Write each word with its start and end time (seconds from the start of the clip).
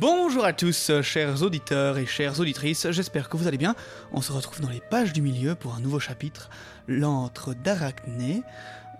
Bonjour 0.00 0.44
à 0.44 0.52
tous, 0.52 0.92
chers 1.02 1.42
auditeurs 1.42 1.98
et 1.98 2.06
chères 2.06 2.38
auditrices, 2.38 2.88
j'espère 2.92 3.28
que 3.28 3.36
vous 3.36 3.48
allez 3.48 3.58
bien. 3.58 3.74
On 4.12 4.20
se 4.20 4.30
retrouve 4.30 4.60
dans 4.60 4.68
les 4.68 4.78
pages 4.78 5.12
du 5.12 5.20
milieu 5.20 5.56
pour 5.56 5.74
un 5.74 5.80
nouveau 5.80 5.98
chapitre, 5.98 6.50
l'antre 6.86 7.52
d'Arachné. 7.52 8.44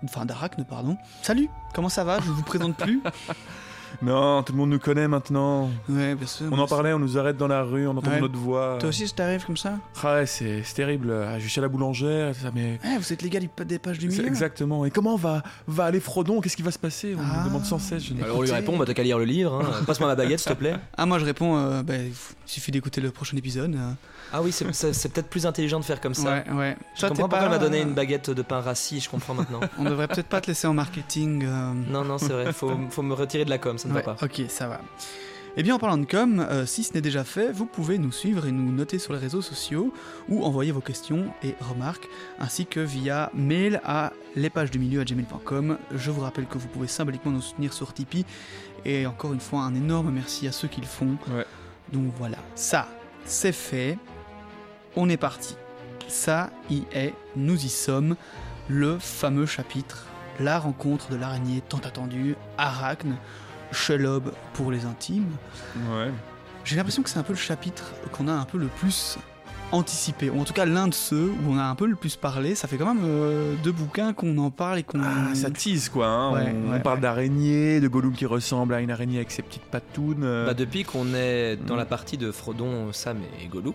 Enfin, 0.03 0.25
d'Arachne, 0.25 0.65
pardon. 0.65 0.97
Salut, 1.21 1.47
comment 1.73 1.87
ça 1.87 2.03
va? 2.03 2.19
Je 2.19 2.29
vous 2.29 2.43
présente 2.43 2.75
plus. 2.75 3.01
Non, 4.01 4.43
tout 4.43 4.53
le 4.53 4.57
monde 4.59 4.69
nous 4.69 4.79
connaît 4.79 5.07
maintenant. 5.07 5.69
Ouais, 5.89 6.15
bien 6.15 6.27
sûr. 6.27 6.47
On 6.51 6.57
en 6.59 6.67
parlait, 6.67 6.93
on 6.93 6.99
nous 6.99 7.17
arrête 7.17 7.37
dans 7.37 7.47
la 7.47 7.63
rue, 7.63 7.87
on 7.87 7.97
entend 7.97 8.11
Ouais. 8.11 8.21
notre 8.21 8.37
voix. 8.37 8.77
Toi 8.79 8.89
aussi, 8.89 9.07
ça 9.07 9.15
t'arrive 9.15 9.45
comme 9.45 9.57
ça? 9.57 9.73
Ah 10.03 10.15
ouais, 10.15 10.25
c'est 10.25 10.63
c'est 10.63 10.75
terrible. 10.75 11.11
Ah, 11.11 11.35
Je 11.35 11.41
suis 11.41 11.49
chez 11.49 11.61
la 11.61 11.67
boulangère, 11.67 12.33
ça 12.35 12.51
mais. 12.53 12.79
Eh, 12.83 12.97
vous 12.97 13.13
êtes 13.13 13.21
les 13.21 13.29
gars 13.29 13.39
du- 13.39 13.49
des 13.65 13.79
pages 13.79 13.99
du 13.99 14.07
milieu 14.07 14.25
Exactement. 14.25 14.85
Et 14.85 14.91
comment 14.91 15.15
va, 15.15 15.43
va 15.67 15.85
aller 15.85 15.99
Frodon? 15.99 16.41
Qu'est-ce 16.41 16.55
qui 16.57 16.63
va 16.63 16.71
se 16.71 16.79
passer? 16.79 17.15
On 17.17 17.21
Ah. 17.21 17.39
nous 17.43 17.49
demande 17.49 17.65
sans 17.65 17.79
cesse. 17.79 18.03
Je 18.05 18.13
Alors 18.23 18.37
on 18.37 18.41
lui 18.41 18.51
répond, 18.51 18.77
bah 18.77 18.85
t'as 18.85 18.93
qu'à 18.93 19.03
lire 19.03 19.17
le 19.19 19.25
livre, 19.25 19.61
hein. 19.61 19.83
passe-moi 19.85 20.07
ma 20.09 20.15
baguette 20.15 20.39
s'il 20.39 20.51
te 20.51 20.57
plaît. 20.57 20.75
Ah, 20.97 21.05
moi 21.05 21.19
je 21.19 21.25
réponds, 21.25 21.57
euh, 21.57 21.83
bah, 21.83 21.95
il 21.97 22.13
suffit 22.45 22.71
d'écouter 22.71 23.01
le 23.01 23.11
prochain 23.11 23.37
épisode. 23.37 23.75
euh. 23.75 23.91
Ah 24.31 24.41
oui, 24.41 24.51
c'est 24.51 24.65
peut-être 25.11 25.27
plus 25.29 25.45
intelligent 25.45 25.79
de 25.79 25.85
faire 25.85 25.99
comme 26.01 26.13
ça. 26.13 26.43
Ouais, 26.47 26.51
ouais. 26.53 26.77
Je 26.95 26.99
Toi, 27.01 27.09
comprends 27.09 27.29
pourquoi 27.29 27.49
m'a 27.49 27.57
donné 27.57 27.81
une 27.81 27.93
baguette 27.93 28.29
de 28.29 28.41
pain 28.41 28.61
rassis, 28.61 28.99
je 28.99 29.09
comprends 29.09 29.33
maintenant. 29.33 29.59
On 29.79 29.83
devrait 29.83 30.07
peut-être 30.07 30.27
pas 30.27 30.41
te 30.41 30.47
laisser 30.47 30.67
en 30.67 30.73
marketing. 30.73 31.43
euh. 31.45 31.73
non, 31.89 32.03
non, 32.05 32.17
c'est 32.17 32.29
vrai, 32.33 32.53
faut, 32.53 32.71
faut 32.89 33.01
me 33.01 33.13
retirer 33.13 33.45
de 33.45 33.49
la 33.49 33.57
com, 33.57 33.77
ça 33.77 33.87
ne 33.87 33.93
Ouais, 33.93 34.01
va 34.03 34.13
pas. 34.15 34.25
ok, 34.25 34.43
ça 34.49 34.67
va. 34.67 34.81
Eh 35.57 35.63
bien, 35.63 35.73
en 35.75 35.79
parlant 35.79 35.97
de 35.97 36.05
com, 36.05 36.45
euh, 36.47 36.65
si 36.67 36.83
ce 36.83 36.93
n'est 36.93 37.01
déjà 37.01 37.23
fait, 37.23 37.51
vous 37.51 37.65
pouvez 37.65 37.97
nous 37.97 38.11
suivre 38.11 38.45
et 38.45 38.51
nous 38.51 38.71
noter 38.71 38.99
sur 38.99 39.13
les 39.13 39.19
réseaux 39.19 39.41
sociaux 39.41 39.91
ou 40.29 40.43
envoyer 40.45 40.71
vos 40.71 40.79
questions 40.79 41.25
et 41.43 41.55
remarques, 41.59 42.07
ainsi 42.39 42.67
que 42.67 42.79
via 42.79 43.31
mail 43.33 43.81
à 43.83 44.13
lespagesdumilieu@gmail.com. 44.35 45.77
Je 45.95 46.11
vous 46.11 46.21
rappelle 46.21 46.45
que 46.45 46.57
vous 46.57 46.67
pouvez 46.67 46.87
symboliquement 46.87 47.31
nous 47.31 47.41
soutenir 47.41 47.73
sur 47.73 47.93
Tipeee, 47.93 48.25
et 48.85 49.05
encore 49.07 49.33
une 49.33 49.39
fois, 49.39 49.61
un 49.61 49.73
énorme 49.75 50.11
merci 50.11 50.47
à 50.47 50.51
ceux 50.51 50.67
qui 50.67 50.81
le 50.81 50.87
font. 50.87 51.17
Ouais. 51.29 51.45
Donc 51.91 52.13
voilà, 52.17 52.37
ça, 52.55 52.87
c'est 53.25 53.51
fait. 53.51 53.97
On 54.95 55.09
est 55.09 55.17
parti. 55.17 55.55
Ça 56.07 56.49
y 56.69 56.83
est, 56.91 57.13
nous 57.35 57.65
y 57.65 57.69
sommes. 57.69 58.15
Le 58.67 58.99
fameux 58.99 59.45
chapitre, 59.45 60.05
la 60.39 60.59
rencontre 60.59 61.09
de 61.09 61.15
l'araignée 61.15 61.61
tant 61.67 61.79
attendue, 61.79 62.35
Arachne, 62.57 63.17
Shelob 63.71 64.31
pour 64.53 64.71
les 64.71 64.85
intimes. 64.85 65.35
Ouais. 65.89 66.11
J'ai 66.63 66.75
l'impression 66.75 67.03
que 67.03 67.09
c'est 67.09 67.19
un 67.19 67.23
peu 67.23 67.33
le 67.33 67.39
chapitre 67.39 67.93
qu'on 68.11 68.27
a 68.27 68.33
un 68.33 68.45
peu 68.45 68.57
le 68.57 68.67
plus 68.67 69.17
anticipé, 69.71 70.29
ou 70.29 70.41
en 70.41 70.43
tout 70.43 70.53
cas 70.53 70.65
l'un 70.65 70.87
de 70.87 70.93
ceux 70.93 71.29
où 71.29 71.51
on 71.51 71.57
a 71.57 71.63
un 71.63 71.75
peu 71.75 71.85
le 71.85 71.95
plus 71.95 72.15
parlé. 72.15 72.55
Ça 72.55 72.67
fait 72.67 72.77
quand 72.77 72.93
même 72.93 73.03
euh, 73.05 73.53
deux 73.63 73.71
bouquins 73.71 74.13
qu'on 74.13 74.37
en 74.39 74.49
parle 74.49 74.79
et 74.79 74.83
qu'on. 74.83 74.99
Ah, 75.01 75.35
ça 75.35 75.49
tease 75.51 75.89
quoi. 75.89 76.07
hein. 76.07 76.31
Ouais, 76.33 76.55
on, 76.67 76.71
ouais, 76.71 76.77
on 76.77 76.79
parle 76.81 76.97
ouais. 76.97 77.01
d'araignée, 77.01 77.79
de 77.79 77.87
Gollum 77.87 78.13
qui 78.13 78.25
ressemble 78.25 78.73
à 78.73 78.81
une 78.81 78.91
araignée 78.91 79.17
avec 79.17 79.31
ses 79.31 79.41
petites 79.41 79.63
patounes. 79.63 80.23
euh. 80.23 80.45
Bah, 80.47 80.53
depuis 80.53 80.83
qu'on 80.83 81.13
est 81.13 81.55
dans 81.55 81.75
Mm. 81.75 81.77
la 81.77 81.85
partie 81.85 82.17
de 82.17 82.31
Frodon, 82.31 82.91
Sam 82.93 83.17
et 83.43 83.47
Gollum, 83.47 83.73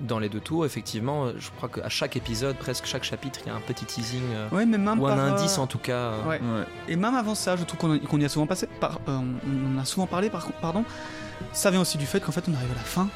dans 0.00 0.18
les 0.18 0.28
deux 0.28 0.40
tours, 0.40 0.66
effectivement, 0.66 1.28
je 1.38 1.48
crois 1.56 1.68
qu'à 1.68 1.88
chaque 1.88 2.16
épisode, 2.16 2.56
presque 2.56 2.86
chaque 2.86 3.04
chapitre, 3.04 3.40
il 3.44 3.48
y 3.48 3.52
a 3.52 3.54
un 3.54 3.60
petit 3.60 3.84
teasing 3.84 4.22
euh, 4.34 4.48
Ouais, 4.52 4.66
mais 4.66 4.78
même 4.78 4.98
ou 5.00 5.06
un 5.06 5.10
par, 5.16 5.18
euh, 5.18 5.32
indice 5.32 5.58
en 5.58 5.66
tout 5.66 5.78
cas. 5.78 5.92
euh, 5.92 6.24
Ouais. 6.28 6.40
Ouais. 6.40 6.64
Et 6.88 6.96
même 6.96 7.14
avant 7.14 7.34
ça, 7.34 7.56
je 7.56 7.64
trouve 7.64 7.98
qu'on 8.06 8.18
y 8.20 8.24
a 8.24 8.28
souvent 8.28 8.46
passé, 8.46 8.66
par, 8.80 8.98
euh, 9.08 9.18
on 9.76 9.78
a 9.80 9.84
souvent 9.84 10.06
parlé, 10.06 10.28
par, 10.30 10.46
pardon. 10.60 10.84
Ça 11.52 11.70
vient 11.70 11.80
aussi 11.82 11.98
du 11.98 12.06
fait 12.06 12.18
qu'en 12.20 12.32
fait, 12.32 12.44
on 12.50 12.54
arrive 12.54 12.70
à 12.72 12.74
la 12.74 12.80
fin. 12.80 13.08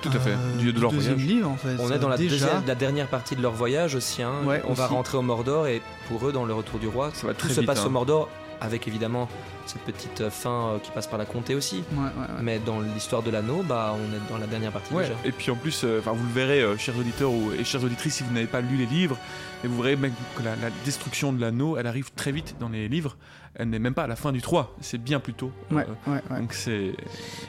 Tout 0.00 0.10
à 0.14 0.20
fait. 0.20 0.30
euh, 0.30 0.56
Du- 0.58 0.72
de 0.72 0.80
leur 0.80 0.92
deuxième 0.92 1.14
voyage. 1.14 1.28
livre, 1.34 1.50
en 1.50 1.56
fait. 1.56 1.76
On 1.80 1.90
est 1.90 1.98
dans 1.98 2.08
la, 2.08 2.16
déjà. 2.16 2.46
deuxième- 2.46 2.66
la 2.66 2.74
dernière 2.76 3.08
partie 3.08 3.34
de 3.34 3.42
leur 3.42 3.52
voyage 3.52 3.94
aussi. 3.96 4.22
hein. 4.22 4.32
Ouais, 4.44 4.62
on 4.68 4.72
va 4.72 4.86
rentrer 4.86 5.18
au 5.18 5.22
Mordor 5.22 5.66
et 5.66 5.82
pour 6.08 6.26
eux, 6.28 6.32
dans 6.32 6.44
le 6.44 6.54
retour 6.54 6.78
du 6.78 6.86
roi, 6.86 7.10
Ça 7.14 7.26
va 7.26 7.34
tout 7.34 7.46
très 7.46 7.54
se 7.54 7.60
vite, 7.60 7.66
passe 7.66 7.80
hein. 7.80 7.86
au 7.86 7.90
Mordor, 7.90 8.28
avec 8.60 8.88
évidemment 8.88 9.28
cette 9.66 9.82
petite 9.82 10.20
euh, 10.22 10.30
fin 10.30 10.68
euh, 10.74 10.78
qui 10.78 10.90
passe 10.90 11.06
par 11.06 11.18
la 11.18 11.26
comté 11.26 11.54
aussi. 11.54 11.84
Ouais, 11.92 11.98
ouais, 11.98 12.04
ouais. 12.06 12.42
Mais 12.42 12.58
dans 12.58 12.80
l'histoire 12.80 13.22
de 13.22 13.30
l'anneau, 13.30 13.62
bah, 13.62 13.94
on 13.94 14.14
est 14.16 14.30
dans 14.30 14.38
la 14.38 14.46
dernière 14.46 14.72
partie 14.72 14.92
Ouais, 14.94 15.04
déjà. 15.04 15.14
et 15.24 15.32
puis 15.32 15.50
en 15.50 15.56
plus, 15.56 15.82
euh, 15.84 15.98
enfin, 16.00 16.12
vous 16.12 16.24
le 16.26 16.32
verrez, 16.32 16.60
euh, 16.62 16.76
chers 16.78 16.96
auditeurs 16.98 17.30
ou, 17.30 17.52
et 17.52 17.64
chères 17.64 17.84
auditrices, 17.84 18.14
si 18.16 18.22
vous 18.24 18.32
n'avez 18.32 18.46
pas 18.46 18.60
lu 18.60 18.76
les 18.76 18.86
livres, 18.86 19.16
et 19.64 19.68
vous 19.68 19.76
verrez 19.82 19.96
même 19.96 20.12
que 20.36 20.42
la, 20.42 20.56
la 20.56 20.70
destruction 20.84 21.32
de 21.32 21.40
l'anneau, 21.40 21.76
elle 21.76 21.86
arrive 21.86 22.10
très 22.14 22.32
vite 22.32 22.56
dans 22.60 22.68
les 22.68 22.88
livres. 22.88 23.16
Elle 23.54 23.70
n'est 23.70 23.78
même 23.80 23.94
pas 23.94 24.04
à 24.04 24.06
la 24.06 24.14
fin 24.16 24.30
du 24.30 24.40
3, 24.40 24.76
c'est 24.80 25.02
bien 25.02 25.18
plus 25.20 25.34
tôt. 25.34 25.50
Ouais, 25.72 25.84
Euh, 26.06 26.12
ouais, 26.12 26.20
ouais. 26.30 26.40
Donc 26.40 26.52
c'est. 26.52 26.92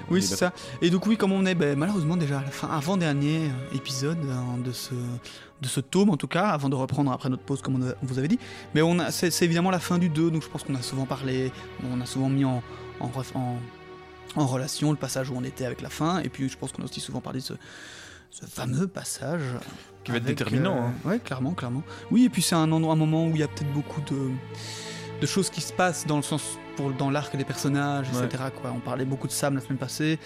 Oui, 0.09 0.21
c'est 0.23 0.33
est 0.33 0.37
ça. 0.37 0.53
Et 0.81 0.89
donc 0.89 1.05
oui, 1.05 1.17
comme 1.17 1.31
on 1.31 1.45
est? 1.45 1.53
Ben, 1.55 1.77
malheureusement 1.77 2.17
déjà 2.17 2.39
à 2.39 2.43
la 2.43 2.49
fin, 2.51 2.67
avant-dernier 2.69 3.51
épisode 3.75 4.17
hein, 4.31 4.57
de 4.65 4.71
ce 4.71 4.93
de 5.61 5.67
ce 5.67 5.79
tome 5.79 6.09
en 6.09 6.17
tout 6.17 6.27
cas, 6.27 6.47
avant 6.49 6.69
de 6.69 6.75
reprendre 6.75 7.11
après 7.11 7.29
notre 7.29 7.43
pause 7.43 7.61
comme 7.61 7.75
on, 7.83 7.93
vous 8.05 8.17
avait 8.19 8.27
dit. 8.27 8.39
Mais 8.73 8.81
on 8.81 8.97
a, 8.99 9.11
c'est, 9.11 9.31
c'est 9.31 9.45
évidemment 9.45 9.71
la 9.71 9.79
fin 9.79 9.97
du 9.97 10.09
2, 10.09 10.31
donc 10.31 10.43
je 10.43 10.47
pense 10.49 10.63
qu'on 10.63 10.75
a 10.75 10.81
souvent 10.81 11.05
parlé, 11.05 11.51
on 11.91 11.99
a 12.01 12.05
souvent 12.05 12.29
mis 12.29 12.45
en, 12.45 12.61
en, 12.99 13.07
ref- 13.07 13.35
en, 13.35 13.57
en 14.35 14.45
relation 14.47 14.91
le 14.91 14.97
passage 14.97 15.29
où 15.29 15.33
on 15.35 15.43
était 15.43 15.65
avec 15.65 15.81
la 15.81 15.89
fin, 15.89 16.19
et 16.19 16.29
puis 16.29 16.47
je 16.49 16.57
pense 16.57 16.71
qu'on 16.71 16.81
a 16.81 16.85
aussi 16.85 16.99
souvent 17.01 17.21
parlé 17.21 17.39
de 17.39 17.45
ce, 17.45 17.53
ce 18.31 18.45
fameux 18.45 18.87
passage. 18.87 19.41
Qui 20.05 20.11
va 20.11 20.17
être 20.17 20.23
avec, 20.25 20.37
déterminant, 20.37 20.77
euh, 20.77 20.81
hein. 20.87 20.93
Ouais, 21.03 21.19
clairement, 21.19 21.51
clairement. 21.53 21.83
Oui, 22.09 22.23
et 22.23 22.29
puis 22.29 22.41
c'est 22.41 22.55
un 22.55 22.71
endroit, 22.71 22.93
un 22.93 22.97
moment 22.97 23.25
où 23.27 23.31
il 23.31 23.39
y 23.39 23.43
a 23.43 23.47
peut-être 23.49 23.73
beaucoup 23.73 23.99
de, 24.01 24.29
de 25.19 25.25
choses 25.27 25.49
qui 25.49 25.59
se 25.59 25.73
passent 25.73 26.07
dans 26.07 26.15
le 26.15 26.23
sens 26.23 26.41
pour 26.77 26.91
dans 26.93 27.09
l'arc 27.11 27.35
des 27.35 27.43
personnages, 27.43 28.07
Ouais. 28.13 28.23
etc. 28.25 28.45
Quoi. 28.61 28.71
On 28.73 28.79
parlait 28.79 29.03
beaucoup 29.03 29.27
de 29.27 29.33
Sam 29.33 29.55
la 29.55 29.61
semaine 29.61 29.77
passée. 29.77 30.17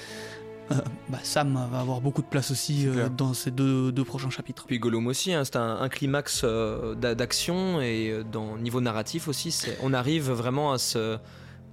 Euh, 0.72 0.76
bah, 1.10 1.20
Sam 1.24 1.60
va 1.72 1.80
avoir 1.82 2.00
beaucoup 2.00 2.22
de 2.22 2.28
place 2.28 2.50
aussi 2.50 2.88
euh, 2.88 3.10
dans 3.10 3.34
ces 3.34 3.52
deux, 3.52 3.92
deux 3.92 4.04
prochains 4.06 4.30
chapitres. 4.30 4.64
Puis 4.66 4.80
Gollum 4.80 5.08
aussi, 5.08 5.34
hein, 5.34 5.44
c'est 5.44 5.58
un, 5.58 5.78
un 5.82 5.90
climax 5.90 6.42
euh, 6.46 6.96
d'a- 6.96 7.16
d'action 7.16 7.82
et 7.82 8.22
dans 8.32 8.58
niveau 8.58 8.80
narratif 8.82 9.28
aussi, 9.28 9.54
on 9.82 9.94
arrive 9.94 10.32
vraiment 10.32 10.72
à 10.72 10.78
ce 10.78 11.18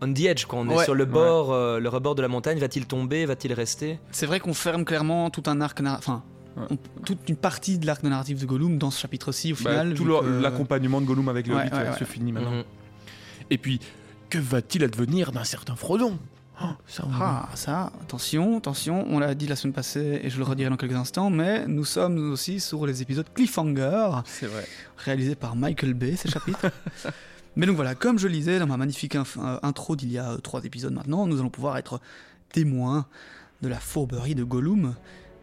on 0.02 0.12
the 0.14 0.20
edge, 0.20 0.46
quand 0.46 0.58
on 0.66 0.70
est 0.70 0.84
sur 0.84 0.94
le 0.94 1.04
bord, 1.04 1.52
euh, 1.52 1.78
le 1.78 1.88
rebord 1.90 2.14
de 2.14 2.22
la 2.22 2.28
montagne, 2.28 2.58
va-t-il 2.58 2.86
tomber, 2.86 3.26
va-t-il 3.26 3.52
rester? 3.52 4.00
C'est 4.12 4.24
vrai 4.26 4.40
qu'on 4.40 4.54
ferme 4.54 4.84
clairement 4.86 5.28
tout 5.28 5.42
un 5.46 5.60
arc, 5.60 5.78
narra- 5.80 5.98
enfin, 5.98 6.22
Ouais. 6.56 6.64
on- 6.70 7.02
toute 7.04 7.28
une 7.28 7.36
partie 7.36 7.78
de 7.78 7.86
l'arc 7.86 8.02
narratif 8.02 8.40
de 8.40 8.46
Gollum 8.46 8.76
dans 8.78 8.90
ce 8.90 8.98
chapitre-ci 8.98 9.52
au 9.52 9.56
Bah, 9.56 9.70
final. 9.70 9.94
tout 9.94 10.04
le- 10.06 10.18
que- 10.20 10.40
l'accompagnement 10.42 11.00
de 11.02 11.06
Gollum 11.06 11.28
avec 11.28 11.46
le 11.46 11.54
Ouais, 11.54 11.66
Hobbit 11.66 11.74
ouais, 11.76 11.90
ouais. 11.90 11.98
se 11.98 12.04
finit 12.04 12.32
maintenant. 12.32 12.50
Mhm. 12.50 12.64
Et 13.50 13.58
puis, 13.58 13.78
que 14.30 14.38
va-t-il 14.38 14.82
advenir 14.84 15.32
d'un 15.32 15.44
certain 15.44 15.76
Frodon? 15.76 16.18
Oh, 16.62 16.66
ça, 16.86 17.04
Ah, 17.18 17.48
ça, 17.54 17.92
attention, 18.02 18.58
attention, 18.58 19.06
on 19.08 19.18
l'a 19.18 19.34
dit 19.34 19.46
la 19.46 19.56
semaine 19.56 19.72
passée 19.72 20.20
et 20.22 20.28
je 20.30 20.36
le 20.38 20.44
redirai 20.44 20.68
dans 20.68 20.76
quelques 20.76 20.94
instants, 20.94 21.30
mais 21.30 21.66
nous 21.66 21.84
sommes 21.86 22.32
aussi 22.32 22.60
sur 22.60 22.84
les 22.86 23.00
épisodes 23.02 23.26
Cliffhanger, 23.34 24.10
C'est 24.26 24.46
vrai. 24.46 24.66
réalisés 24.98 25.34
par 25.36 25.56
Michael 25.56 25.94
Bay, 25.94 26.16
ces 26.16 26.28
chapitres. 26.28 26.66
mais 27.56 27.66
donc 27.66 27.76
voilà, 27.76 27.94
comme 27.94 28.18
je 28.18 28.26
le 28.28 28.34
disais 28.34 28.58
dans 28.58 28.66
ma 28.66 28.76
magnifique 28.76 29.16
euh, 29.16 29.24
intro 29.62 29.96
d'il 29.96 30.12
y 30.12 30.18
a 30.18 30.32
euh, 30.32 30.36
trois 30.38 30.62
épisodes 30.64 30.92
maintenant, 30.92 31.26
nous 31.26 31.38
allons 31.40 31.48
pouvoir 31.50 31.78
être 31.78 32.00
témoins 32.52 33.06
de 33.62 33.68
la 33.68 33.78
fourberie 33.80 34.34
de 34.34 34.44
Gollum, 34.44 34.94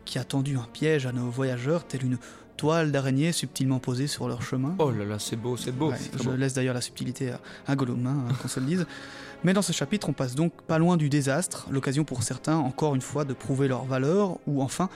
qui 0.05 0.19
a 0.19 0.23
tendu 0.23 0.55
un 0.57 0.67
piège 0.71 1.05
à 1.07 1.11
nos 1.11 1.29
voyageurs, 1.29 1.85
tel 1.87 2.05
une 2.05 2.17
toile 2.57 2.91
d'araignée 2.91 3.31
subtilement 3.31 3.79
posée 3.79 4.07
sur 4.07 4.27
leur 4.27 4.41
chemin. 4.41 4.75
Oh 4.79 4.89
là 4.91 5.05
là, 5.05 5.19
c'est 5.19 5.35
beau, 5.35 5.57
c'est 5.57 5.71
beau. 5.71 5.91
Ouais, 5.91 5.97
je 6.17 6.23
beau. 6.23 6.35
laisse 6.35 6.53
d'ailleurs 6.53 6.73
la 6.73 6.81
subtilité 6.81 7.31
à, 7.31 7.39
à 7.67 7.75
Gollum, 7.75 8.05
hein, 8.07 8.33
qu'on 8.41 8.47
se 8.47 8.59
le 8.59 8.65
dise. 8.67 8.85
Mais 9.43 9.53
dans 9.53 9.61
ce 9.61 9.71
chapitre, 9.71 10.09
on 10.09 10.13
passe 10.13 10.35
donc 10.35 10.61
pas 10.63 10.77
loin 10.77 10.97
du 10.97 11.09
désastre, 11.09 11.67
l'occasion 11.71 12.03
pour 12.03 12.23
certains, 12.23 12.57
encore 12.57 12.95
une 12.95 13.01
fois, 13.01 13.23
de 13.23 13.33
prouver 13.33 13.67
leur 13.67 13.85
valeur, 13.85 14.37
ou 14.47 14.61
enfin, 14.61 14.89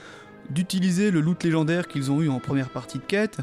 d'utiliser 0.50 1.10
le 1.10 1.20
loot 1.20 1.42
légendaire 1.44 1.86
qu'ils 1.86 2.10
ont 2.10 2.20
eu 2.20 2.28
en 2.28 2.40
première 2.40 2.70
partie 2.70 2.98
de 2.98 3.04
quête. 3.04 3.38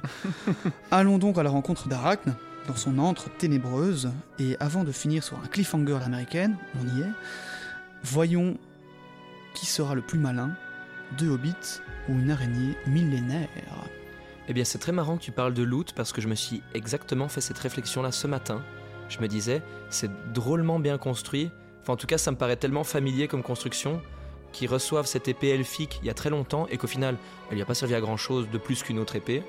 Allons 0.91 1.17
donc 1.17 1.37
à 1.37 1.43
la 1.43 1.49
rencontre 1.49 1.87
d'Arachne, 1.87 2.35
dans 2.67 2.75
son 2.75 2.99
antre 2.99 3.29
ténébreuse, 3.37 4.11
et 4.39 4.57
avant 4.59 4.83
de 4.83 4.91
finir 4.91 5.23
sur 5.23 5.37
un 5.37 5.47
cliffhanger 5.47 5.95
à 5.95 5.99
l'américaine, 5.99 6.57
on 6.81 6.97
y 6.97 7.01
est, 7.01 7.11
voyons 8.03 8.57
qui 9.55 9.65
sera 9.65 9.95
le 9.95 10.01
plus 10.01 10.19
malin, 10.19 10.51
deux 11.17 11.29
hobbits 11.29 11.81
ou 12.07 12.13
une 12.13 12.31
araignée 12.31 12.77
millénaire. 12.87 13.49
Eh 14.47 14.53
bien, 14.53 14.63
c'est 14.63 14.79
très 14.79 14.91
marrant 14.91 15.17
que 15.17 15.23
tu 15.23 15.31
parles 15.31 15.53
de 15.53 15.63
loot 15.63 15.93
parce 15.93 16.11
que 16.11 16.21
je 16.21 16.27
me 16.27 16.35
suis 16.35 16.61
exactement 16.73 17.29
fait 17.29 17.41
cette 17.41 17.57
réflexion-là 17.57 18.11
ce 18.11 18.27
matin. 18.27 18.63
Je 19.09 19.19
me 19.19 19.27
disais, 19.27 19.61
c'est 19.89 20.09
drôlement 20.33 20.79
bien 20.79 20.97
construit. 20.97 21.51
Enfin, 21.81 21.93
en 21.93 21.97
tout 21.97 22.07
cas, 22.07 22.17
ça 22.17 22.31
me 22.31 22.37
paraît 22.37 22.55
tellement 22.55 22.83
familier 22.83 23.27
comme 23.27 23.43
construction 23.43 24.01
qu'ils 24.51 24.69
reçoivent 24.69 25.05
cette 25.05 25.27
épée 25.27 25.49
elfique 25.49 25.99
il 26.01 26.07
y 26.07 26.09
a 26.09 26.13
très 26.13 26.29
longtemps 26.29 26.67
et 26.71 26.77
qu'au 26.77 26.87
final, 26.87 27.17
elle 27.49 27.55
lui 27.55 27.61
a 27.61 27.65
pas 27.65 27.75
servi 27.75 27.95
à 27.95 28.01
grand 28.01 28.17
chose 28.17 28.49
de 28.49 28.57
plus 28.57 28.81
qu'une 28.83 28.99
autre 28.99 29.15
épée. 29.15 29.43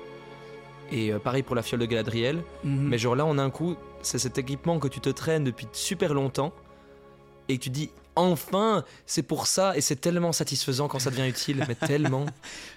Et 0.91 1.13
euh, 1.13 1.19
pareil 1.19 1.43
pour 1.43 1.55
la 1.55 1.61
fiole 1.61 1.79
de 1.79 1.85
Galadriel. 1.85 2.43
Mhm. 2.63 2.87
Mais 2.89 2.97
genre 2.97 3.15
là, 3.15 3.25
en 3.25 3.37
un 3.37 3.49
coup, 3.49 3.75
c'est 4.01 4.19
cet 4.19 4.37
équipement 4.37 4.79
que 4.79 4.87
tu 4.87 4.99
te 4.99 5.09
traînes 5.09 5.43
depuis 5.43 5.67
super 5.71 6.13
longtemps 6.13 6.53
et 7.49 7.57
que 7.57 7.63
tu 7.63 7.69
dis 7.69 7.91
enfin, 8.15 8.83
c'est 9.05 9.23
pour 9.23 9.47
ça 9.47 9.75
et 9.77 9.81
c'est 9.81 9.95
tellement 9.95 10.31
satisfaisant 10.31 10.87
quand 10.87 10.99
ça 10.99 11.09
devient 11.11 11.27
utile, 11.27 11.63
mais 11.67 11.75
tellement. 11.87 12.25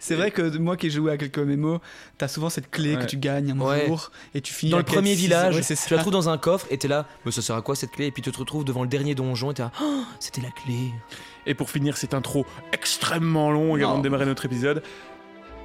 C'est 0.00 0.14
vrai 0.14 0.30
que 0.30 0.56
moi 0.58 0.76
qui 0.76 0.86
ai 0.86 0.90
joué 0.90 1.12
à 1.12 1.16
quelques 1.16 1.38
MMO, 1.38 1.80
t'as 2.18 2.28
souvent 2.28 2.50
cette 2.50 2.70
clé 2.70 2.96
que 2.96 3.04
tu 3.04 3.16
gagnes 3.16 3.52
un 3.52 3.60
Ouais. 3.60 3.86
jour 3.86 4.10
et 4.34 4.40
tu 4.40 4.52
finis 4.52 4.70
Dans 4.72 4.78
le 4.78 4.84
premier 4.84 5.14
village, 5.14 5.56
ouais, 5.56 5.62
tu 5.62 5.94
la 5.94 6.00
trouves 6.00 6.12
dans 6.12 6.28
un 6.28 6.38
coffre 6.38 6.66
et 6.70 6.78
t'es 6.78 6.88
là, 6.88 7.06
mais 7.24 7.32
ça 7.32 7.42
sert 7.42 7.56
à 7.56 7.62
quoi 7.62 7.74
cette 7.76 7.90
clé? 7.92 8.06
Et 8.06 8.10
puis 8.10 8.22
tu 8.22 8.30
te 8.30 8.38
retrouves 8.38 8.64
devant 8.64 8.82
le 8.82 8.88
dernier 8.88 9.14
donjon 9.14 9.50
et 9.50 9.54
t'es 9.54 9.62
là, 9.62 9.72
Oh, 9.82 10.02
c'était 10.20 10.40
la 10.42 10.50
clé. 10.50 10.92
Et 11.46 11.54
pour 11.54 11.70
finir 11.70 11.96
cette 11.96 12.14
intro 12.14 12.46
extrêmement 12.72 13.50
longue 13.50 13.82
avant 13.82 13.98
de 13.98 14.02
démarrer 14.02 14.26
notre 14.26 14.44
épisode, 14.46 14.82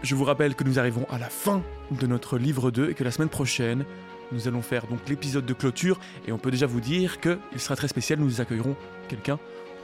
je 0.02 0.16
vous 0.16 0.24
rappelle 0.24 0.56
que 0.56 0.64
nous 0.64 0.80
arrivons 0.80 1.06
à 1.10 1.18
la 1.20 1.30
fin 1.30 1.62
de 1.92 2.08
notre 2.08 2.38
livre 2.38 2.72
2 2.72 2.90
et 2.90 2.94
que 2.94 3.04
la 3.04 3.12
semaine 3.12 3.30
prochaine, 3.30 3.86
nous 4.32 4.48
allons 4.48 4.62
faire 4.62 4.88
donc 4.88 5.00
l'épisode 5.08 5.46
de 5.46 5.54
clôture 5.54 6.00
et 6.28 6.32
on 6.32 6.38
peut 6.38 6.52
déjà 6.52 6.66
vous 6.66 6.82
dire 6.82 7.20
qu'il 7.20 7.38
sera 7.58 7.76
très 7.76 7.88
spécial, 7.88 8.20
nous 8.20 8.42
accueillerons 8.42 8.76
quelqu'un 9.08 9.40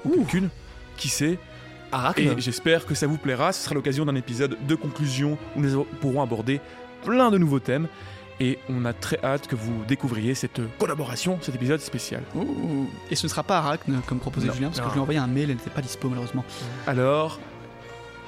ou 0.05 0.17
quelqu'une, 0.17 0.49
qui 0.97 1.09
sait, 1.09 1.39
Arachne 1.91 2.37
Et 2.37 2.41
j'espère 2.41 2.85
que 2.85 2.95
ça 2.95 3.07
vous 3.07 3.17
plaira. 3.17 3.53
Ce 3.53 3.63
sera 3.63 3.75
l'occasion 3.75 4.05
d'un 4.05 4.15
épisode 4.15 4.57
de 4.67 4.75
conclusion 4.75 5.37
où 5.55 5.61
nous 5.61 5.83
pourrons 6.01 6.21
aborder 6.21 6.59
plein 7.03 7.31
de 7.31 7.37
nouveaux 7.37 7.59
thèmes. 7.59 7.87
Et 8.41 8.59
on 8.67 8.83
a 8.83 8.91
très 8.91 9.17
hâte 9.23 9.47
que 9.47 9.55
vous 9.55 9.85
découvriez 9.87 10.35
cette 10.35 10.59
collaboration, 10.77 11.39
cet 11.41 11.55
épisode 11.55 11.79
spécial. 11.79 12.21
Ouh. 12.35 12.89
Et 13.09 13.15
ce 13.15 13.27
ne 13.27 13.29
sera 13.29 13.43
pas 13.43 13.59
Arachne 13.59 14.01
comme 14.05 14.19
proposé 14.19 14.47
Non. 14.47 14.53
Julien, 14.53 14.67
parce 14.67 14.81
que 14.81 14.87
je 14.87 14.91
lui 14.91 14.97
ai 14.97 15.01
envoyé 15.01 15.19
un 15.19 15.27
mail, 15.27 15.49
elle 15.49 15.55
n'était 15.55 15.69
pas 15.69 15.81
dispo 15.81 16.09
malheureusement. 16.09 16.43
Alors, 16.85 17.39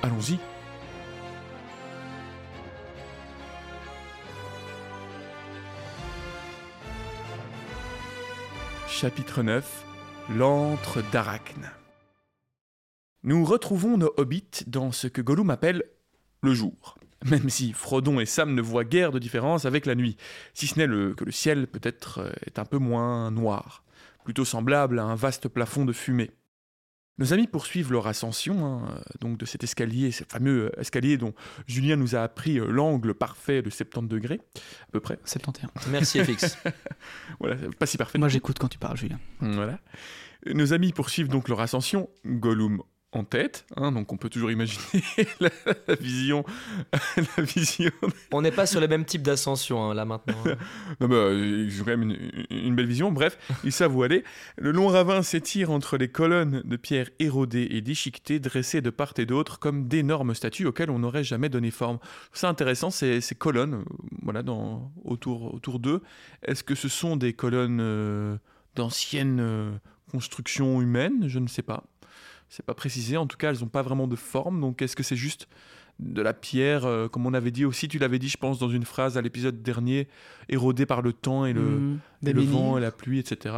allons-y. 0.01 0.39
Chapitre 8.99 9.43
9 9.43 9.85
L'antre 10.39 11.03
d'Arachne. 11.11 11.69
Nous 13.21 13.45
retrouvons 13.45 13.95
nos 13.95 14.11
hobbits 14.17 14.63
dans 14.65 14.91
ce 14.91 15.05
que 15.05 15.21
Gollum 15.21 15.51
appelle 15.51 15.83
le 16.41 16.55
jour. 16.55 16.97
Même 17.29 17.47
si 17.47 17.73
Frodon 17.73 18.19
et 18.19 18.25
Sam 18.25 18.55
ne 18.55 18.61
voient 18.63 18.85
guère 18.85 19.11
de 19.11 19.19
différence 19.19 19.65
avec 19.65 19.85
la 19.85 19.93
nuit, 19.93 20.17
si 20.55 20.65
ce 20.65 20.79
n'est 20.79 20.87
que 21.13 21.25
le 21.25 21.31
ciel 21.31 21.67
peut-être 21.67 22.21
euh, 22.21 22.31
est 22.47 22.57
un 22.57 22.65
peu 22.65 22.79
moins 22.79 23.29
noir, 23.29 23.83
plutôt 24.23 24.45
semblable 24.45 24.97
à 24.97 25.03
un 25.03 25.13
vaste 25.13 25.47
plafond 25.47 25.85
de 25.85 25.93
fumée. 25.93 26.31
Nos 27.19 27.33
amis 27.33 27.47
poursuivent 27.47 27.91
leur 27.91 28.07
ascension, 28.07 28.65
hein, 28.65 29.01
donc 29.19 29.37
de 29.37 29.45
cet 29.45 29.63
escalier, 29.63 30.11
ce 30.11 30.23
fameux 30.23 30.71
escalier 30.77 31.17
dont 31.17 31.33
Julien 31.65 31.95
nous 31.95 32.15
a 32.15 32.19
appris 32.21 32.59
euh, 32.59 32.67
l'angle 32.67 33.15
parfait 33.15 33.61
de 33.61 33.69
70 33.69 34.07
degrés, 34.07 34.39
à 34.87 34.91
peu 34.91 34.99
près. 34.99 35.17
71. 35.25 35.69
Merci 35.89 36.23
FX. 36.23 36.57
Voilà, 37.39 37.55
pas 37.79 37.85
si 37.85 37.97
parfait. 37.97 38.19
Moi 38.19 38.29
j'écoute 38.29 38.59
quand 38.59 38.67
tu 38.67 38.77
parles 38.77 38.97
Julien. 38.97 39.19
Voilà. 39.39 39.79
Nos 40.45 40.73
amis 40.73 40.93
poursuivent 40.93 41.29
donc 41.29 41.49
leur 41.49 41.59
ascension, 41.59 42.09
Gollum 42.25 42.83
en 43.13 43.23
tête, 43.23 43.65
hein, 43.77 43.93
donc 43.93 44.11
on 44.11 44.17
peut 44.17 44.29
toujours 44.29 44.51
imaginer 44.51 45.01
la, 45.39 45.49
la 45.87 45.95
vision, 45.95 46.43
la 47.37 47.43
vision. 47.43 47.91
On 48.31 48.41
n'est 48.41 48.51
pas 48.51 48.65
sur 48.65 48.81
les 48.81 48.87
mêmes 48.87 49.05
types 49.05 49.21
d'ascension 49.21 49.89
hein, 49.89 49.93
là 49.93 50.05
maintenant. 50.05 50.35
Non, 50.99 51.07
bah, 51.07 51.15
euh, 51.15 51.65
ils 51.67 51.81
ont 51.81 51.85
quand 51.85 51.97
même 51.97 52.11
une, 52.11 52.45
une 52.49 52.75
belle 52.75 52.87
vision. 52.87 53.11
Bref, 53.11 53.37
ils 53.63 53.71
savent 53.71 53.95
où 53.95 54.03
aller. 54.03 54.23
Le 54.57 54.71
long 54.71 54.87
ravin 54.87 55.21
s'étire 55.21 55.71
entre 55.71 55.97
les 55.97 56.09
colonnes 56.09 56.61
de 56.65 56.75
pierre 56.75 57.09
érodées 57.19 57.67
et 57.71 57.81
déchiquetées, 57.81 58.39
dressées 58.39 58.81
de 58.81 58.89
part 58.89 59.13
et 59.17 59.25
d'autre 59.25 59.59
comme 59.59 59.87
d'énormes 59.87 60.33
statues 60.33 60.65
auxquelles 60.65 60.89
on 60.89 60.99
n'aurait 60.99 61.23
jamais 61.23 61.49
donné 61.49 61.71
forme. 61.71 61.99
C'est 62.33 62.47
intéressant, 62.47 62.89
ces, 62.89 63.21
ces 63.21 63.35
colonnes, 63.35 63.75
euh, 63.75 63.83
voilà, 64.21 64.43
dans, 64.43 64.91
autour, 65.03 65.53
autour 65.53 65.79
d'eux. 65.79 66.01
Est-ce 66.43 66.63
que 66.63 66.75
ce 66.75 66.89
sont 66.89 67.15
des 67.15 67.33
colonnes 67.33 67.79
euh, 67.81 68.37
d'anciennes 68.75 69.39
euh, 69.39 69.71
constructions 70.11 70.81
humaines? 70.81 71.27
Je 71.27 71.39
ne 71.39 71.47
sais 71.47 71.61
pas. 71.61 71.83
C'est 72.49 72.65
pas 72.65 72.73
précisé. 72.73 73.17
En 73.17 73.27
tout 73.27 73.37
cas, 73.37 73.51
elles 73.51 73.59
n'ont 73.59 73.67
pas 73.67 73.81
vraiment 73.81 74.07
de 74.07 74.15
forme. 74.15 74.61
Donc, 74.61 74.81
est-ce 74.81 74.95
que 74.95 75.03
c'est 75.03 75.15
juste 75.15 75.47
de 75.99 76.21
la 76.21 76.33
pierre, 76.33 76.85
euh, 76.85 77.07
comme 77.07 77.25
on 77.25 77.33
avait 77.33 77.51
dit 77.51 77.65
aussi, 77.65 77.87
tu 77.87 77.97
l'avais 77.97 78.19
dit, 78.19 78.29
je 78.29 78.37
pense, 78.37 78.59
dans 78.59 78.69
une 78.69 78.85
phrase 78.85 79.17
à 79.17 79.21
l'épisode 79.21 79.63
dernier, 79.63 80.07
érodée 80.47 80.85
par 80.85 81.01
le 81.01 81.11
temps 81.11 81.45
et 81.45 81.53
le, 81.53 81.61
Mmh. 81.61 81.99
et 82.27 82.33
le 82.33 82.41
vent 82.41 82.77
et 82.77 82.81
la 82.81 82.91
pluie, 82.91 83.19
etc. 83.19 83.55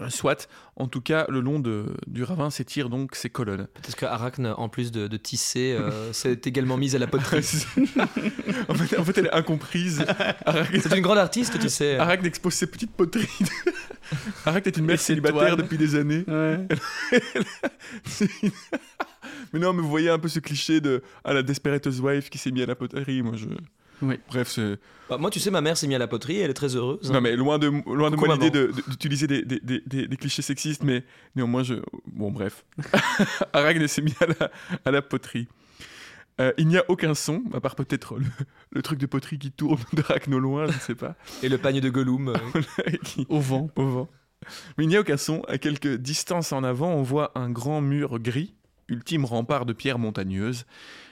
Euh, 0.00 0.08
Soit, 0.10 0.48
en 0.76 0.88
tout 0.88 1.00
cas, 1.00 1.26
le 1.28 1.40
long 1.40 1.58
de, 1.58 1.86
du 2.06 2.22
ravin 2.22 2.50
s'étirent 2.50 2.88
donc 2.88 3.14
ces 3.14 3.30
colonnes. 3.30 3.66
Peut-être 3.74 3.96
que 3.96 4.06
Arachne, 4.06 4.54
en 4.56 4.68
plus 4.68 4.92
de, 4.92 5.08
de 5.08 5.16
tisser, 5.16 5.76
euh, 5.78 6.12
s'est 6.12 6.40
également 6.44 6.76
mise 6.76 6.94
à 6.94 6.98
la 6.98 7.06
poterie. 7.06 7.38
en, 8.68 8.74
fait, 8.74 8.98
en 8.98 9.04
fait, 9.04 9.18
elle 9.18 9.26
est 9.26 9.34
incomprise. 9.34 10.04
Arachne, 10.44 10.80
C'est 10.82 10.96
une 10.96 11.02
grande 11.02 11.18
artiste, 11.18 11.58
tu 11.58 11.68
sais. 11.68 11.96
Arachne 11.96 12.26
expose 12.26 12.54
ses 12.54 12.66
petites 12.66 12.92
poteries. 12.92 13.28
Arachne 14.44 14.68
est 14.68 14.76
une 14.76 14.86
mère 14.86 15.00
célibataire 15.00 15.56
depuis 15.56 15.78
des 15.78 15.94
années. 15.94 16.24
Ouais. 16.26 16.66
mais 19.52 19.58
non, 19.58 19.72
mais 19.72 19.82
vous 19.82 19.88
voyez 19.88 20.10
un 20.10 20.18
peu 20.18 20.28
ce 20.28 20.40
cliché 20.40 20.80
de 20.80 21.02
ah, 21.24 21.32
la 21.32 21.42
Desperate 21.42 21.86
Housewife 21.86 22.30
qui 22.30 22.38
s'est 22.38 22.50
mis 22.50 22.62
à 22.62 22.66
la 22.66 22.74
poterie. 22.74 23.22
Moi, 23.22 23.34
je... 23.36 23.46
Oui. 24.02 24.18
Bref, 24.28 24.48
c'est. 24.48 24.78
Bah, 25.08 25.16
moi, 25.18 25.30
tu 25.30 25.38
sais, 25.40 25.50
ma 25.50 25.60
mère 25.60 25.76
s'est 25.76 25.86
mise 25.86 25.96
à 25.96 25.98
la 26.00 26.08
poterie, 26.08 26.38
elle 26.40 26.50
est 26.50 26.54
très 26.54 26.74
heureuse. 26.74 27.08
hein. 27.10 27.14
Non, 27.14 27.20
mais 27.20 27.36
loin 27.36 27.58
de, 27.58 27.68
loin 27.68 28.10
de 28.10 28.16
moi 28.16 28.28
l'idée 28.34 28.50
maman. 28.50 28.66
de- 28.68 28.72
de- 28.72 28.90
d'utiliser 28.90 29.26
des, 29.26 29.42
des- 29.42 29.60
des- 29.60 29.82
des- 29.86 30.08
des 30.08 30.16
clichés 30.16 30.42
sexistes, 30.42 30.82
mais 30.82 31.04
néanmoins, 31.34 31.62
je. 31.62 31.74
Bon, 32.06 32.30
bref. 32.30 32.64
Arachne 33.52 33.86
s'est 33.88 34.02
mis 34.02 34.14
à 34.20 34.26
la, 34.26 34.50
à 34.84 34.90
la 34.90 35.02
poterie. 35.02 35.48
Euh, 36.40 36.52
il 36.58 36.66
n'y 36.68 36.76
a 36.76 36.84
aucun 36.88 37.14
son, 37.14 37.42
à 37.54 37.60
part 37.60 37.76
peut-être 37.76 38.18
le, 38.18 38.26
le 38.72 38.82
truc 38.82 38.98
de 38.98 39.06
poterie 39.06 39.38
qui 39.38 39.50
tourne 39.52 39.80
d'Arachne 39.94 40.34
au 40.34 40.38
loin, 40.38 40.66
je 40.66 40.74
ne 40.74 40.78
sais 40.80 40.94
pas. 40.94 41.14
Et 41.42 41.48
le 41.48 41.56
pagne 41.56 41.80
de 41.80 41.88
Gollum. 41.88 42.28
euh, 42.28 42.90
qui- 43.04 43.26
Au 43.30 43.40
vent. 43.40 43.70
au 43.76 43.86
vent. 43.86 44.08
Mais 44.76 44.84
il 44.84 44.88
n'y 44.88 44.96
a 44.96 45.00
aucun 45.00 45.16
son. 45.16 45.40
À 45.48 45.56
quelques 45.56 45.94
distances 45.96 46.52
en 46.52 46.62
avant, 46.62 46.90
on 46.92 47.02
voit 47.02 47.32
un 47.36 47.48
grand 47.48 47.80
mur 47.80 48.18
gris, 48.18 48.54
ultime 48.88 49.24
rempart 49.24 49.64
de 49.64 49.72
pierres 49.72 49.98
montagneuses. 49.98 50.66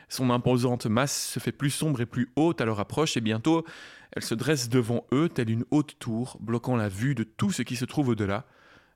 Son 0.09 0.31
imposante 0.31 0.87
masse 0.87 1.31
se 1.31 1.41
fait 1.41 1.53
plus 1.53 1.71
sombre 1.71 2.01
et 2.01 2.07
plus 2.07 2.31
haute 2.37 2.61
à 2.61 2.65
leur 2.65 2.81
approche, 2.81 3.17
et 3.17 3.21
bientôt, 3.21 3.65
elle 4.13 4.23
se 4.23 4.35
dresse 4.35 4.69
devant 4.69 5.07
eux, 5.13 5.29
telle 5.29 5.51
une 5.51 5.65
haute 5.71 5.99
tour, 5.99 6.37
bloquant 6.41 6.77
la 6.77 6.89
vue 6.89 7.15
de 7.15 7.25
tout 7.25 7.51
ce 7.51 7.63
qui 7.63 7.77
se 7.77 7.85
trouve 7.85 8.09
au-delà. 8.11 8.45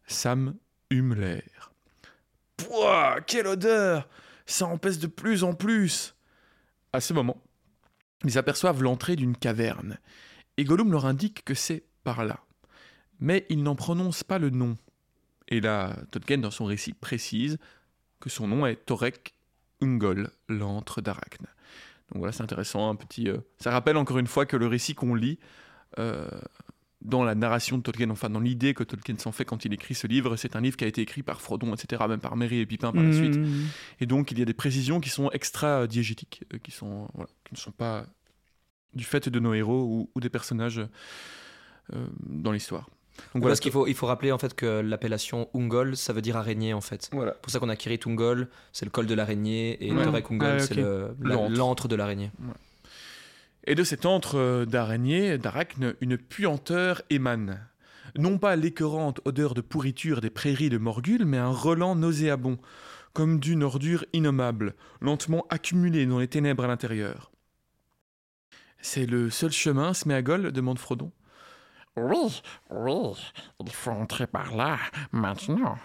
Sam 0.07 0.55
hume 0.91 1.15
l'air. 1.15 1.73
Pouah, 2.57 3.21
quelle 3.27 3.47
odeur 3.47 4.09
Ça 4.47 4.67
empêche 4.67 4.99
de 4.99 5.07
plus 5.07 5.45
en 5.45 5.55
plus 5.55 6.15
À 6.93 7.01
ce 7.01 7.13
moment, 7.13 7.43
ils 8.25 8.39
aperçoivent 8.39 8.83
l'entrée 8.83 9.17
d'une 9.17 9.37
caverne, 9.37 9.99
et 10.57 10.65
Gollum 10.65 10.91
leur 10.91 11.07
indique 11.07 11.45
que 11.45 11.55
c'est 11.55 11.85
par 12.05 12.25
là 12.25 12.41
mais 13.21 13.47
il 13.49 13.63
n'en 13.63 13.75
prononce 13.75 14.25
pas 14.25 14.39
le 14.39 14.51
nom. 14.51 14.77
Et 15.49 15.61
là, 15.61 15.97
Tolkien, 16.11 16.39
dans 16.39 16.51
son 16.51 16.67
récit, 16.67 16.93
précise 16.93 17.59
que 18.21 18.31
son 18.31 18.49
nom 18.49 18.67
est 18.67 18.77
Torek 18.87 19.35
Ungol, 19.81 20.31
l'antre 20.49 21.01
d'Arachne. 21.01 21.47
Donc 22.11 22.19
voilà, 22.19 22.33
c'est 22.33 22.43
intéressant, 22.43 22.89
un 22.91 22.95
petit... 22.95 23.29
euh, 23.29 23.39
Ça 23.59 23.71
rappelle 23.71 23.97
encore 23.97 24.19
une 24.19 24.27
fois 24.27 24.47
que 24.47 24.57
le 24.57 24.67
récit 24.67 24.95
qu'on 24.95 25.15
lit, 25.15 25.39
euh, 25.99 26.29
dans 27.01 27.23
la 27.23 27.35
narration 27.35 27.79
de 27.79 27.83
Tolkien, 27.83 28.11
enfin 28.11 28.29
dans 28.29 28.41
l'idée 28.41 28.75
que 28.75 28.83
Tolkien 28.83 29.17
s'en 29.19 29.31
fait 29.31 29.45
quand 29.45 29.65
il 29.65 29.73
écrit 29.73 29.95
ce 29.95 30.07
livre, 30.07 30.37
c'est 30.37 30.57
un 30.57 30.61
livre 30.61 30.77
qui 30.77 30.85
a 30.85 30.89
été 30.89 31.01
écrit 31.01 31.23
par 31.23 31.41
Frodon, 31.41 31.73
etc., 31.75 32.03
même 32.09 32.21
par 32.21 32.37
Merry 32.37 32.59
et 32.59 32.67
Pipin 32.67 32.93
par 32.93 33.03
la 33.03 33.13
suite. 33.13 33.37
Mmh. 33.37 33.67
Et 34.01 34.07
donc, 34.07 34.33
il 34.33 34.39
y 34.39 34.43
a 34.43 34.45
des 34.45 34.55
précisions 34.55 35.01
qui 35.01 35.11
sont 35.11 35.31
extra-diégétiques, 35.31 36.45
euh, 36.53 36.59
qui, 36.59 36.71
sont, 36.71 37.09
voilà, 37.15 37.31
qui 37.45 37.55
ne 37.55 37.59
sont 37.59 37.73
pas 37.73 38.07
du 38.95 39.05
fait 39.05 39.29
de 39.29 39.39
nos 39.39 39.55
héros 39.55 39.85
ou, 39.85 40.11
ou 40.15 40.21
des 40.21 40.31
personnages 40.31 40.81
euh, 41.95 42.07
dans 42.21 42.53
l'histoire. 42.53 42.89
Donc 43.35 43.43
voilà, 43.43 43.49
Parce 43.49 43.61
qu'il 43.61 43.73
faut, 43.73 43.87
il 43.87 43.95
faut 43.95 44.07
rappeler 44.07 44.33
en 44.33 44.39
fait 44.39 44.55
que 44.55 44.81
l'appellation 44.81 45.49
Ungol, 45.55 45.97
ça 45.97 46.13
veut 46.13 46.23
dire 46.23 46.37
araignée 46.37 46.73
en 46.73 46.81
fait. 46.81 47.09
voilà. 47.13 47.33
C'est 47.35 47.43
pour 47.43 47.51
ça 47.53 47.59
qu'on 47.59 47.69
a 47.69 47.77
Kirit 47.77 48.01
Ungol, 48.07 48.49
c'est 48.73 48.85
le 48.85 48.91
col 48.91 49.07
de 49.07 49.15
l'araignée, 49.15 49.77
et 49.87 49.93
Ouais. 49.93 50.05
Torek 50.05 50.31
Ungol, 50.31 50.49
Ah, 50.57 50.59
c'est 50.61 50.75
le- 50.75 51.15
la- 51.23 51.35
L'antre. 51.35 51.57
l'antre 51.57 51.89
de 51.89 51.97
l'araignée. 51.97 52.31
Et 53.65 53.75
de 53.75 53.85
cet 53.85 54.07
antre 54.07 54.37
euh, 54.39 54.65
d'araignée, 54.65 55.37
d'arachne, 55.37 55.95
une 56.01 56.17
puanteur 56.17 57.03
émane. 57.11 57.61
Non 58.17 58.39
pas 58.39 58.57
l'écœurante 58.57 59.21
odeur 59.27 59.53
de 59.53 59.61
pourriture 59.61 60.21
des 60.23 60.31
prairies 60.31 60.71
de 60.71 60.79
Morgul, 60.79 61.25
mais 61.27 61.37
un 61.39 61.51
relent 61.51 61.95
nauséabond, 61.95 62.57
comme 63.13 63.41
d'une 63.41 63.63
ordure 63.63 64.05
innommable, 64.15 64.75
lentement 65.01 65.45
accumulée 65.51 66.07
dans 66.07 66.19
les 66.19 66.29
ténèbres 66.29 66.65
à 66.65 66.69
l'intérieur. 66.69 67.31
C'est 68.81 69.07
le 69.07 69.29
seul 69.29 69.51
chemin, 69.51 69.93
Sméagol 69.93 70.53
demande 70.53 70.79
Frodon. 70.79 71.11
Oui, 71.97 72.43
oui, 72.71 73.13
il 73.61 73.71
faut 73.71 73.91
entrer 73.91 74.27
par 74.27 74.55
là, 74.55 74.79
maintenant. 75.13 75.79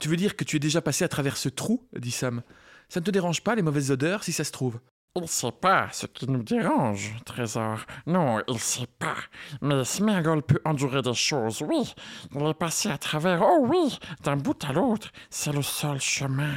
Tu 0.00 0.08
veux 0.08 0.16
dire 0.16 0.36
que 0.36 0.44
tu 0.44 0.56
es 0.56 0.60
déjà 0.60 0.80
passé 0.80 1.04
à 1.04 1.08
travers 1.08 1.36
ce 1.36 1.48
trou 1.48 1.86
dit 1.96 2.10
Sam. 2.10 2.42
Ça 2.88 3.00
ne 3.00 3.04
te 3.04 3.10
dérange 3.10 3.42
pas 3.42 3.54
les 3.54 3.62
mauvaises 3.62 3.90
odeurs, 3.90 4.24
si 4.24 4.32
ça 4.32 4.44
se 4.44 4.52
trouve? 4.52 4.80
Il 5.14 5.28
sait 5.28 5.52
pas 5.52 5.88
ce 5.92 6.06
qui 6.06 6.26
nous 6.26 6.42
dérange, 6.42 7.14
Trésor. 7.26 7.80
Non, 8.06 8.42
il 8.48 8.58
sait 8.58 8.86
pas. 8.98 9.16
Mais 9.60 9.84
Sméagol 9.84 10.42
peut 10.42 10.60
endurer 10.64 11.02
des 11.02 11.12
choses, 11.12 11.60
oui. 11.60 11.94
Il 12.34 12.46
est 12.46 12.54
passé 12.54 12.88
à 12.88 12.96
travers, 12.96 13.42
oh 13.42 13.66
oui, 13.68 13.98
d'un 14.22 14.36
bout 14.36 14.64
à 14.64 14.72
l'autre. 14.72 15.12
C'est 15.28 15.52
le 15.52 15.60
seul 15.60 16.00
chemin. 16.00 16.54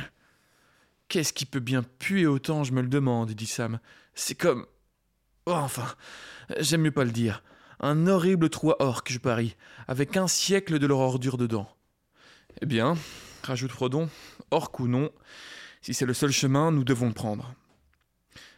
Qu'est-ce 1.10 1.34
qui 1.34 1.46
peut 1.46 1.60
bien 1.60 1.84
puer 1.84 2.27
autant, 2.27 2.63
je 2.63 2.72
me 2.72 2.82
le 2.82 2.88
demande, 2.88 3.32
dit 3.32 3.46
Sam. 3.46 3.79
C'est 4.13 4.36
comme. 4.36 4.65
Oh, 5.46 5.51
enfin, 5.51 5.88
j'aime 6.60 6.82
mieux 6.82 6.91
pas 6.91 7.03
le 7.03 7.12
dire. 7.12 7.44
Un 7.79 8.08
horrible 8.08 8.50
trou 8.50 8.72
à 8.72 8.82
orque, 8.82 9.12
je 9.12 9.20
parie, 9.20 9.55
avec 9.88 10.17
un 10.17 10.27
siècle 10.27 10.79
de 10.79 10.88
leur 10.88 11.00
ordure 11.00 11.38
dedans. 11.38 11.67
Eh 12.62 12.65
bien, 12.65 12.96
rajoute 13.44 13.72
Frodon, 13.72 14.10
orque 14.51 14.79
ou 14.79 14.88
non, 14.88 15.12
si 15.82 15.94
c'est 15.94 16.05
le 16.05 16.13
seul 16.13 16.32
chemin, 16.32 16.72
nous 16.72 16.84
devons 16.84 17.08
le 17.08 17.13
prendre. 17.13 17.53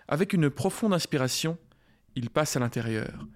Avec 0.07 0.33
une 0.33 0.49
profonde 0.49 0.93
inspiration, 0.93 1.57
il 2.15 2.29
passe 2.29 2.55
à 2.55 2.59
l'intérieur, 2.59 3.27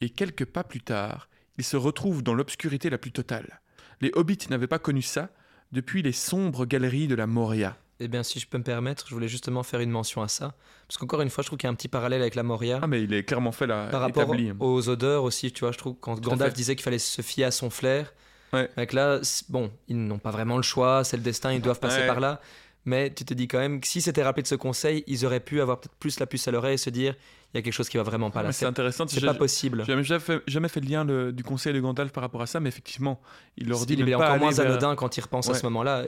et 0.00 0.10
quelques 0.10 0.44
pas 0.44 0.62
plus 0.62 0.80
tard, 0.80 1.28
il 1.58 1.64
se 1.64 1.76
retrouve 1.76 2.22
dans 2.22 2.34
l'obscurité 2.34 2.90
la 2.90 2.98
plus 2.98 3.12
totale. 3.12 3.60
Les 4.00 4.12
hobbits 4.14 4.46
n'avaient 4.48 4.66
pas 4.66 4.78
connu 4.78 5.02
ça 5.02 5.30
depuis 5.72 6.02
les 6.02 6.12
sombres 6.12 6.66
galeries 6.66 7.08
de 7.08 7.14
la 7.14 7.26
Moria. 7.26 7.76
Eh 8.02 8.08
bien, 8.08 8.22
si 8.22 8.40
je 8.40 8.46
peux 8.46 8.56
me 8.58 8.62
permettre, 8.64 9.06
je 9.08 9.14
voulais 9.14 9.28
justement 9.28 9.62
faire 9.62 9.80
une 9.80 9.90
mention 9.90 10.22
à 10.22 10.28
ça. 10.28 10.54
Parce 10.88 10.96
qu'encore 10.96 11.20
une 11.20 11.28
fois, 11.30 11.42
je 11.42 11.48
trouve 11.48 11.58
qu'il 11.58 11.66
y 11.66 11.68
a 11.68 11.70
un 11.70 11.74
petit 11.74 11.88
parallèle 11.88 12.22
avec 12.22 12.34
la 12.34 12.42
Moria. 12.42 12.80
Ah, 12.82 12.86
mais 12.86 13.02
il 13.02 13.12
est 13.12 13.24
clairement 13.24 13.52
fait 13.52 13.66
là, 13.66 13.88
Par 13.90 14.00
rapport 14.00 14.22
établi. 14.22 14.52
aux 14.58 14.88
odeurs 14.88 15.22
aussi, 15.24 15.52
tu 15.52 15.60
vois, 15.60 15.72
je 15.72 15.78
trouve 15.78 15.94
quand 16.00 16.18
Gandalf 16.18 16.54
disait 16.54 16.74
qu'il 16.76 16.82
fallait 16.82 16.98
se 16.98 17.20
fier 17.22 17.44
à 17.44 17.50
son 17.50 17.68
flair, 17.70 18.12
Ouais. 18.54 18.68
avec 18.76 18.94
là, 18.94 19.20
bon, 19.50 19.70
ils 19.86 19.96
n'ont 19.96 20.18
pas 20.18 20.30
vraiment 20.30 20.56
le 20.56 20.62
choix, 20.62 21.04
c'est 21.04 21.16
le 21.18 21.22
destin, 21.22 21.52
ils 21.52 21.60
doivent 21.60 21.78
passer 21.78 22.00
Ouais. 22.00 22.06
par 22.06 22.18
là. 22.20 22.40
Mais 22.86 23.12
tu 23.12 23.24
te 23.26 23.34
dis 23.34 23.46
quand 23.46 23.58
même 23.58 23.80
que 23.80 23.86
si 23.86 24.00
c'était 24.00 24.22
rappelé 24.22 24.42
de 24.42 24.48
ce 24.48 24.54
conseil, 24.54 25.04
ils 25.06 25.26
auraient 25.26 25.40
pu 25.40 25.60
avoir 25.60 25.78
peut-être 25.80 25.96
plus 25.96 26.18
la 26.18 26.26
puce 26.26 26.48
à 26.48 26.50
l'oreille 26.50 26.74
et 26.74 26.78
se 26.78 26.88
dire 26.90 27.14
il 27.52 27.56
y 27.56 27.58
a 27.58 27.62
quelque 27.62 27.74
chose 27.74 27.88
qui 27.88 27.96
va 27.96 28.04
vraiment 28.04 28.30
pas 28.30 28.42
là. 28.42 28.50
Ouais, 28.50 28.52
c'est 28.52 28.64
intéressant. 28.64 29.06
c'est 29.08 29.20
pas 29.20 29.34
possible. 29.34 29.80
J'ai 29.80 29.86
jamais, 29.92 30.04
jamais 30.04 30.20
fait, 30.20 30.40
jamais 30.46 30.68
fait 30.68 30.80
le 30.80 30.86
lien 30.88 31.04
le- 31.04 31.32
du 31.32 31.42
conseil 31.42 31.72
de 31.74 31.80
Gandalf 31.80 32.12
par 32.12 32.22
rapport 32.22 32.40
à 32.42 32.46
ça, 32.46 32.60
mais 32.60 32.68
effectivement, 32.68 33.20
il 33.58 33.68
leur 33.68 33.84
dit 33.84 33.94
il 33.94 34.08
est 34.08 34.14
encore 34.14 34.38
moins 34.38 34.52
vers- 34.52 34.66
anodin 34.66 34.94
quand 34.94 35.16
il 35.16 35.20
repense 35.20 35.48
à 35.48 35.52
Ouais. 35.52 35.58
ce 35.58 35.64
moment-là. 35.64 36.04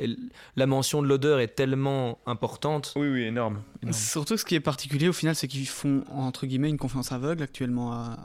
La 0.54 0.66
mention 0.66 1.02
de 1.02 1.08
l'odeur 1.08 1.40
est 1.40 1.48
tellement 1.48 2.20
importante. 2.26 2.92
Oui, 2.96 3.08
oui, 3.08 3.22
énorme. 3.24 3.60
énorme. 3.82 3.92
Surtout, 3.92 4.36
ce 4.36 4.44
qui 4.44 4.54
est 4.54 4.60
particulier 4.60 5.08
au 5.08 5.12
final, 5.12 5.34
c'est 5.34 5.48
qu'ils 5.48 5.66
font 5.68 6.04
entre 6.12 6.46
guillemets 6.46 6.70
une 6.70 6.78
confiance 6.78 7.10
aveugle 7.10 7.42
actuellement 7.42 7.92
à, 7.92 8.16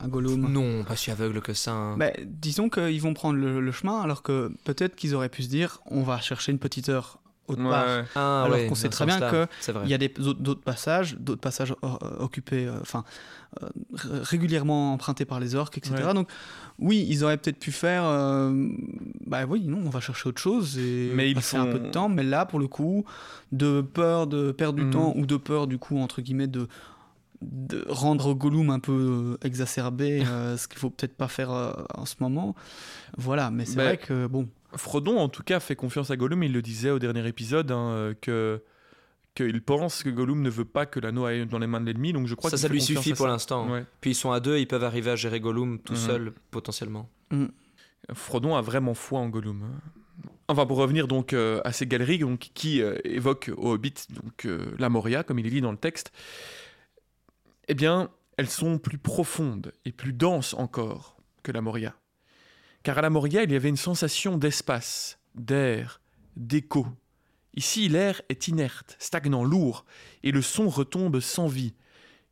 à, 0.00 0.04
à 0.04 0.08
Gollum. 0.08 0.50
Non, 0.52 0.82
pas 0.84 0.96
si 0.96 1.10
aveugle 1.12 1.40
que 1.40 1.54
ça. 1.54 1.70
hein. 1.72 1.96
Bah, 1.96 2.10
disons 2.24 2.68
qu'ils 2.68 3.00
vont 3.00 3.14
prendre 3.14 3.38
le, 3.38 3.60
le 3.60 3.72
chemin, 3.72 4.00
alors 4.00 4.22
que 4.24 4.52
peut-être 4.64 4.96
qu'ils 4.96 5.14
auraient 5.14 5.28
pu 5.28 5.44
se 5.44 5.48
dire 5.48 5.80
on 5.86 6.02
va 6.02 6.20
chercher 6.20 6.50
une 6.52 6.58
petite 6.58 6.88
heure 6.88 7.20
autre 7.48 7.62
Ouais, 7.62 7.70
part. 7.70 7.86
ouais. 7.86 8.04
Ah, 8.14 8.44
alors 8.44 8.56
ouais, 8.58 8.66
qu'on 8.66 8.74
sait 8.74 8.88
très 8.88 9.06
bien 9.06 9.18
sens-là, 9.20 9.30
que 9.46 9.46
c'est 9.60 9.72
vrai. 9.72 9.84
Il 9.86 9.90
y 9.90 9.94
a 9.94 9.98
d'autres 9.98 10.60
passages, 10.62 11.16
d'autres 11.18 11.40
passages 11.40 11.72
euh, 11.84 11.88
occupés, 12.18 12.66
euh, 12.66 12.78
enfin 12.80 13.04
euh, 13.62 13.68
ré- 13.92 14.08
régulièrement 14.22 14.92
empruntés 14.94 15.24
par 15.24 15.40
les 15.40 15.54
orques, 15.54 15.78
etc. 15.78 15.94
Ouais. 16.08 16.14
Donc 16.14 16.28
oui, 16.78 17.06
ils 17.08 17.22
auraient 17.22 17.36
peut-être 17.36 17.58
pu 17.58 17.70
faire, 17.72 18.04
euh, 18.04 18.68
bah 19.26 19.44
oui, 19.48 19.64
non, 19.66 19.78
on 19.84 19.90
va 19.90 20.00
chercher 20.00 20.28
autre 20.28 20.40
chose 20.40 20.78
et 20.78 21.12
Mais 21.14 21.30
ils 21.30 21.34
passer 21.34 21.56
un 21.56 21.66
font- 21.66 21.72
peu 21.72 21.78
de 21.78 21.90
temps. 21.90 22.08
Mais 22.08 22.22
là, 22.24 22.46
pour 22.46 22.58
le 22.58 22.66
coup, 22.66 23.04
de 23.52 23.80
peur 23.80 24.26
de 24.26 24.50
perdre 24.52 24.78
du 24.78 24.84
Mhm. 24.86 24.90
temps 24.90 25.12
ou 25.16 25.26
de 25.26 25.36
peur 25.36 25.66
du 25.66 25.78
coup 25.78 25.98
entre 25.98 26.20
guillemets 26.22 26.46
de 26.48 26.66
de 27.42 27.84
rendre 27.88 28.32
Gollum 28.32 28.70
un 28.70 28.78
peu 28.78 29.36
euh, 29.42 29.46
exacerbé, 29.46 30.22
euh, 30.26 30.56
ce 30.56 30.66
qu'il 30.66 30.78
faut 30.78 30.88
peut-être 30.88 31.14
pas 31.14 31.28
faire 31.28 31.50
euh, 31.52 31.72
en 31.94 32.06
ce 32.06 32.14
moment. 32.20 32.54
Voilà, 33.18 33.50
mais 33.50 33.66
c'est 33.66 33.76
Bah, 33.76 33.84
vrai 33.84 33.98
que 33.98 34.26
bon, 34.26 34.48
Frodon, 34.76 35.18
en 35.18 35.28
tout 35.28 35.42
cas, 35.42 35.60
fait 35.60 35.76
confiance 35.76 36.10
à 36.10 36.16
Gollum. 36.16 36.42
Il 36.42 36.52
le 36.52 36.62
disait 36.62 36.90
au 36.90 36.98
dernier 36.98 37.26
épisode 37.26 37.70
hein, 37.70 37.90
euh, 37.90 38.14
que 38.20 38.62
qu'il 39.34 39.62
pense 39.62 40.04
que 40.04 40.10
Gollum 40.10 40.42
ne 40.42 40.48
veut 40.50 40.64
pas 40.64 40.86
que 40.86 41.00
l'anneau 41.00 41.24
aille 41.24 41.44
dans 41.46 41.58
les 41.58 41.66
mains 41.66 41.80
de 41.80 41.86
l'ennemi. 41.86 42.12
Donc 42.12 42.28
je 42.28 42.34
crois 42.36 42.50
ça, 42.50 42.56
ça 42.56 42.68
lui 42.68 42.80
suffit 42.80 43.14
pour 43.14 43.26
l'instant. 43.26 43.68
Ouais. 43.68 43.84
Puis 44.00 44.12
ils 44.12 44.14
sont 44.14 44.30
à 44.30 44.38
deux, 44.38 44.58
ils 44.58 44.66
peuvent 44.68 44.84
arriver 44.84 45.10
à 45.10 45.16
gérer 45.16 45.40
Gollum 45.40 45.80
tout 45.80 45.94
Mhm. 45.94 45.98
seul, 45.98 46.32
potentiellement. 46.52 47.08
Frodon 48.12 48.54
a 48.54 48.60
vraiment 48.60 48.94
foi 48.94 49.18
en 49.20 49.28
Gollum. 49.28 49.62
hein. 49.64 49.80
Enfin, 50.46 50.66
pour 50.66 50.76
revenir 50.76 51.08
donc 51.08 51.32
euh, 51.32 51.60
à 51.64 51.72
ces 51.72 51.86
galeries 51.86 52.18
donc, 52.18 52.50
qui 52.54 52.80
euh, 52.82 52.96
évoquent 53.02 53.50
au 53.56 53.72
Hobbit 53.72 53.94
donc, 54.10 54.44
euh, 54.44 54.72
la 54.78 54.88
Moria, 54.88 55.24
comme 55.24 55.38
il 55.40 55.46
est 55.46 55.50
dit 55.50 55.60
dans 55.62 55.72
le 55.72 55.78
texte, 55.78 56.12
eh 57.66 57.74
bien, 57.74 58.10
elles 58.36 58.50
sont 58.50 58.78
plus 58.78 58.98
profondes 58.98 59.72
et 59.84 59.90
plus 59.90 60.12
denses 60.12 60.54
encore 60.54 61.16
que 61.42 61.50
la 61.50 61.60
Moria. 61.62 61.94
Car 62.84 62.98
à 62.98 63.00
la 63.00 63.08
Moria, 63.08 63.42
il 63.42 63.50
y 63.50 63.56
avait 63.56 63.70
une 63.70 63.78
sensation 63.78 64.36
d'espace, 64.36 65.18
d'air, 65.34 66.02
d'écho. 66.36 66.86
Ici, 67.54 67.88
l'air 67.88 68.20
est 68.28 68.46
inerte, 68.46 68.96
stagnant, 68.98 69.42
lourd, 69.42 69.86
et 70.22 70.32
le 70.32 70.42
son 70.42 70.68
retombe 70.68 71.18
sans 71.20 71.46
vie. 71.46 71.72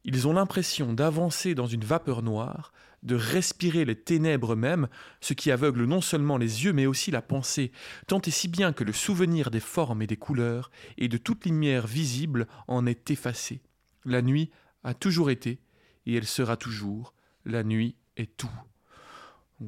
Ils 0.04 0.28
ont 0.28 0.34
l'impression 0.34 0.92
d'avancer 0.92 1.54
dans 1.54 1.66
une 1.66 1.84
vapeur 1.84 2.22
noire, 2.22 2.74
de 3.02 3.14
respirer 3.14 3.86
les 3.86 3.96
ténèbres 3.96 4.54
même, 4.54 4.88
ce 5.22 5.32
qui 5.32 5.50
aveugle 5.50 5.84
non 5.84 6.02
seulement 6.02 6.36
les 6.36 6.64
yeux 6.64 6.74
mais 6.74 6.84
aussi 6.84 7.10
la 7.10 7.22
pensée, 7.22 7.72
tant 8.06 8.20
et 8.20 8.30
si 8.30 8.46
bien 8.46 8.74
que 8.74 8.84
le 8.84 8.92
souvenir 8.92 9.50
des 9.50 9.58
formes 9.58 10.02
et 10.02 10.06
des 10.06 10.18
couleurs 10.18 10.70
et 10.98 11.08
de 11.08 11.16
toute 11.16 11.46
lumière 11.46 11.86
visible 11.86 12.46
en 12.68 12.84
est 12.84 13.10
effacé. 13.10 13.62
La 14.04 14.20
nuit 14.20 14.50
a 14.84 14.92
toujours 14.92 15.30
été 15.30 15.60
et 16.04 16.14
elle 16.14 16.26
sera 16.26 16.58
toujours. 16.58 17.14
La 17.46 17.64
nuit 17.64 17.96
est 18.18 18.36
tout. 18.36 18.52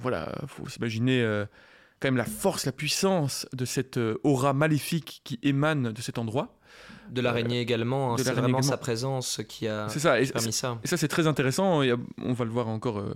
Voilà, 0.00 0.32
faut 0.46 0.68
s'imaginer 0.68 1.22
euh, 1.22 1.46
quand 2.00 2.08
même 2.08 2.16
la 2.16 2.24
force, 2.24 2.66
la 2.66 2.72
puissance 2.72 3.46
de 3.52 3.64
cette 3.64 3.96
euh, 3.98 4.18
aura 4.24 4.52
maléfique 4.52 5.20
qui 5.24 5.38
émane 5.42 5.92
de 5.92 6.02
cet 6.02 6.18
endroit. 6.18 6.56
De 7.10 7.20
l'araignée 7.20 7.60
également, 7.60 8.12
hein, 8.12 8.16
de 8.16 8.22
c'est 8.22 8.32
vraiment 8.32 8.48
également. 8.48 8.62
sa 8.62 8.76
présence 8.76 9.40
qui 9.48 9.68
a 9.68 9.88
C'est 9.88 10.00
ça. 10.00 10.20
Et, 10.20 10.26
permis 10.26 10.52
ça. 10.52 10.78
et 10.82 10.86
ça, 10.86 10.96
c'est 10.96 11.08
très 11.08 11.26
intéressant. 11.26 11.82
A- 11.82 11.96
on 12.22 12.32
va 12.32 12.44
le 12.44 12.50
voir 12.50 12.68
encore 12.68 12.98
euh, 12.98 13.12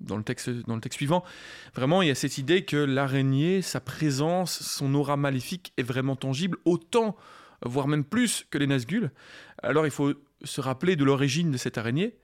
dans, 0.00 0.16
le 0.16 0.22
texte, 0.24 0.50
dans 0.50 0.74
le 0.74 0.80
texte 0.80 0.96
suivant. 0.96 1.22
Vraiment, 1.74 2.02
il 2.02 2.08
y 2.08 2.10
a 2.10 2.14
cette 2.14 2.38
idée 2.38 2.64
que 2.64 2.76
l'araignée, 2.76 3.62
sa 3.62 3.78
présence, 3.80 4.60
son 4.62 4.94
aura 4.94 5.16
maléfique 5.16 5.72
est 5.76 5.82
vraiment 5.82 6.16
tangible, 6.16 6.58
autant, 6.64 7.14
voire 7.64 7.86
même 7.88 8.04
plus 8.04 8.46
que 8.50 8.58
les 8.58 8.66
Nazgûl. 8.66 9.10
Alors, 9.62 9.86
il 9.86 9.92
faut 9.92 10.14
se 10.42 10.60
rappeler 10.60 10.96
de 10.96 11.04
l'origine 11.04 11.50
de 11.50 11.58
cette 11.58 11.76
araignée. 11.78 12.16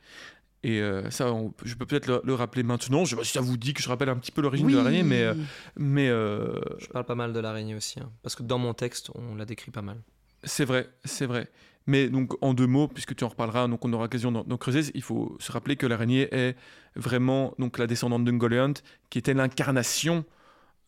Et 0.68 0.80
euh, 0.80 1.08
ça, 1.10 1.32
on- 1.32 1.54
je 1.64 1.74
peux 1.76 1.86
peut-être 1.86 2.06
le, 2.08 2.20
le 2.24 2.34
rappeler 2.34 2.62
maintenant. 2.64 3.04
Je 3.04 3.10
sais 3.10 3.16
pas 3.16 3.22
si 3.24 3.32
ça 3.32 3.40
vous 3.40 3.56
dit 3.56 3.72
que 3.72 3.80
je 3.82 3.88
rappelle 3.88 4.08
un 4.08 4.16
petit 4.16 4.32
peu 4.32 4.42
l'origine 4.42 4.66
de 4.66 4.76
l'araignée, 4.76 5.02
mais, 5.04 5.22
euh, 5.22 5.34
mais 5.76 6.08
euh, 6.08 6.58
Je 6.80 6.86
parle 6.88 7.04
pas 7.04 7.14
mal 7.14 7.32
de 7.32 7.38
l'araignée 7.38 7.74
aussi, 7.76 8.00
hein, 8.00 8.10
parce 8.22 8.34
que 8.34 8.42
dans 8.42 8.58
mon 8.58 8.74
texte, 8.74 9.10
on 9.14 9.36
la 9.36 9.44
décrit 9.44 9.70
pas 9.70 9.82
mal. 9.82 9.98
C'est 10.42 10.64
vrai, 10.64 10.88
c'est 11.04 11.26
vrai. 11.26 11.48
Mais 11.86 12.08
donc 12.08 12.32
en 12.42 12.52
deux 12.52 12.66
mots, 12.66 12.88
puisque 12.88 13.14
tu 13.14 13.22
en 13.22 13.28
reparleras, 13.28 13.68
donc 13.68 13.84
on 13.84 13.92
aura 13.92 14.04
l'occasion 14.06 14.32
d'en 14.32 14.42
d'en 14.42 14.56
creuser, 14.56 14.90
il 14.94 15.02
faut 15.02 15.36
se 15.38 15.52
rappeler 15.52 15.76
que 15.76 15.86
l'araignée 15.86 16.26
est 16.34 16.56
vraiment 16.96 17.54
donc 17.60 17.78
la 17.78 17.86
descendante 17.86 18.24
d'Ungoliant, 18.24 18.72
qui 19.08 19.18
était 19.18 19.34
l'incarnation 19.34 20.24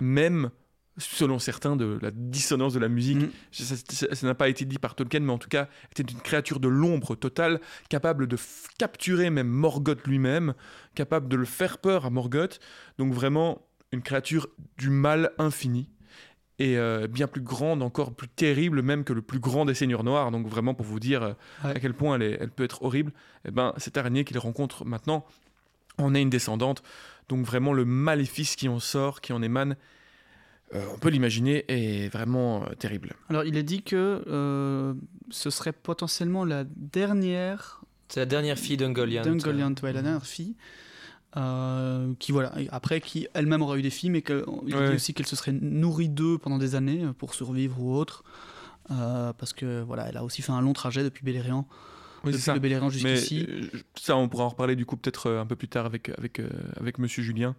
même, 0.00 0.50
selon 0.98 1.38
certains, 1.38 1.76
de 1.76 1.98
la 2.02 2.10
dissonance 2.12 2.74
de 2.74 2.78
la 2.80 2.88
musique. 2.88 3.18
Mm. 3.18 3.30
Ça 3.52 4.26
n'a 4.26 4.34
pas 4.34 4.48
été 4.48 4.64
dit 4.64 4.78
par 4.78 4.94
Tolkien, 4.94 5.20
mais 5.20 5.32
en 5.32 5.38
tout 5.38 5.48
cas, 5.48 5.68
était 5.92 6.02
une 6.12 6.20
créature 6.20 6.60
de 6.60 6.68
l'ombre 6.68 7.14
totale, 7.14 7.60
capable 7.88 8.26
de 8.26 8.36
capturer 8.78 9.30
même 9.30 9.48
Morgoth 9.48 10.06
lui-même, 10.06 10.54
capable 10.94 11.28
de 11.28 11.36
le 11.36 11.44
faire 11.44 11.78
peur 11.78 12.04
à 12.06 12.10
Morgoth. 12.10 12.60
Donc 12.98 13.12
vraiment 13.12 13.62
une 13.92 14.02
créature 14.02 14.48
du 14.76 14.90
mal 14.90 15.30
infini 15.38 15.88
et 16.58 16.76
euh, 16.76 17.06
bien 17.06 17.28
plus 17.28 17.40
grande, 17.40 17.82
encore 17.84 18.12
plus 18.14 18.26
terrible 18.28 18.82
même 18.82 19.04
que 19.04 19.12
le 19.12 19.22
plus 19.22 19.38
grand 19.38 19.64
des 19.64 19.74
seigneurs 19.74 20.02
noirs. 20.04 20.30
Donc 20.32 20.46
vraiment 20.48 20.74
pour 20.74 20.84
vous 20.86 20.98
dire 21.00 21.22
euh, 21.22 21.32
Ouais. 21.64 21.70
à 21.70 21.80
quel 21.80 21.94
point 21.94 22.16
elle, 22.16 22.22
est- 22.22 22.38
elle 22.40 22.50
peut 22.50 22.64
être 22.64 22.82
horrible, 22.82 23.12
eh 23.46 23.50
ben, 23.52 23.72
cette 23.76 23.96
araignée 23.96 24.24
qu'il 24.24 24.38
rencontre 24.38 24.84
maintenant 24.84 25.24
en 25.98 26.14
est 26.14 26.20
une 26.22 26.30
descendante. 26.30 26.82
Donc 27.28 27.44
vraiment 27.46 27.72
le 27.72 27.84
maléfice 27.84 28.56
qui 28.56 28.68
en 28.68 28.80
sort, 28.80 29.20
qui 29.20 29.32
en 29.32 29.40
émane, 29.42 29.76
euh, 30.74 30.84
on 30.94 30.98
peut 30.98 31.08
l'imaginer, 31.08 31.64
est 31.68 32.08
vraiment 32.12 32.62
euh, 32.64 32.74
terrible. 32.78 33.14
Alors 33.30 33.44
il 33.44 33.56
est 33.56 33.62
dit 33.62 33.82
que 33.82 34.22
euh, 34.26 34.94
ce 35.30 35.50
serait 35.50 35.72
potentiellement 35.72 36.44
la 36.44 36.64
dernière 36.64 37.80
C'est 38.08 38.20
la 38.20 38.26
dernière 38.26 38.58
fille 38.58 38.76
d'Ungoliant. 38.76 39.22
d'Ungoliant, 39.22 39.74
ouais, 39.82 39.92
la 39.92 40.02
dernière 40.02 40.26
fille. 40.26 40.56
euh, 41.36 42.14
qui 42.18 42.32
voilà 42.32 42.52
après 42.70 43.00
qui 43.00 43.28
elle-même 43.34 43.60
aurait 43.62 43.78
eu 43.78 43.82
des 43.82 43.90
filles 43.90 44.10
mais 44.10 44.22
qu'il 44.22 44.36
Ouais. 44.46 44.88
dit 44.90 44.94
aussi 44.94 45.12
qu'elle 45.14 45.26
se 45.26 45.36
serait 45.36 45.52
nourrie 45.52 46.08
d'eux 46.08 46.38
pendant 46.38 46.58
des 46.58 46.74
années 46.74 47.04
pour 47.18 47.34
survivre 47.34 47.80
ou 47.80 47.94
autre 47.94 48.24
euh, 48.90 49.32
parce 49.34 49.52
que 49.52 49.82
voilà 49.82 50.08
elle 50.08 50.16
a 50.16 50.24
aussi 50.24 50.40
fait 50.42 50.52
un 50.52 50.62
long 50.62 50.72
trajet 50.72 51.02
depuis 51.04 51.22
Beleriand 51.24 51.68
Oui, 52.24 52.32
c'est 52.32 52.38
depuis 52.38 52.40
ça. 52.44 52.54
le 52.54 52.60
Beleriand 52.60 52.88
jusqu'ici 52.88 53.46
ça, 53.94 54.16
on 54.16 54.28
pourra 54.28 54.44
en 54.44 54.48
reparler 54.48 54.74
du 54.74 54.86
coup 54.86 54.96
peut-être 54.96 55.30
un 55.30 55.44
peu 55.46 55.54
plus 55.56 55.68
tard 55.68 55.84
avec, 55.84 56.08
avec, 56.18 56.40
euh, 56.40 56.48
avec 56.80 56.98
Monsieur 56.98 57.22
Julien. 57.22 57.54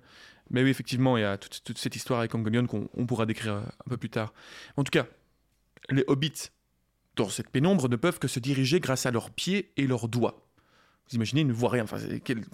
Mais 0.51 0.63
oui, 0.63 0.69
effectivement, 0.69 1.17
il 1.17 1.21
y 1.21 1.23
a 1.23 1.37
toute, 1.37 1.61
toute 1.63 1.77
cette 1.77 1.95
histoire 1.95 2.19
avec 2.19 2.33
Angolion 2.35 2.65
qu'on 2.65 2.89
on 2.95 3.05
pourra 3.05 3.25
décrire 3.25 3.53
euh, 3.55 3.61
un 3.85 3.89
peu 3.89 3.97
plus 3.97 4.09
tard. 4.09 4.33
En 4.77 4.83
tout 4.83 4.91
cas, 4.91 5.05
les 5.89 6.03
hobbits, 6.07 6.49
dans 7.15 7.29
cette 7.29 7.49
pénombre, 7.49 7.89
ne 7.89 7.95
peuvent 7.95 8.19
que 8.19 8.27
se 8.27 8.39
diriger 8.39 8.79
grâce 8.79 9.05
à 9.05 9.11
leurs 9.11 9.29
pieds 9.31 9.71
et 9.77 9.85
leurs 9.87 10.07
doigts. 10.07 10.47
Vous 11.09 11.15
imaginez, 11.15 11.41
ils 11.41 11.47
ne 11.47 11.53
voient 11.53 11.69
rien. 11.69 11.83
Enfin, 11.83 11.97
c'est 11.99 12.19
quel- 12.19 12.45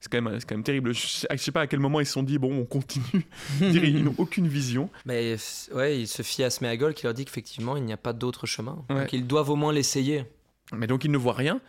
c'est 0.00 0.10
quand, 0.12 0.22
même- 0.22 0.38
c'est 0.38 0.48
quand 0.48 0.54
même 0.54 0.62
terrible. 0.64 0.94
Je 0.94 1.06
sais, 1.06 1.26
je 1.30 1.36
sais 1.36 1.50
pas 1.52 1.62
à 1.62 1.66
quel 1.66 1.80
moment 1.80 1.98
ils 2.00 2.06
se 2.06 2.12
sont 2.12 2.22
dit, 2.22 2.38
bon, 2.38 2.52
on 2.56 2.64
continue. 2.64 3.26
Ils 3.60 4.04
n'ont 4.04 4.14
aucune 4.18 4.46
vision. 4.46 4.88
Mais 5.04 5.36
ouais, 5.74 6.00
il 6.00 6.06
se 6.06 6.22
fie 6.22 6.44
à 6.44 6.50
Sméagol 6.50 6.94
qui 6.94 7.04
leur 7.04 7.14
dit 7.14 7.24
qu'effectivement, 7.24 7.76
il 7.76 7.82
n'y 7.84 7.92
a 7.92 7.96
pas 7.96 8.12
d'autre 8.12 8.46
chemin. 8.46 8.84
Ouais. 8.88 9.00
Donc 9.00 9.12
ils 9.12 9.26
doivent 9.26 9.50
au 9.50 9.56
moins 9.56 9.72
l'essayer. 9.72 10.24
Mais 10.72 10.86
donc 10.86 11.04
ils 11.04 11.10
ne 11.10 11.18
voient 11.18 11.32
rien. 11.34 11.60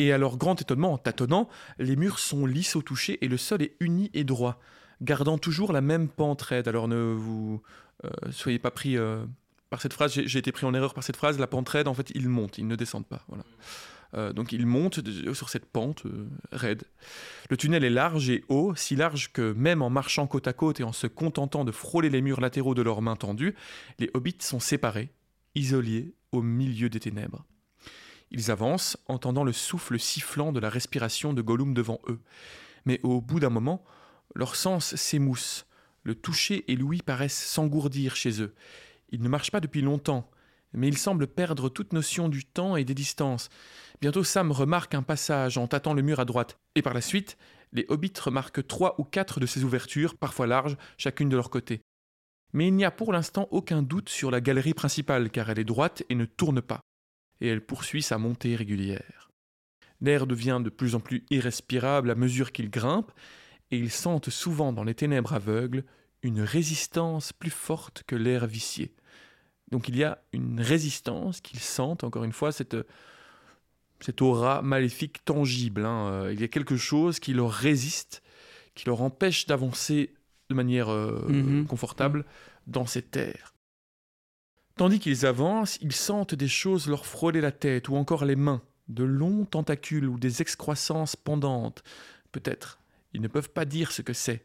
Et 0.00 0.12
à 0.12 0.18
leur 0.18 0.36
grand 0.36 0.60
étonnement, 0.60 0.92
en 0.92 0.98
tâtonnant, 0.98 1.48
les 1.78 1.96
murs 1.96 2.18
sont 2.18 2.46
lisses 2.46 2.74
au 2.76 2.82
toucher 2.82 3.18
et 3.24 3.28
le 3.28 3.36
sol 3.36 3.62
est 3.62 3.76
uni 3.80 4.10
et 4.14 4.24
droit, 4.24 4.60
gardant 5.02 5.38
toujours 5.38 5.72
la 5.72 5.80
même 5.80 6.08
pente 6.08 6.42
raide. 6.42 6.68
Alors 6.68 6.88
ne 6.88 7.12
vous 7.12 7.62
euh, 8.04 8.10
soyez 8.30 8.58
pas 8.58 8.70
pris 8.70 8.96
euh, 8.96 9.24
par 9.70 9.80
cette 9.80 9.92
phrase, 9.92 10.12
j'ai 10.12 10.38
été 10.38 10.52
pris 10.52 10.66
en 10.66 10.74
erreur 10.74 10.94
par 10.94 11.04
cette 11.04 11.16
phrase. 11.16 11.38
La 11.38 11.46
pente 11.46 11.68
raide, 11.68 11.88
en 11.88 11.94
fait, 11.94 12.10
ils 12.14 12.28
montent, 12.28 12.58
ils 12.58 12.66
ne 12.66 12.76
descendent 12.76 13.06
pas. 13.06 13.22
Voilà. 13.28 13.44
Euh, 14.14 14.32
donc 14.32 14.52
ils 14.52 14.64
montent 14.64 15.00
sur 15.34 15.50
cette 15.50 15.66
pente 15.66 16.04
raide. 16.50 16.84
Le 17.50 17.56
tunnel 17.58 17.84
est 17.84 17.90
large 17.90 18.30
et 18.30 18.42
haut, 18.48 18.74
si 18.74 18.96
large 18.96 19.32
que 19.32 19.52
même 19.52 19.82
en 19.82 19.90
marchant 19.90 20.26
côte 20.26 20.48
à 20.48 20.54
côte 20.54 20.80
et 20.80 20.84
en 20.84 20.92
se 20.92 21.06
contentant 21.06 21.64
de 21.64 21.72
frôler 21.72 22.08
les 22.08 22.22
murs 22.22 22.40
latéraux 22.40 22.74
de 22.74 22.80
leurs 22.80 23.02
mains 23.02 23.16
tendues, 23.16 23.54
les 23.98 24.10
hobbits 24.14 24.38
sont 24.40 24.60
séparés, 24.60 25.10
isolés 25.54 26.14
au 26.32 26.40
milieu 26.40 26.88
des 26.88 27.00
ténèbres. 27.00 27.44
Ils 28.30 28.50
avancent, 28.50 28.96
entendant 29.06 29.44
le 29.44 29.52
souffle 29.52 29.98
sifflant 29.98 30.52
de 30.52 30.60
la 30.60 30.70
respiration 30.70 31.32
de 31.32 31.42
Gollum 31.42 31.74
devant 31.74 32.00
eux. 32.08 32.20
Mais 32.84 33.00
au 33.02 33.20
bout 33.20 33.40
d'un 33.40 33.50
moment, 33.50 33.84
leurs 34.38 34.54
sens 34.54 34.94
s'émoussent. 34.94 35.66
Le 36.04 36.14
toucher 36.14 36.64
et 36.70 36.76
l'ouïe 36.76 37.02
paraissent 37.02 37.44
s'engourdir 37.44 38.14
chez 38.14 38.40
eux. 38.40 38.54
Ils 39.10 39.20
ne 39.20 39.28
marchent 39.28 39.50
pas 39.50 39.60
depuis 39.60 39.82
longtemps, 39.82 40.30
mais 40.72 40.86
ils 40.86 40.96
semblent 40.96 41.26
perdre 41.26 41.68
toute 41.68 41.92
notion 41.92 42.28
du 42.28 42.44
temps 42.44 42.76
et 42.76 42.84
des 42.84 42.94
distances. 42.94 43.48
Bientôt 44.00 44.22
Sam 44.22 44.52
remarque 44.52 44.94
un 44.94 45.02
passage 45.02 45.58
en 45.58 45.66
tâtant 45.66 45.92
le 45.92 46.02
mur 46.02 46.20
à 46.20 46.24
droite, 46.24 46.56
et 46.76 46.82
par 46.82 46.94
la 46.94 47.00
suite, 47.00 47.36
les 47.72 47.84
hobbits 47.88 48.12
remarquent 48.22 48.64
trois 48.64 48.94
ou 48.98 49.04
quatre 49.04 49.40
de 49.40 49.46
ces 49.46 49.64
ouvertures, 49.64 50.16
parfois 50.16 50.46
larges, 50.46 50.76
chacune 50.98 51.28
de 51.28 51.36
leur 51.36 51.50
côté. 51.50 51.80
Mais 52.52 52.68
il 52.68 52.74
n'y 52.74 52.84
a 52.84 52.92
pour 52.92 53.12
l'instant 53.12 53.48
aucun 53.50 53.82
doute 53.82 54.08
sur 54.08 54.30
la 54.30 54.40
galerie 54.40 54.72
principale 54.72 55.30
car 55.30 55.50
elle 55.50 55.58
est 55.58 55.64
droite 55.64 56.04
et 56.08 56.14
ne 56.14 56.24
tourne 56.26 56.62
pas, 56.62 56.80
et 57.40 57.48
elle 57.48 57.66
poursuit 57.66 58.02
sa 58.02 58.18
montée 58.18 58.54
régulière. 58.54 59.30
L'air 60.00 60.28
devient 60.28 60.60
de 60.62 60.70
plus 60.70 60.94
en 60.94 61.00
plus 61.00 61.26
irrespirable 61.28 62.12
à 62.12 62.14
mesure 62.14 62.52
qu'il 62.52 62.70
grimpe, 62.70 63.10
et 63.70 63.78
ils 63.78 63.90
sentent 63.90 64.30
souvent 64.30 64.72
dans 64.72 64.84
les 64.84 64.94
ténèbres 64.94 65.34
aveugles 65.34 65.84
une 66.22 66.40
résistance 66.40 67.32
plus 67.32 67.50
forte 67.50 68.02
que 68.06 68.16
l'air 68.16 68.46
vicié. 68.46 68.92
Donc 69.70 69.88
il 69.88 69.96
y 69.96 70.04
a 70.04 70.18
une 70.32 70.60
résistance 70.60 71.40
qu'ils 71.40 71.60
sentent, 71.60 72.02
encore 72.04 72.24
une 72.24 72.32
fois, 72.32 72.50
cette, 72.52 72.76
cette 74.00 74.22
aura 74.22 74.62
maléfique 74.62 75.24
tangible. 75.24 75.84
hein. 75.84 76.08
Euh, 76.10 76.32
Il 76.32 76.40
y 76.40 76.44
a 76.44 76.48
quelque 76.48 76.76
chose 76.76 77.20
qui 77.20 77.34
leur 77.34 77.50
résiste, 77.52 78.22
qui 78.74 78.86
leur 78.86 79.02
empêche 79.02 79.46
d'avancer 79.46 80.14
de 80.48 80.54
manière 80.54 80.88
euh, 80.90 81.26
Mhm. 81.28 81.66
confortable 81.66 82.24
dans 82.66 82.86
ces 82.86 83.02
terres. 83.02 83.54
Tandis 84.76 85.00
qu'ils 85.00 85.26
avancent, 85.26 85.78
ils 85.82 85.92
sentent 85.92 86.34
des 86.34 86.48
choses 86.48 86.88
leur 86.88 87.04
frôler 87.04 87.40
la 87.40 87.50
tête 87.52 87.88
ou 87.88 87.96
encore 87.96 88.24
les 88.24 88.36
mains, 88.36 88.62
de 88.88 89.04
longs 89.04 89.44
tentacules 89.44 90.06
ou 90.08 90.18
des 90.18 90.40
excroissances 90.40 91.16
pendantes. 91.16 91.82
Peut-être. 92.32 92.77
Ils 93.14 93.20
ne 93.20 93.28
peuvent 93.28 93.50
pas 93.50 93.64
dire 93.64 93.92
ce 93.92 94.02
que 94.02 94.12
c'est. 94.12 94.44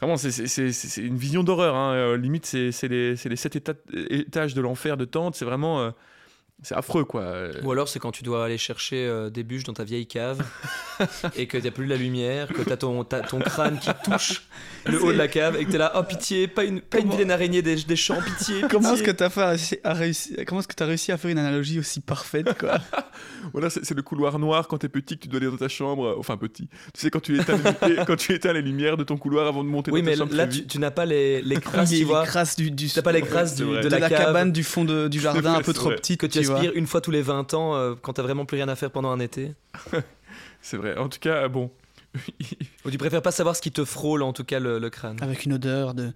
Vraiment, 0.00 0.16
c'est- 0.16 0.96
une 0.98 1.16
vision 1.16 1.42
d'horreur. 1.44 1.76
hein. 1.76 1.94
Euh, 1.94 2.16
limite, 2.16 2.46
c'est 2.46 2.88
les, 2.88 3.14
les 3.14 3.36
sept 3.36 3.56
éta- 3.56 3.76
étages 4.10 4.54
de 4.54 4.60
l'enfer 4.60 4.96
de 4.96 5.04
Tante. 5.04 5.34
C'est 5.36 5.44
vraiment. 5.44 5.92
C'est 6.64 6.74
affreux, 6.74 7.04
quoi. 7.04 7.24
Ou 7.62 7.70
alors 7.70 7.88
c'est 7.88 7.98
quand 8.00 8.10
tu 8.10 8.24
dois 8.24 8.44
aller 8.44 8.58
chercher 8.58 9.06
euh, 9.06 9.30
des 9.30 9.44
bûches 9.44 9.62
dans 9.64 9.72
ta 9.74 9.84
vieille 9.84 10.06
cave 10.06 10.42
et 11.36 11.46
que 11.46 11.58
t'as 11.58 11.70
plus 11.70 11.86
la 11.86 11.96
lumière, 11.96 12.48
que 12.48 12.62
t'as 12.62 12.76
ton, 12.76 13.04
t'as 13.04 13.20
ton 13.20 13.38
crâne 13.38 13.78
qui 13.78 13.90
touche 14.04 14.42
le 14.86 15.02
haut 15.02 15.12
de 15.12 15.18
la 15.18 15.28
cave 15.28 15.56
et 15.58 15.64
que 15.64 15.70
t'es 15.70 15.78
là, 15.78 15.92
oh 15.96 16.02
pitié, 16.02 16.48
pas 16.48 16.64
une, 16.64 16.80
pas 16.80 16.98
une 16.98 17.04
Comment- 17.04 17.14
vilaine 17.14 17.30
araignée 17.30 17.62
des, 17.62 17.76
des 17.76 17.96
champs, 17.96 18.18
pitié. 18.20 18.62
Comment 18.70 18.90
pitié. 18.90 18.94
est-ce 18.94 19.02
que 19.02 19.10
t'as 19.10 19.28
réussi- 19.28 19.78
à 19.84 19.94
réussi- 19.94 20.44
Comment 20.44 20.60
est-ce 20.60 20.68
que 20.68 20.74
t'as 20.74 20.86
réussi 20.86 21.12
à 21.12 21.16
faire 21.16 21.30
une 21.30 21.38
analogie 21.38 21.78
aussi 21.78 22.00
parfaite 22.00 22.56
quoi? 22.58 22.78
Voilà, 23.52 23.68
c'est 23.70 23.84
c'est 23.84 23.94
le 23.94 24.02
couloir 24.02 24.38
noir 24.38 24.66
quand 24.68 24.78
t'es 24.78 24.88
petit 24.88 25.16
que 25.18 25.22
tu 25.22 25.28
dois 25.28 25.38
aller 25.38 25.50
dans 25.50 25.56
ta 25.58 25.68
chambre. 25.68 26.16
Enfin, 26.18 26.36
petit. 26.38 26.66
Tu 26.94 27.00
sais, 27.00 27.10
quand 27.10 27.20
tu 27.20 27.38
éteins 27.38 27.58
les, 27.86 27.96
quand 28.06 28.16
tu 28.16 28.32
éteins 28.32 28.52
les 28.54 28.62
lumières 28.62 28.96
de 28.96 29.04
ton 29.04 29.16
couloir 29.18 29.46
avant 29.46 29.62
de 29.62 29.68
monter 29.68 29.90
Oui, 29.92 30.00
dans 30.00 30.06
ta 30.06 30.10
mais 30.10 30.16
chambre. 30.16 30.34
là 30.34 30.44
très 30.46 30.52
tu, 30.54 30.58
vite. 30.62 30.70
tu 30.70 30.78
n'as 30.78 30.90
pas 30.90 31.04
les, 31.04 31.42
les 31.42 31.56
crasses, 31.60 31.90
tu 31.90 32.04
vois. 32.04 32.24
crasses 32.24 32.56
du, 32.56 32.70
du 32.70 32.88
T'as 32.88 33.02
pas 33.02 33.12
les 33.12 33.20
crasses 33.22 33.54
du- 33.54 33.64
de 33.64 33.82
de 33.82 33.88
la, 33.88 34.08
cabane 34.08 34.50
du 34.50 34.64
fond 34.64 34.84
de- 34.84 35.08
du 35.08 35.20
jardin 35.20 35.54
un 35.54 35.60
peu 35.62 35.72
trop 35.74 35.90
petite 35.90 36.18
que 36.20 36.26
tu 36.26 36.38
aspires 36.54 36.72
une 36.74 36.86
fois 36.86 37.00
tous 37.00 37.10
les 37.10 37.22
20 37.22 37.54
ans 37.54 37.74
euh, 37.74 37.94
quand 38.00 38.14
t'as 38.14 38.22
vraiment 38.22 38.44
plus 38.46 38.56
rien 38.56 38.68
à 38.68 38.76
faire 38.76 38.90
pendant 38.90 39.10
un 39.10 39.20
été. 39.20 39.52
C'est 40.60 40.76
vrai. 40.76 40.96
En 40.96 41.08
tout 41.08 41.18
cas, 41.20 41.46
bon. 41.48 41.70
Ou 42.84 42.90
tu 42.92 42.98
préfères 42.98 43.22
pas 43.22 43.32
savoir 43.32 43.56
ce 43.56 43.60
qui 43.60 43.72
te 43.72 43.84
frôle 43.84 44.22
en 44.22 44.32
tout 44.32 44.44
cas 44.44 44.60
le, 44.60 44.78
le 44.78 44.88
crâne. 44.90 45.16
Avec 45.20 45.44
une 45.46 45.54
odeur 45.54 45.94
de 45.94 46.12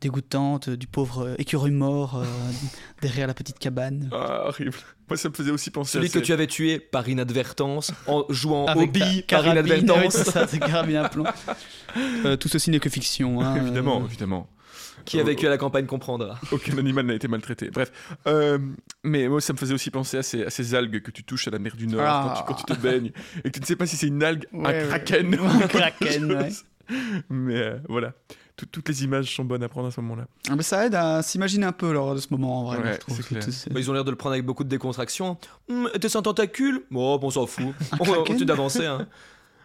dégoûtante 0.00 0.70
du 0.70 0.86
pauvre 0.86 1.26
euh, 1.26 1.34
écureuil 1.38 1.72
mort 1.72 2.18
euh, 2.18 2.24
derrière 3.02 3.26
la 3.26 3.34
petite 3.34 3.58
cabane. 3.58 4.08
Ah, 4.12 4.44
horrible. 4.46 4.76
Moi, 5.08 5.16
ça 5.16 5.28
me 5.28 5.34
faisait 5.34 5.50
aussi 5.50 5.70
penser 5.72 5.94
Celui 5.94 6.06
à 6.06 6.10
que 6.10 6.18
tu 6.20 6.32
avais 6.32 6.46
tué 6.46 6.78
par 6.78 7.08
inadvertance 7.08 7.92
en 8.06 8.24
jouant 8.28 8.72
au 8.76 8.86
billes 8.86 9.22
par 9.28 9.42
oui, 9.42 9.50
inadvertance. 9.50 10.14
c'est 10.14 10.30
ça, 10.30 10.46
c'est 10.46 10.60
carabine 10.60 10.96
à 10.96 11.08
plomb. 11.08 11.24
Euh, 12.24 12.36
tout 12.36 12.46
ceci 12.48 12.70
n'est 12.70 12.78
que 12.78 12.88
fiction. 12.88 13.40
hein, 13.40 13.56
Évidemment, 13.56 14.02
euh, 14.02 14.06
évidemment. 14.06 14.48
Qui 15.04 15.20
a 15.20 15.24
vécu 15.24 15.46
à 15.46 15.50
la 15.50 15.58
campagne 15.58 15.86
comprendra. 15.86 16.38
Aucun 16.52 16.76
animal 16.78 17.06
n'a 17.06 17.14
été 17.14 17.28
maltraité. 17.28 17.70
Bref. 17.70 17.90
Euh, 18.26 18.58
mais 19.04 19.28
moi, 19.28 19.40
ça 19.40 19.52
me 19.52 19.58
faisait 19.58 19.74
aussi 19.74 19.90
penser 19.90 20.18
à 20.18 20.22
ces, 20.22 20.44
à 20.44 20.50
ces 20.50 20.74
algues 20.74 21.02
que 21.02 21.10
tu 21.10 21.24
touches 21.24 21.48
à 21.48 21.50
la 21.50 21.58
mer 21.58 21.76
du 21.76 21.86
Nord 21.86 22.04
Ah. 22.06 22.34
quand, 22.46 22.54
tu, 22.54 22.64
quand 22.64 22.74
tu 22.74 22.74
te 22.74 22.80
baignes 22.80 23.12
et 23.44 23.50
que 23.50 23.54
tu 23.54 23.60
ne 23.60 23.64
sais 23.66 23.76
pas 23.76 23.86
si 23.86 23.96
c'est 23.96 24.06
une 24.08 24.22
algue, 24.22 24.46
Ouais, 24.52 24.66
un 24.66 24.82
ouais. 24.82 24.88
kraken. 24.88 25.34
ou 25.38 25.44
Un 25.64 25.68
kraken, 25.68 26.32
ouais. 26.32 26.48
Mais 27.28 27.56
euh, 27.56 27.78
voilà. 27.88 28.12
Tout- 28.56 28.66
toutes 28.66 28.88
les 28.88 29.04
images 29.04 29.34
sont 29.34 29.44
bonnes 29.44 29.62
à 29.62 29.68
prendre 29.70 29.88
à 29.88 29.90
ce 29.90 30.00
moment-là. 30.02 30.26
Ah, 30.50 30.54
mais 30.56 30.62
ça 30.62 30.84
aide 30.84 30.94
à 30.94 31.22
s'imaginer 31.22 31.64
un 31.64 31.72
peu 31.72 31.92
lors 31.92 32.14
de 32.14 32.20
ce 32.20 32.26
moment 32.30 32.60
en 32.60 32.64
vrai. 32.64 32.78
Ouais, 32.78 32.98
je 33.08 33.22
clair. 33.22 33.42
Tout- 33.44 33.50
Bah, 33.70 33.80
ils 33.80 33.90
ont 33.90 33.94
l'air 33.94 34.04
de 34.04 34.10
le 34.10 34.16
prendre 34.16 34.34
avec 34.34 34.44
beaucoup 34.44 34.64
de 34.64 34.68
décontraction. 34.68 35.38
Hum, 35.70 35.88
Était-ce 35.94 36.18
un 36.18 36.22
tentacule 36.22 36.82
Bon, 36.90 37.18
on 37.22 37.30
s'en 37.30 37.46
fout. 37.46 37.74
On 37.98 38.04
continuer 38.24 38.44
d'avancer. 38.44 38.84
Hein. 38.84 39.06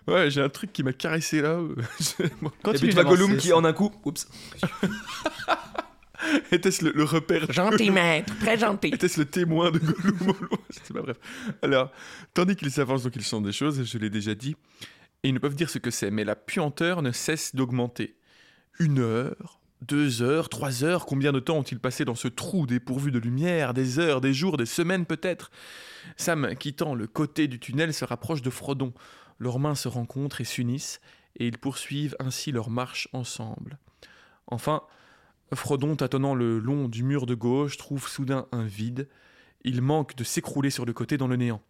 Ouais, 0.08 0.30
j'ai 0.30 0.42
un 0.42 0.50
truc 0.50 0.72
qui 0.72 0.84
m'a 0.84 0.94
caressé 0.94 1.42
là. 1.42 1.58
Moi, 2.42 2.52
Et 2.74 2.78
puis 2.78 2.90
tu 2.90 2.92
vois 2.92 3.04
Gollum 3.04 3.38
qui, 3.38 3.52
en 3.54 3.64
un 3.64 3.74
coup, 3.74 3.92
oups, 4.06 4.28
Était-ce 6.52 6.86
le, 6.86 6.92
le 6.92 7.04
repère 7.04 7.52
Gentil 7.52 7.92
maître, 7.92 8.34
très 8.40 8.58
gentil. 8.58 8.88
Était-ce 8.88 9.20
le 9.20 9.26
témoin 9.26 9.72
de 9.72 9.80
Gollum 9.80 10.22
au 10.22 10.46
loin 10.46 10.58
Je 10.70 10.80
sais 10.84 10.94
pas, 10.94 11.02
bref. 11.02 11.18
Alors, 11.62 11.92
tandis 12.34 12.56
qu'ils 12.56 12.80
avancent, 12.80 13.04
donc 13.04 13.16
ils 13.16 13.24
sentent 13.24 13.44
des 13.46 13.52
choses, 13.52 13.84
je 13.84 13.98
l'ai 13.98 14.10
déjà 14.10 14.34
dit, 14.34 14.56
et 15.24 15.30
ils 15.30 15.34
ne 15.34 15.40
peuvent 15.40 15.56
dire 15.56 15.70
ce 15.70 15.78
que 15.80 15.92
c'est, 15.92 16.12
mais 16.12 16.24
la 16.24 16.36
puanteur 16.36 17.02
ne 17.02 17.12
cesse 17.12 17.56
d'augmenter. 17.56 18.16
Une 18.80 19.00
heure, 19.00 19.60
deux 19.82 20.22
heures, 20.22 20.50
trois 20.50 20.84
heures, 20.84 21.06
combien 21.06 21.32
de 21.32 21.40
temps 21.40 21.58
ont-ils 21.58 21.80
passé 21.80 22.06
dans 22.06 22.16
ce 22.16 22.28
trou 22.28 22.66
dépourvu 22.66 23.12
de 23.12 23.20
lumière? 23.20 23.74
Des 23.74 24.00
heures, 24.00 24.22
des 24.22 24.34
jours, 24.34 24.58
des 24.58 24.66
semaines 24.66 25.06
peut-être? 25.06 25.52
Sam, 26.18 26.56
quittant 26.56 26.96
le 26.96 27.08
côté 27.08 27.48
du 27.48 27.60
tunnel, 27.60 27.94
se 27.94 28.06
rapproche 28.06 28.42
de 28.42 28.50
Frodon. 28.50 28.94
Leurs 29.40 29.60
mains 29.60 29.76
se 29.76 29.88
rencontrent 29.88 30.42
et 30.42 30.46
s'unissent, 30.46 31.02
et 31.38 31.48
ils 31.48 31.58
poursuivent 31.58 32.16
ainsi 32.20 32.52
leur 32.52 32.70
marche 32.70 33.08
ensemble. 33.14 33.78
Enfin, 34.48 34.84
Frodon, 35.54 35.96
tâtonnant 35.96 36.36
le 36.36 36.60
long 36.60 36.88
du 36.88 37.04
mur 37.04 37.26
de 37.26 37.36
gauche, 37.36 37.78
trouve 37.78 38.08
soudain 38.08 38.48
un 38.52 38.66
vide. 38.66 39.08
Il 39.64 39.82
manque 39.82 40.16
de 40.16 40.24
s'écrouler 40.24 40.70
sur 40.70 40.86
le 40.86 40.94
côté 40.94 41.18
dans 41.18 41.28
le 41.28 41.36
néant. 41.36 41.62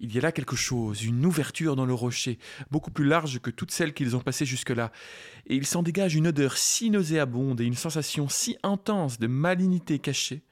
Il 0.00 0.14
y 0.14 0.18
a 0.18 0.20
là 0.20 0.32
quelque 0.32 0.56
chose, 0.56 1.04
une 1.04 1.24
ouverture 1.24 1.76
dans 1.76 1.86
le 1.86 1.94
rocher, 1.94 2.38
beaucoup 2.70 2.90
plus 2.90 3.06
large 3.06 3.38
que 3.40 3.50
toutes 3.50 3.70
celles 3.70 3.94
qu'ils 3.94 4.14
ont 4.16 4.20
passées 4.20 4.44
jusque-là, 4.44 4.92
et 5.46 5.54
il 5.54 5.66
s'en 5.66 5.82
dégage 5.82 6.14
une 6.14 6.26
odeur 6.26 6.56
si 6.58 6.90
nauséabonde 6.90 7.60
et 7.60 7.64
une 7.64 7.74
sensation 7.74 8.28
si 8.28 8.58
intense 8.62 9.18
de 9.18 9.26
malignité 9.26 9.98
cachée 9.98 10.42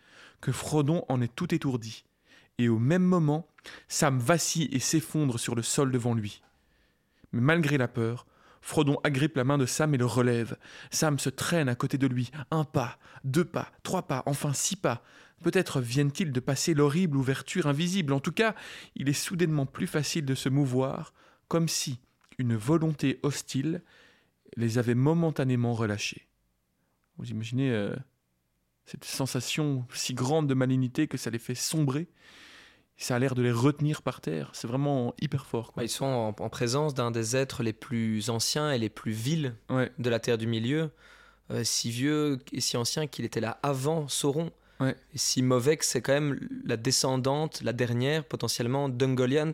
que 0.40 0.53
Frodon 0.53 1.05
en 1.09 1.20
est 1.20 1.35
tout 1.35 1.55
étourdi. 1.55 2.05
Et 2.59 2.68
au 2.68 2.79
même 2.79 3.05
moment, 3.05 3.46
Sam 3.88 4.18
vacille 4.18 4.68
et 4.72 4.79
s'effondre 4.79 5.38
sur 5.38 5.55
le 5.55 5.62
sol 5.62 5.90
devant 5.90 6.14
lui. 6.14 6.42
Mais 7.33 7.40
malgré 7.40 7.79
la 7.79 7.88
peur, 7.88 8.27
Frodon 8.61 8.99
agrippe 9.03 9.37
la 9.37 9.45
main 9.45 9.59
de 9.59 9.66
Sam 9.66 9.95
et 9.95 9.99
le 9.99 10.07
relève. 10.07 10.57
Sam 10.90 11.18
se 11.18 11.29
traîne 11.29 11.68
à 11.68 11.75
côté 11.75 11.99
de 11.99 12.07
lui, 12.07 12.31
un 12.51 12.64
pas, 12.64 12.99
deux 13.25 13.45
pas, 13.45 13.73
trois 13.83 14.03
pas, 14.03 14.23
enfin 14.27 14.53
six 14.53 14.77
pas. 14.77 15.03
Peut-être 15.42 15.81
viennent-ils 15.81 16.31
de 16.31 16.40
passer 16.40 16.73
l'horrible 16.73 17.16
ouverture 17.16 17.66
invisible. 17.66 18.12
En 18.12 18.21
tout 18.21 18.33
cas, 18.33 18.55
il 18.95 19.09
est 19.09 19.12
soudainement 19.12 19.66
plus 19.66 19.88
facile 19.88 20.25
de 20.25 20.37
se 20.37 20.49
mouvoir, 20.49 21.12
comme 21.49 21.66
si 21.66 21.99
une 22.38 22.55
volonté 22.55 23.18
hostile 23.25 23.83
les 24.57 24.79
avait 24.79 24.95
momentanément 24.95 25.75
relâchés. 25.75 26.29
Vous 27.18 27.31
imaginez 27.31 27.71
euh, 27.73 27.95
cette 28.87 29.05
sensation 29.05 29.85
si 29.92 30.14
grande 30.14 30.47
de 30.47 30.55
malignité 30.55 31.09
que 31.09 31.16
ça 31.16 31.31
les 31.31 31.38
fait 31.38 31.57
sombrer 31.57 32.09
ça 33.05 33.17
a 33.17 33.19
l'air 33.19 33.35
de 33.35 33.43
les 33.43 33.53
retenir 33.53 34.03
par 34.03 34.21
terre. 34.21 34.51
C'est 34.55 34.67
vraiment 34.69 35.15
hyper 35.21 35.47
fort. 35.47 35.67
Bah, 35.69 35.73
Quoi. 35.75 35.85
ils 35.85 35.88
sont 35.88 36.05
en, 36.05 36.29
en 36.29 36.49
présence 36.49 36.95
d'un 36.95 37.11
des 37.11 37.37
êtres 37.37 37.62
les 37.62 37.73
plus 37.73 38.31
anciens 38.31 38.71
et 38.73 38.79
les 38.79 38.88
plus 38.88 39.12
vils 39.12 39.55
Ouais. 39.71 39.91
de 39.99 40.11
la 40.11 40.19
Terre 40.19 40.38
du 40.38 40.47
Milieu. 40.47 40.91
Euh, 41.51 41.65
si 41.65 41.91
vieux 41.91 42.38
et 42.53 42.61
si 42.61 42.77
ancien 42.77 43.07
qu'il 43.07 43.25
était 43.25 43.41
là 43.41 43.59
avant 43.62 44.09
Sauron. 44.09 44.51
Ouais. 44.81 44.97
Et 45.15 45.19
si 45.19 45.43
mauvais 45.43 45.77
que 45.77 45.85
c'est 45.85 46.01
quand 46.01 46.12
même 46.12 46.38
la 46.65 46.77
descendante, 46.77 47.61
la 47.62 47.73
dernière, 47.73 48.25
potentiellement, 48.25 48.88
d'Ungoliant, 48.88 49.53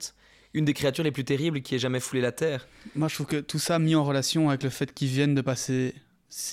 une 0.55 0.65
des 0.65 0.75
créatures 0.75 1.05
les 1.05 1.11
plus 1.11 1.25
terribles 1.25 1.61
qui 1.63 1.75
ait 1.75 1.79
jamais 1.79 2.01
foulé 2.01 2.23
la 2.23 2.33
Terre. 2.33 2.67
Moi, 2.95 3.09
je 3.09 3.15
trouve 3.15 3.27
que 3.27 3.41
tout 3.41 3.59
ça 3.59 3.79
mis 3.79 3.95
en 3.95 4.05
relation 4.05 4.49
avec 4.49 4.63
le 4.63 4.71
fait 4.71 4.93
qu'ils 4.95 5.09
viennent 5.09 5.35
de 5.35 5.41
passer 5.43 5.95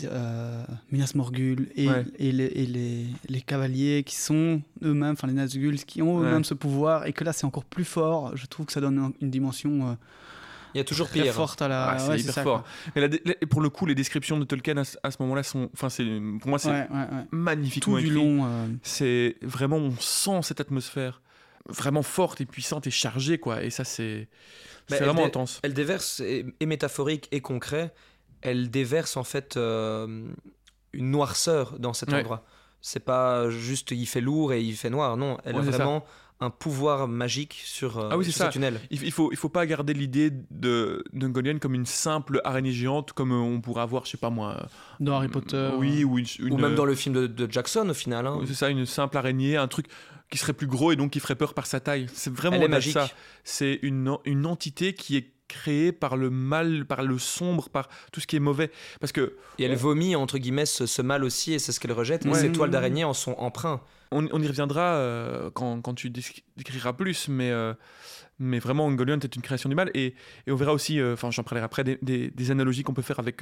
euh, 0.05 0.63
Minas 0.91 1.11
Morgul 1.15 1.67
et, 1.75 1.87
Ouais. 1.89 2.05
et, 2.17 2.31
les, 2.31 2.45
et 2.45 2.65
les- 2.65 3.07
les 3.27 3.41
cavaliers 3.41 4.03
qui 4.05 4.15
sont 4.15 4.61
eux-mêmes, 4.83 5.13
enfin 5.13 5.27
les 5.27 5.33
Nazgûl, 5.33 5.75
qui 5.83 6.01
ont 6.01 6.19
eux-mêmes 6.21 6.37
Ouais. 6.37 6.43
ce 6.43 6.53
pouvoir, 6.53 7.05
et 7.07 7.13
que 7.13 7.23
là 7.23 7.33
c'est 7.33 7.45
encore 7.45 7.65
plus 7.65 7.83
fort, 7.85 8.35
je 8.37 8.45
trouve 8.45 8.65
que 8.65 8.71
ça 8.73 8.81
donne 8.81 8.97
un- 8.99 9.13
une 9.21 9.29
dimension 9.29 9.89
euh, 9.89 9.93
Il 10.73 10.77
y 10.77 10.81
a 10.81 10.83
toujours 10.83 11.07
très 11.09 11.21
pire. 11.23 11.33
forte 11.33 11.61
à 11.61 11.67
la. 11.67 11.89
Ah, 11.89 11.99
c'est 11.99 12.09
ouais, 12.09 12.19
hyper 12.19 12.33
ça, 12.33 12.43
fort. 12.43 12.63
Mais 12.95 13.01
la 13.01 13.07
la- 13.25 13.47
pour 13.49 13.61
le 13.61 13.69
coup, 13.69 13.85
les 13.85 13.95
descriptions 13.95 14.37
de 14.39 14.43
Tolkien 14.45 14.77
à, 14.77 14.83
ce- 14.85 14.97
à 15.03 15.11
ce 15.11 15.17
moment-là 15.21 15.43
sont. 15.43 15.69
Enfin, 15.73 15.89
c'est 15.89 16.03
pour 16.39 16.49
moi, 16.49 16.59
c'est 16.59 16.69
Ouais, 16.69 16.87
ouais, 16.89 16.97
ouais. 16.97 17.25
magnifiquement 17.31 17.95
Tout 17.95 17.99
du 18.01 18.05
écrit. 18.07 18.15
long. 18.15 18.45
euh, 18.45 18.67
C'est 18.83 19.35
vraiment, 19.41 19.77
on 19.77 19.91
sent 19.99 20.39
cette 20.43 20.59
atmosphère 20.61 21.21
vraiment 21.67 22.03
forte 22.03 22.41
et 22.41 22.45
puissante 22.45 22.87
et 22.87 22.91
chargée, 22.91 23.37
quoi. 23.39 23.63
Et 23.63 23.69
ça, 23.71 23.83
c'est 23.85 24.27
Bah, 24.89 24.97
vraiment 24.97 25.21
dé- 25.21 25.27
intense. 25.27 25.59
Elle 25.63 25.73
déverse, 25.73 26.19
et, 26.19 26.45
et 26.59 26.65
métaphorique 26.65 27.27
et 27.31 27.39
concret, 27.41 27.93
elle 28.45 28.69
déverse 28.69 29.17
en 29.17 29.23
fait 29.23 29.57
euh, 29.57 30.27
une 30.93 31.11
noirceur 31.11 31.77
dans 31.79 31.93
cet 31.93 32.09
Ouais. 32.11 32.19
endroit. 32.19 32.45
C'est 32.81 33.03
pas 33.03 33.49
juste 33.49 33.91
il 33.91 34.05
fait 34.05 34.21
lourd 34.21 34.53
et 34.53 34.61
il 34.61 34.75
fait 34.75 34.89
noir, 34.89 35.17
non. 35.17 35.37
Elle 35.43 35.55
Ouais, 35.55 35.61
a 35.61 35.65
ça. 35.65 35.71
vraiment 35.71 36.05
un 36.41 36.49
pouvoir 36.49 37.07
magique 37.07 37.61
sur, 37.63 37.97
euh, 37.97 38.09
Ah 38.11 38.17
oui, 38.17 38.25
sur 38.25 38.33
ça. 38.33 38.47
ce 38.47 38.51
tunnel. 38.51 38.79
Il, 38.91 39.11
faut, 39.11 39.31
il 39.31 39.37
faut 39.37 39.47
pas 39.49 39.65
garder 39.65 39.93
l'idée 39.93 40.31
de 40.51 41.03
d'Ungoliant 41.13 41.57
comme 41.59 41.73
une 41.75 41.85
simple 41.85 42.41
araignée 42.43 42.73
géante, 42.73 43.13
comme 43.13 43.31
on 43.31 43.61
pourrait 43.61 43.81
avoir, 43.83 44.03
je 44.05 44.11
sais 44.11 44.17
pas 44.17 44.29
moi. 44.29 44.67
dans 44.99 45.15
Harry 45.15 45.29
Potter. 45.29 45.69
Oui, 45.77 46.03
ou 46.03 46.19
une. 46.19 46.25
Ou 46.51 46.57
même 46.57 46.75
dans 46.75 46.85
le 46.85 46.93
film 46.93 47.15
de, 47.15 47.25
de 47.27 47.51
Jackson 47.51 47.87
au 47.89 47.93
final. 47.93 48.27
hein. 48.27 48.35
Oui, 48.39 48.45
C'est 48.47 48.53
ça, 48.53 48.69
une 48.69 48.85
simple 48.85 49.17
araignée, 49.17 49.55
un 49.57 49.67
truc 49.69 49.87
qui 50.29 50.37
serait 50.37 50.53
plus 50.53 50.67
gros 50.67 50.91
et 50.91 50.95
donc 50.97 51.11
qui 51.11 51.19
ferait 51.21 51.35
peur 51.35 51.53
par 51.53 51.65
sa 51.67 51.79
taille. 51.79 52.07
C'est 52.13 52.33
vraiment 52.33 52.57
Elle 52.57 52.63
est 52.63 52.67
magique. 52.67 52.93
ça. 52.93 53.09
C'est 53.45 53.79
une, 53.81 54.17
une 54.25 54.45
entité 54.45 54.93
qui 54.93 55.15
est 55.17 55.31
créée 55.55 55.91
par 55.91 56.15
le 56.17 56.29
mal, 56.29 56.85
par 56.85 57.01
le 57.03 57.17
sombre, 57.19 57.69
par 57.69 57.87
tout 58.11 58.19
ce 58.19 58.27
qui 58.27 58.35
est 58.35 58.39
mauvais. 58.49 58.69
Parce 58.99 59.11
que 59.11 59.35
Et 59.59 59.63
elle 59.65 59.75
vomit, 59.75 60.15
entre 60.15 60.37
guillemets, 60.37 60.65
ce, 60.65 60.85
ce 60.85 61.01
mal 61.01 61.23
aussi, 61.23 61.53
et 61.53 61.59
c'est 61.59 61.71
ce 61.71 61.79
qu'elle 61.79 61.93
rejette. 61.93 62.25
Et 62.25 62.29
Ouais. 62.29 62.39
ces 62.39 62.51
toiles 62.51 62.71
d'araignée 62.71 63.03
en 63.05 63.13
sont 63.13 63.35
empreints. 63.37 63.81
on, 64.11 64.27
on 64.31 64.41
y 64.41 64.47
reviendra 64.47 64.95
euh, 64.95 65.49
quand, 65.57 65.81
quand 65.81 65.93
tu 65.95 66.09
déc- 66.09 66.43
décriras 66.57 66.93
plus, 66.93 67.27
mais, 67.27 67.49
euh, 67.51 67.73
mais 68.39 68.59
vraiment, 68.59 68.87
Ungoliant 68.87 69.19
est 69.19 69.35
une 69.35 69.41
création 69.41 69.69
du 69.69 69.75
mal. 69.75 69.89
Et, 69.93 70.13
et 70.45 70.51
on 70.51 70.55
verra 70.55 70.73
aussi, 70.73 70.99
euh, 70.99 71.13
enfin 71.13 71.31
j'en 71.31 71.43
parlerai 71.43 71.63
après, 71.65 71.83
des, 71.83 71.97
des- 72.01 72.29
des 72.29 72.51
analogies 72.51 72.83
qu'on 72.83 72.93
peut 72.93 73.01
faire 73.01 73.19
avec 73.19 73.41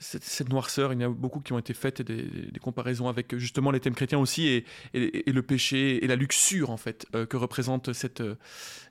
cette, 0.00 0.24
cette 0.24 0.48
noirceur. 0.50 0.92
Il 0.92 1.00
y 1.00 1.04
en 1.04 1.10
a 1.10 1.14
beaucoup 1.14 1.40
qui 1.40 1.52
ont 1.52 1.58
été 1.58 1.74
faites, 1.74 2.00
et 2.00 2.04
des, 2.04 2.60
comparaisons 2.60 3.08
avec 3.08 3.36
justement 3.36 3.70
les 3.70 3.80
thèmes 3.80 3.94
chrétiens 3.94 4.18
aussi, 4.18 4.46
et, 4.48 4.64
et- 4.94 5.28
et 5.28 5.32
le 5.32 5.42
péché, 5.42 6.02
et 6.04 6.06
la 6.06 6.16
luxure, 6.16 6.70
en 6.70 6.76
fait, 6.76 7.06
euh, 7.14 7.26
que 7.26 7.36
représente 7.36 7.92
cette, 7.92 8.22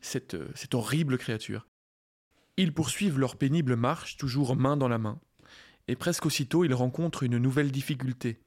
cette, 0.01 0.35
cette 0.55 0.73
horrible 0.75 1.17
créature. 1.17 1.65
Ils 2.57 2.73
poursuivent 2.73 3.19
leur 3.19 3.35
pénible 3.35 3.75
marche, 3.75 4.17
toujours 4.17 4.55
main 4.55 4.77
dans 4.77 4.87
la 4.87 4.97
main. 4.97 5.19
Et 5.87 5.95
presque 5.95 6.25
aussitôt, 6.25 6.65
ils 6.65 6.73
rencontrent 6.73 7.21
une 7.23 7.37
nouvelle 7.37 7.71
difficulté. 7.71 8.39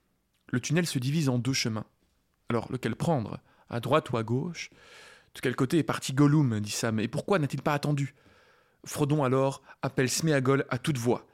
Le 0.49 0.61
tunnel 0.61 0.87
se 0.87 0.99
divise 0.99 1.29
en 1.29 1.39
deux 1.39 1.53
chemins. 1.53 1.87
Alors, 2.49 2.71
lequel 2.73 2.97
prendre? 2.97 3.39
À 3.69 3.79
droite 3.79 4.11
ou 4.11 4.17
à 4.17 4.25
gauche? 4.25 4.71
De 5.37 5.41
quel 5.41 5.55
côté 5.55 5.79
est 5.79 5.85
parti 5.85 6.13
Gollum? 6.13 6.59
dit 6.59 6.73
Sam. 6.73 6.99
Et 6.99 7.07
pourquoi 7.07 7.39
n'a-t-il 7.39 7.63
pas 7.63 7.73
attendu? 7.73 8.15
Frodon 8.85 9.23
alors 9.23 9.63
appelle 9.83 10.11
Sméagol 10.11 10.67
à 10.71 10.79
toute 10.79 10.99
voix. 10.99 11.27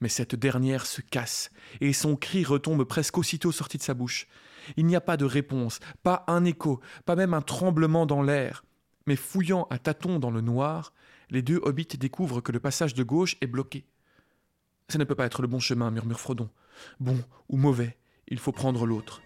Mais 0.00 0.08
cette 0.08 0.34
dernière 0.34 0.86
se 0.86 1.02
casse, 1.02 1.50
et 1.80 1.92
son 1.92 2.16
cri 2.16 2.44
retombe 2.44 2.84
presque 2.84 3.18
aussitôt 3.18 3.52
sorti 3.52 3.76
de 3.76 3.82
sa 3.82 3.92
bouche. 3.92 4.28
Il 4.76 4.86
n'y 4.86 4.96
a 4.96 5.00
pas 5.00 5.16
de 5.16 5.24
réponse, 5.24 5.80
pas 6.02 6.24
un 6.26 6.44
écho, 6.44 6.80
pas 7.04 7.16
même 7.16 7.34
un 7.34 7.42
tremblement 7.42 8.06
dans 8.06 8.22
l'air. 8.22 8.64
Mais 9.06 9.16
fouillant 9.16 9.66
à 9.68 9.78
tâtons 9.78 10.18
dans 10.18 10.30
le 10.30 10.40
noir, 10.40 10.94
les 11.30 11.42
deux 11.42 11.60
hobbits 11.62 11.96
découvrent 11.98 12.40
que 12.40 12.52
le 12.52 12.60
passage 12.60 12.94
de 12.94 13.02
gauche 13.02 13.36
est 13.40 13.46
bloqué. 13.46 13.84
Ça 14.88 14.98
ne 14.98 15.04
peut 15.04 15.14
pas 15.14 15.26
être 15.26 15.42
le 15.42 15.48
bon 15.48 15.60
chemin, 15.60 15.90
murmure 15.90 16.20
Frodon. 16.20 16.50
Bon 16.98 17.22
ou 17.48 17.56
mauvais, 17.56 17.96
il 18.28 18.38
faut 18.38 18.52
prendre 18.52 18.86
l'autre. 18.86 19.22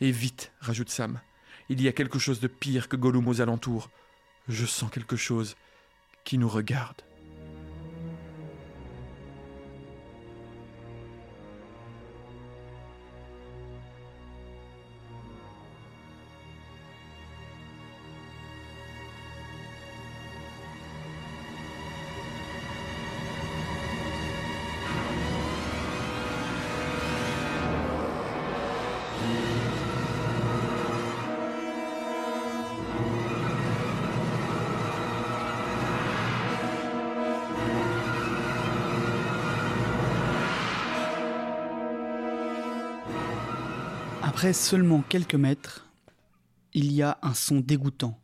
Et 0.00 0.10
vite, 0.10 0.52
rajoute 0.60 0.90
Sam. 0.90 1.20
Il 1.68 1.80
y 1.80 1.88
a 1.88 1.92
quelque 1.92 2.18
chose 2.18 2.40
de 2.40 2.48
pire 2.48 2.88
que 2.88 2.96
Gollum 2.96 3.28
aux 3.28 3.40
alentours. 3.40 3.90
Je 4.48 4.66
sens 4.66 4.90
quelque 4.90 5.16
chose 5.16 5.56
qui 6.24 6.38
nous 6.38 6.48
regarde. 6.48 7.02
Après 44.44 44.52
seulement 44.52 45.00
quelques 45.00 45.36
mètres, 45.36 45.88
il 46.74 46.92
y 46.92 47.00
a 47.00 47.18
un 47.22 47.32
son 47.32 47.60
dégoûtant, 47.60 48.20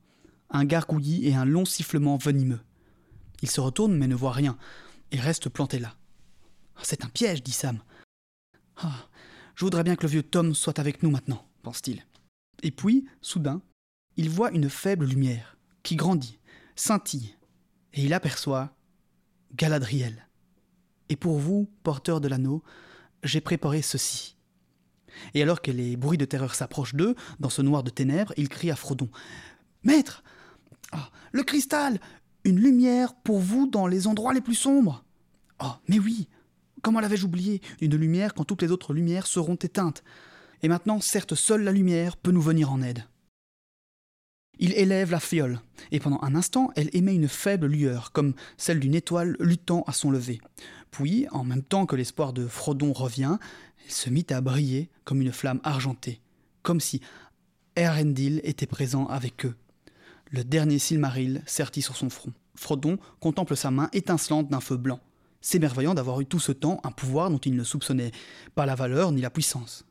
un 0.50 0.66
gargouillis 0.66 1.26
et 1.26 1.35
un 1.35 1.46
long 1.46 1.64
sifflement 1.64 2.18
venimeux. 2.18 2.61
Il 3.40 3.48
se 3.48 3.62
retourne 3.62 3.96
mais 3.96 4.06
ne 4.06 4.14
voit 4.14 4.33
rien 4.33 4.59
et 5.12 5.18
reste 5.18 5.48
planté 5.48 5.78
là. 5.78 5.96
Ah, 6.76 6.83
C'est 6.83 7.06
un 7.06 7.09
piège, 7.09 7.42
dit 7.42 7.52
Sam. 7.52 7.78
Ah, 8.76 9.09
je 9.54 9.64
voudrais 9.64 9.83
bien 9.83 9.96
que 9.96 10.02
le 10.02 10.11
vieux 10.11 10.22
Tom 10.22 10.54
soit 10.54 10.78
avec 10.78 11.02
nous 11.02 11.11
maintenant, 11.11 11.42
pense-t-il. 11.62 12.04
Et 12.62 12.70
puis, 12.70 13.09
soudain, 13.22 13.62
il 14.18 14.28
voit 14.28 14.52
une 14.52 14.68
faible 14.68 15.06
lumière 15.06 15.56
qui 15.83 15.96
grandit, 15.96 16.38
scintille, 16.76 17.35
et 17.94 18.04
il 18.04 18.12
aperçoit 18.12 18.76
Galadriel. 19.54 20.28
Et 21.09 21.16
pour 21.16 21.38
vous, 21.38 21.70
porteurs 21.83 22.20
de 22.20 22.28
l'anneau, 22.28 22.62
j'ai 23.22 23.40
préparé 23.40 23.80
ceci. 23.80 24.37
Et 25.34 25.42
alors 25.42 25.62
que 25.62 25.70
les 25.70 25.96
bruits 25.96 26.18
de 26.18 26.24
terreur 26.24 26.54
s'approchent 26.54 26.94
d'eux, 26.94 27.14
dans 27.38 27.50
ce 27.50 27.62
noir 27.62 27.82
de 27.82 27.90
ténèbres, 27.90 28.32
il 28.36 28.48
crie 28.48 28.70
à 28.70 28.76
Frodon 28.76 29.08
Maître 29.82 30.22
Ah, 30.92 31.10
Le 31.32 31.42
cristal 31.42 32.00
Une 32.44 32.58
lumière 32.58 33.14
pour 33.14 33.38
vous 33.38 33.66
dans 33.66 33.86
les 33.86 34.06
endroits 34.06 34.34
les 34.34 34.40
plus 34.40 34.54
sombres 34.54 35.04
Oh, 35.62 35.72
mais 35.88 35.98
oui 35.98 36.28
Comment 36.82 37.00
l'avais-je 37.00 37.26
oublié? 37.26 37.60
Une 37.80 37.96
lumière 37.96 38.34
quand 38.34 38.44
toutes 38.44 38.62
les 38.62 38.72
autres 38.72 38.94
lumières 38.94 39.26
seront 39.26 39.56
éteintes. 39.56 40.02
Et 40.62 40.68
maintenant, 40.68 41.00
certes, 41.00 41.34
seule 41.34 41.62
la 41.62 41.72
lumière 41.72 42.16
peut 42.16 42.30
nous 42.30 42.40
venir 42.40 42.72
en 42.72 42.82
aide. 42.82 43.04
Il 44.58 44.74
élève 44.74 45.10
la 45.10 45.20
fiole, 45.20 45.60
et 45.90 46.00
pendant 46.00 46.20
un 46.22 46.34
instant, 46.34 46.70
elle 46.76 46.90
émet 46.92 47.14
une 47.14 47.28
faible 47.28 47.66
lueur, 47.66 48.12
comme 48.12 48.34
celle 48.58 48.78
d'une 48.78 48.94
étoile 48.94 49.36
luttant 49.40 49.84
à 49.86 49.94
son 49.94 50.10
lever. 50.10 50.38
Puis, 50.90 51.26
en 51.30 51.44
même 51.44 51.62
temps 51.62 51.86
que 51.86 51.96
l'espoir 51.96 52.34
de 52.34 52.46
Frodon 52.46 52.92
revient, 52.92 53.38
elle 53.84 53.92
se 53.92 54.10
mit 54.10 54.26
à 54.30 54.40
briller 54.40 54.90
comme 55.04 55.20
une 55.20 55.32
flamme 55.32 55.60
argentée, 55.64 56.20
comme 56.62 56.80
si 56.80 57.00
Erendil 57.76 58.40
était 58.44 58.66
présent 58.66 59.06
avec 59.06 59.46
eux. 59.46 59.54
Le 60.30 60.44
dernier 60.44 60.78
Silmaril 60.78 61.42
sertit 61.46 61.82
sur 61.82 61.96
son 61.96 62.10
front. 62.10 62.32
Frodon 62.54 62.98
contemple 63.20 63.56
sa 63.56 63.70
main 63.70 63.88
étincelante 63.92 64.48
d'un 64.48 64.60
feu 64.60 64.76
blanc, 64.76 65.00
s'émerveillant 65.40 65.94
d'avoir 65.94 66.20
eu 66.20 66.26
tout 66.26 66.40
ce 66.40 66.52
temps 66.52 66.80
un 66.84 66.90
pouvoir 66.90 67.30
dont 67.30 67.38
il 67.38 67.54
ne 67.54 67.64
soupçonnait 67.64 68.12
pas 68.54 68.66
la 68.66 68.74
valeur 68.74 69.12
ni 69.12 69.20
la 69.20 69.30
puissance. 69.30 69.84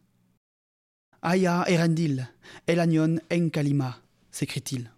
Aya 1.21 1.65
Erendil, 1.67 2.27
Elanion 2.67 3.17
Enkalima, 3.31 3.97
s'écrie-t-il, 4.31 4.91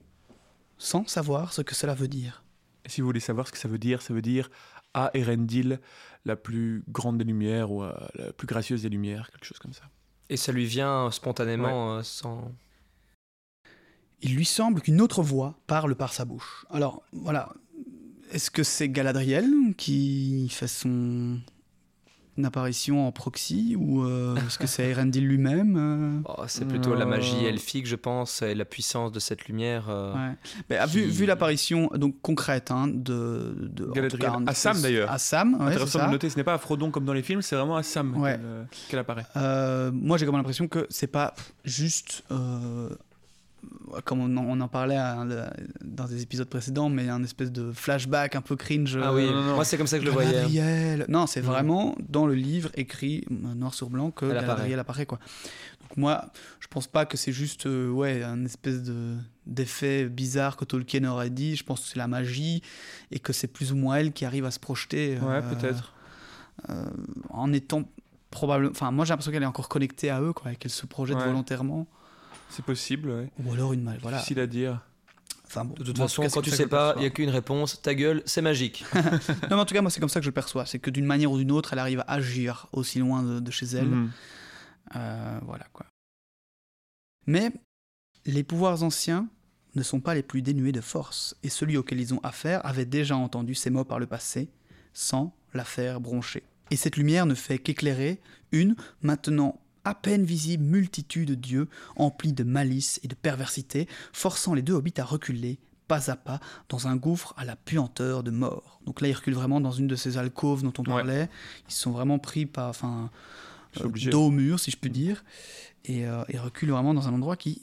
sans 0.78 1.08
savoir 1.08 1.54
ce 1.54 1.62
que 1.62 1.74
cela 1.74 1.96
veut 1.96 2.08
dire. 2.08 2.44
Si 2.86 3.02
vous 3.02 3.08
voulez 3.08 3.20
savoir 3.20 3.48
ce 3.48 3.52
que 3.52 3.58
ça 3.58 3.68
veut 3.68 3.80
dire, 3.80 4.02
ça 4.02 4.14
veut 4.14 4.22
dire 4.22 4.50
à 4.94 5.12
Erendil, 5.14 5.80
la 6.26 6.36
plus 6.36 6.84
grande 6.90 7.18
des 7.18 7.24
lumières 7.24 7.72
ou 7.72 7.84
euh, 7.84 7.94
la 8.16 8.34
plus 8.34 8.48
gracieuse 8.48 8.84
des 8.84 8.90
lumières, 8.90 9.30
quelque 9.32 9.46
chose 9.46 9.60
comme 9.60 9.74
ça. 9.74 9.84
Et 10.30 10.38
ça 10.38 10.52
lui 10.52 10.66
vient 10.66 11.12
spontanément, 11.12 11.98
euh, 11.98 12.04
sans. 12.04 12.52
Il 14.22 14.36
lui 14.36 14.46
semble 14.46 14.82
qu'une 14.82 15.02
autre 15.02 15.24
voix 15.24 15.56
parle 15.68 15.96
par 15.96 16.14
sa 16.14 16.26
bouche. 16.26 16.66
Alors, 16.70 17.04
voilà. 17.12 17.54
Est-ce 18.32 18.50
que 18.50 18.64
c'est 18.64 18.88
Galadriel 18.88 19.46
qui 19.78 20.48
fait 20.50 20.68
son 20.68 21.42
apparition 22.44 23.08
en 23.08 23.12
proxy 23.12 23.76
ou 23.78 24.04
euh, 24.04 24.36
est-ce 24.38 24.58
que 24.58 24.66
c'est 24.68 24.90
Erendil 24.90 25.22
lui-même 25.28 25.76
euh? 25.78 26.30
Oh, 26.38 26.44
c'est 26.48 26.66
plutôt 26.68 26.96
la 26.96 27.06
magie 27.06 27.46
Euh. 27.46 27.50
elfique, 27.50 27.86
je 27.86 27.96
pense, 27.96 28.42
et 28.42 28.56
la 28.56 28.66
puissance 28.66 29.12
de 29.12 29.20
cette 29.20 29.46
lumière. 29.48 29.88
euh, 29.90 30.14
Ouais. 30.14 30.36
Mais, 30.70 30.78
ah, 30.78 30.86
vu, 30.86 31.02
vu 31.04 31.26
l'apparition 31.26 31.90
donc 31.96 32.16
concrète 32.22 32.72
hein, 32.72 32.88
de, 32.88 33.56
de 33.74 34.18
cas, 34.18 34.38
À 34.48 34.54
Sam, 34.54 34.82
d'ailleurs. 34.82 35.12
À 35.12 35.18
Sam, 35.18 35.56
ouais, 35.60 35.68
Intéressant 35.68 36.00
ça. 36.00 36.08
de 36.08 36.12
noter, 36.12 36.30
ce 36.30 36.38
n'est 36.38 36.44
pas 36.44 36.54
à 36.54 36.58
Frodon 36.58 36.90
comme 36.92 37.06
dans 37.06 37.14
les 37.14 37.22
films, 37.24 37.42
c'est 37.42 37.56
vraiment 37.56 37.76
à 37.78 37.84
Sam 37.84 38.16
Ouais. 38.18 38.40
qu'elle, 38.90 39.00
apparaît. 39.00 39.26
Euh, 39.38 39.92
moi, 39.94 40.18
j'ai 40.18 40.26
comme 40.26 40.38
l'impression 40.38 40.68
que 40.68 40.88
c'est 40.90 41.08
pas 41.08 41.34
juste, 41.66 42.24
euh, 42.32 42.90
comme 44.06 44.22
on 44.22 44.38
en, 44.38 44.46
on 44.46 44.60
en 44.62 44.68
parlait 44.68 44.96
à- 44.98 45.26
dans 45.84 46.06
des 46.06 46.22
épisodes 46.24 46.48
précédents, 46.48 46.90
mais 46.90 47.10
un 47.10 47.24
espèce 47.24 47.52
de 47.52 47.72
flashback 47.72 48.36
un 48.36 48.42
peu 48.42 48.56
cringe. 48.56 48.98
Ah 49.02 49.14
oui, 49.14 49.26
non. 49.30 49.56
moi 49.56 49.66
c'est 49.66 49.78
comme 49.78 49.88
ça 49.88 49.98
que 49.98 50.04
je 50.04 50.08
le 50.08 50.14
voyais. 50.14 50.32
Galadriel. 50.32 51.06
Non, 51.10 51.28
c'est 51.28 51.42
Mm. 51.42 51.46
vraiment 51.46 51.96
dans 52.10 52.26
le 52.26 52.34
livre 52.36 52.70
écrit 52.76 53.24
euh, 53.32 53.54
noir 53.54 53.74
sur 53.74 53.90
blanc 53.90 54.12
que 54.12 54.26
Galadriel 54.26 54.80
apparaît. 54.80 55.06
quoi. 55.06 55.20
Donc 55.82 55.98
moi, 55.98 56.26
je 56.62 56.68
pense 56.68 56.88
pas 56.88 57.06
que 57.06 57.18
c'est 57.18 57.34
juste 57.34 57.66
euh, 57.66 57.90
ouais 57.90 58.24
un 58.24 58.46
espèce 58.46 58.82
de 58.84 59.16
d'effet 59.46 60.06
bizarre 60.06 60.56
que 60.56 60.64
Tolkien 60.66 61.04
aurait 61.06 61.30
dit. 61.30 61.56
Je 61.56 61.64
pense 61.64 61.82
que 61.82 61.88
c'est 61.88 61.98
la 62.00 62.08
magie 62.08 62.62
et 63.12 63.20
que 63.20 63.34
c'est 63.34 63.48
plus 63.48 63.72
ou 63.74 63.76
moins 63.76 63.96
elle 63.98 64.14
qui 64.14 64.24
arrive 64.26 64.46
à 64.46 64.52
se 64.52 64.60
projeter. 64.60 65.18
Ouais, 65.20 65.36
euh, 65.36 65.42
peut-être. 65.56 65.94
euh, 66.70 66.86
en 67.30 67.52
étant 67.52 67.84
probablement. 68.30 68.72
Enfin, 68.72 68.92
moi 68.92 69.04
j'ai 69.04 69.10
l'impression 69.10 69.32
qu'elle 69.32 69.44
est 69.44 69.48
encore 69.48 69.68
connectée 69.68 70.10
à 70.10 70.22
eux, 70.22 70.32
quoi, 70.32 70.54
et 70.54 70.56
qu'elle 70.56 70.72
se 70.72 70.86
projette 70.86 71.18
Ouais. 71.18 71.26
volontairement. 71.26 71.88
C'est 72.52 72.66
possible, 72.66 73.10
ouais. 73.10 73.30
Ou 73.44 73.54
alors 73.54 73.74
une 73.74 73.84
mal. 73.84 73.98
Voilà. 74.02 74.18
Difficile 74.18 74.40
à 74.40 74.48
dire. 74.48 74.82
Enfin, 75.46 75.66
bon, 75.66 75.74
De 75.74 75.84
toute 75.84 75.98
façon, 75.98 76.22
cas, 76.22 76.30
quand 76.30 76.42
tu 76.42 76.50
sais 76.50 76.68
pas, 76.68 76.94
il 76.98 77.02
n'y 77.02 77.06
a 77.06 77.10
qu'une 77.10 77.30
réponse, 77.30 77.82
ta 77.82 77.94
gueule, 77.94 78.22
c'est 78.26 78.42
magique. 78.42 78.86
Non, 78.96 79.02
mais 79.50 79.56
en 79.56 79.66
tout 79.66 79.74
cas, 79.74 79.82
moi 79.82 79.92
c'est 79.92 80.00
comme 80.00 80.10
ça 80.10 80.20
que 80.20 80.24
je 80.24 80.30
le 80.30 80.34
perçois. 80.34 80.66
C'est 80.66 80.80
que 80.80 80.90
d'une 80.90 81.06
manière 81.06 81.32
ou 81.32 81.38
d'une 81.38 81.52
autre, 81.52 81.74
elle 81.74 81.80
arrive 81.80 82.00
à 82.02 82.14
agir 82.14 82.68
aussi 82.72 83.00
loin 83.00 83.24
de, 83.24 83.40
de 83.40 83.52
chez 83.52 83.66
elle. 83.66 83.88
Mhm. 83.88 84.12
Euh, 84.96 85.40
voilà 85.44 85.66
quoi. 85.74 85.86
Mais 87.28 87.52
les 88.26 88.44
pouvoirs 88.44 88.84
anciens 88.84 89.28
ne 89.76 89.84
sont 89.84 90.00
pas 90.00 90.14
les 90.14 90.24
plus 90.24 90.42
dénués 90.42 90.72
de 90.72 90.82
force, 90.82 91.36
et 91.44 91.50
celui 91.50 91.78
auquel 91.78 92.00
ils 92.00 92.14
ont 92.14 92.20
affaire 92.24 92.66
avait 92.66 92.86
déjà 92.86 93.16
entendu 93.16 93.56
ces 93.56 93.70
mots 93.70 93.86
par 93.86 94.00
le 94.00 94.06
passé, 94.06 94.50
sans 94.94 95.34
la 95.54 95.64
faire 95.64 96.02
broncher. 96.02 96.44
Et 96.72 96.76
cette 96.76 96.98
lumière 96.98 97.26
ne 97.26 97.36
fait 97.36 97.58
qu'éclairer 97.58 98.20
une, 98.52 98.76
maintenant 99.02 99.61
à 99.86 99.96
peine 99.96 100.24
visible 100.24 100.64
multitude 100.64 101.40
d'yeux 101.40 101.68
emplis 101.96 102.34
de 102.34 102.44
malice 102.44 103.00
et 103.04 103.08
de 103.08 103.16
perversité, 103.16 103.88
forçant 104.14 104.54
les 104.54 104.62
deux 104.62 104.74
hobbits 104.74 104.94
à 104.98 105.04
reculer, 105.04 105.60
pas 105.88 106.10
à 106.12 106.16
pas 106.16 106.40
dans 106.70 106.88
un 106.88 106.96
gouffre 106.96 107.34
à 107.38 107.46
la 107.46 107.56
puanteur 107.56 108.24
de 108.24 108.32
mort. 108.32 108.80
Donc 108.86 109.02
là, 109.02 109.08
ils 109.10 109.14
reculent 109.14 109.34
vraiment 109.34 109.60
dans 109.60 109.72
une 109.72 109.88
de 109.88 109.96
ces 109.96 110.18
alcôves 110.18 110.64
dont 110.64 110.74
on 110.78 110.84
Ouais. 110.84 110.96
parlait. 111.04 111.30
Ils 111.68 111.74
se 111.74 111.82
sont 111.82 111.92
vraiment 111.92 112.20
pris 112.20 112.46
par, 112.46 112.70
enfin, 112.70 113.10
euh, 113.82 113.90
dos 114.10 114.28
au 114.28 114.32
mur, 114.32 114.60
si 114.60 114.72
je 114.72 114.78
puis 114.78 114.90
dire, 114.90 115.24
et 115.86 116.06
euh, 116.08 116.24
ils 116.30 116.40
reculent 116.40 116.72
vraiment 116.72 116.94
dans 116.94 117.08
un 117.08 117.14
endroit 117.14 117.36
qui 117.36 117.62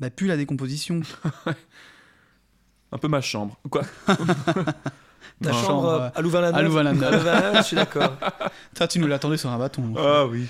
bah, 0.00 0.10
pue 0.10 0.26
la 0.26 0.36
décomposition. 0.36 1.02
Un 2.92 2.98
peu 2.98 3.08
ma 3.08 3.20
chambre. 3.20 3.56
Quoi 3.70 3.82
Ta 5.42 5.52
chambre 5.52 5.66
chambre, 5.66 5.88
euh, 5.88 6.08
à 6.14 6.20
Louvain-la-Neuve 6.22 6.58
à 6.58 6.62
Louvain-la-Neuve. 6.62 7.02
À 7.04 7.10
Louvain-la-Neuve, 7.16 7.56
je 7.58 7.62
suis 7.62 7.76
d'accord. 7.76 8.16
Toi, 8.74 8.88
tu 8.88 8.98
nous 8.98 9.06
l'attendais 9.06 9.36
sur 9.36 9.50
un 9.50 9.58
bâton. 9.58 9.94
Ah 9.96 10.26
oui. 10.26 10.46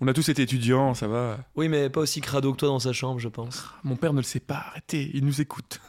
On 0.00 0.08
a 0.08 0.12
tous 0.12 0.28
été 0.28 0.42
étudiants, 0.42 0.92
ça 0.94 1.08
va. 1.08 1.38
Oui, 1.54 1.68
mais 1.68 1.88
pas 1.88 2.00
aussi 2.00 2.20
crado 2.20 2.52
que 2.52 2.58
toi 2.58 2.68
dans 2.68 2.78
sa 2.78 2.92
chambre, 2.92 3.18
je 3.18 3.28
pense. 3.28 3.64
Mon 3.82 3.96
père 3.96 4.12
ne 4.12 4.18
le 4.18 4.24
sait 4.24 4.40
pas, 4.40 4.66
arrêtez, 4.68 5.10
il 5.14 5.24
nous 5.24 5.40
écoute. 5.40 5.80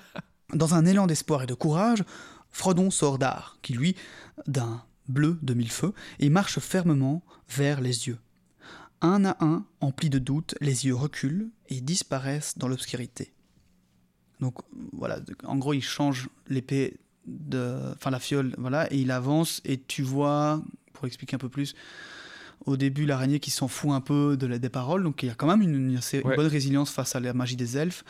Dans 0.54 0.74
un 0.74 0.86
élan 0.86 1.06
d'espoir 1.06 1.42
et 1.42 1.46
de 1.46 1.54
courage, 1.54 2.04
Frodon 2.50 2.90
sort 2.90 3.18
d'Ar, 3.18 3.58
qui 3.60 3.74
lui, 3.74 3.96
d'un 4.46 4.82
bleu 5.08 5.38
de 5.42 5.54
mille 5.54 5.70
feux, 5.70 5.92
et 6.20 6.30
marche 6.30 6.58
fermement 6.60 7.22
vers 7.50 7.80
les 7.80 8.08
yeux. 8.08 8.18
Un 9.00 9.24
à 9.24 9.36
un, 9.44 9.66
emplis 9.80 10.08
de 10.08 10.18
doute, 10.18 10.54
les 10.60 10.86
yeux 10.86 10.94
reculent 10.94 11.50
et 11.68 11.80
disparaissent 11.80 12.56
dans 12.56 12.68
l'obscurité. 12.68 13.32
Donc 14.40 14.54
voilà, 14.92 15.18
en 15.44 15.56
gros, 15.56 15.74
il 15.74 15.82
change 15.82 16.28
l'épée 16.48 16.96
de, 17.26 17.92
enfin 17.94 18.10
la 18.10 18.20
fiole, 18.20 18.54
voilà, 18.56 18.90
et 18.92 18.98
il 18.98 19.10
avance 19.10 19.60
et 19.64 19.78
tu 19.80 20.02
vois, 20.02 20.62
pour 20.92 21.06
expliquer 21.06 21.36
un 21.36 21.40
peu 21.40 21.48
plus, 21.48 21.74
au 22.66 22.76
début 22.76 23.06
l'araignée 23.06 23.40
qui 23.40 23.50
s'en 23.50 23.68
fout 23.68 23.90
un 23.92 24.00
peu 24.00 24.36
de 24.36 24.46
la, 24.46 24.58
des 24.58 24.68
paroles, 24.68 25.02
donc 25.02 25.22
il 25.22 25.26
y 25.26 25.30
a 25.30 25.34
quand 25.34 25.46
même 25.46 25.62
une, 25.62 25.90
une 25.90 25.96
assez- 25.96 26.18
une 26.20 26.26
Ouais. 26.28 26.36
bonne 26.36 26.46
résilience 26.46 26.90
face 26.90 27.14
à 27.16 27.20
la 27.20 27.32
magie 27.32 27.56
des 27.56 27.76
elfes. 27.78 28.04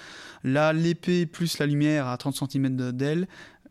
Là, 0.45 0.73
l'épée 0.73 1.27
plus 1.27 1.59
la 1.59 1.67
lumière 1.67 2.07
à 2.09 2.17
30 2.17 2.35
cm 2.51 2.93
d'elle, 2.93 3.29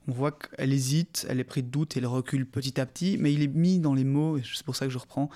on 0.07 0.13
voit 0.13 0.31
qu'elle 0.31 0.71
hésite, 0.71 1.25
elle 1.29 1.39
est 1.39 1.43
prise 1.43 1.63
de 1.65 1.69
doute 1.69 1.97
et 1.97 1.99
elle 1.99 2.05
recule 2.05 2.45
petit 2.45 2.79
à 2.79 2.85
petit, 2.85 3.17
mais 3.19 3.33
il 3.33 3.41
est 3.43 3.47
mis 3.53 3.79
dans 3.79 3.93
les 3.93 4.05
mots, 4.05 4.37
et 4.37 4.43
c'est 4.55 4.65
pour 4.65 4.75
ça 4.75 4.85
que 4.85 4.91
je 4.91 4.97
reprends, 4.97 5.29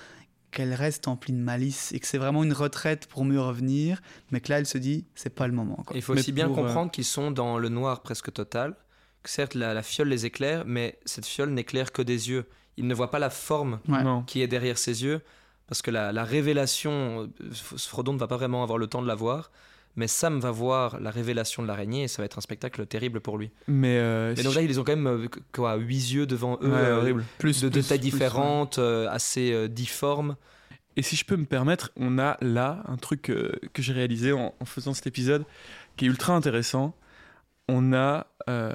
qu'elle 0.50 0.72
reste 0.74 1.08
emplie 1.08 1.32
de 1.32 1.38
malice 1.38 1.92
et 1.92 2.00
que 2.00 2.06
c'est 2.06 2.18
vraiment 2.18 2.42
une 2.44 2.52
retraite 2.52 3.06
pour 3.06 3.24
mieux 3.24 3.40
revenir, 3.40 4.00
mais 4.30 4.40
que 4.40 4.50
là 4.50 4.58
elle 4.58 4.66
se 4.66 4.76
dit 4.78 5.06
c'est 5.14 5.34
pas 5.34 5.46
le 5.46 5.52
moment. 5.54 5.76
quoi. 5.86 5.96
Il 5.96 6.02
faut 6.02 6.14
Mais 6.14 6.20
aussi 6.20 6.32
bien 6.32 6.46
pour, 6.48 6.58
euh, 6.58 6.62
comprendre 6.66 6.90
qu'ils 6.90 7.04
sont 7.06 7.30
dans 7.30 7.58
le 7.58 7.68
noir 7.70 8.02
presque 8.02 8.32
total. 8.32 8.74
Que 9.22 9.30
certes, 9.30 9.54
la, 9.54 9.72
la 9.72 9.82
fiole 9.82 10.08
les 10.08 10.26
éclaire, 10.26 10.64
mais 10.66 10.98
cette 11.06 11.24
fiole 11.26 11.50
n'éclaire 11.50 11.92
que 11.92 12.02
des 12.02 12.28
yeux. 12.28 12.44
Ils 12.76 12.86
ne 12.86 12.94
voient 12.94 13.10
pas 13.10 13.18
la 13.18 13.30
forme 13.30 13.80
Ouais. 13.88 14.02
Qui 14.26 14.42
est 14.42 14.46
derrière 14.48 14.78
ses 14.78 15.04
yeux, 15.04 15.20
parce 15.66 15.82
que 15.82 15.90
la, 15.90 16.12
la 16.12 16.24
révélation, 16.24 17.30
euh, 17.42 17.50
Frodon 17.76 18.12
ne 18.14 18.18
va 18.18 18.26
pas 18.26 18.36
vraiment 18.36 18.62
avoir 18.62 18.78
le 18.78 18.86
temps 18.86 19.02
de 19.02 19.06
la 19.08 19.14
voir, 19.14 19.50
mais 19.96 20.06
Sam 20.08 20.40
va 20.40 20.50
voir 20.50 20.98
la 21.00 21.10
révélation 21.10 21.62
de 21.62 21.68
l'araignée 21.68 22.04
et 22.04 22.08
ça 22.08 22.22
va 22.22 22.26
être 22.26 22.38
un 22.38 22.40
spectacle 22.42 22.86
terrible 22.86 23.20
pour 23.20 23.36
lui. 23.36 23.50
Mais, 23.68 23.98
euh, 23.98 24.32
Et 24.32 24.36
si 24.36 24.42
donc 24.44 24.52
je- 24.54 24.58
là, 24.58 24.64
ils 24.64 24.80
ont 24.80 24.84
quand 24.84 24.96
même 24.96 25.06
euh, 25.06 25.28
quoi, 25.52 25.76
huit 25.76 26.12
yeux 26.12 26.26
devant 26.26 26.58
eux, 26.62 26.70
Ouais, 26.70 26.78
euh, 26.78 27.00
horrible. 27.00 27.24
Plus, 27.38 27.60
de, 27.60 27.68
de 27.68 27.72
plus, 27.74 27.88
tailles 27.88 27.98
plus, 27.98 28.10
différentes, 28.10 28.78
euh, 28.78 29.06
assez 29.10 29.52
euh, 29.52 29.68
difformes. 29.68 30.36
Et 30.96 31.02
si 31.02 31.16
je 31.16 31.24
peux 31.26 31.36
me 31.36 31.44
permettre, 31.46 31.90
on 31.96 32.18
a 32.18 32.36
là 32.42 32.82
un 32.86 32.96
truc 32.96 33.28
euh, 33.30 33.52
que 33.74 33.82
j'ai 33.82 33.92
réalisé 33.92 34.32
en, 34.32 34.54
en 34.58 34.64
faisant 34.64 34.94
cet 34.94 35.06
épisode 35.06 35.44
qui 35.96 36.06
est 36.06 36.08
ultra 36.08 36.34
intéressant. 36.34 36.94
On 37.68 37.92
a 37.92 38.26
euh, 38.48 38.72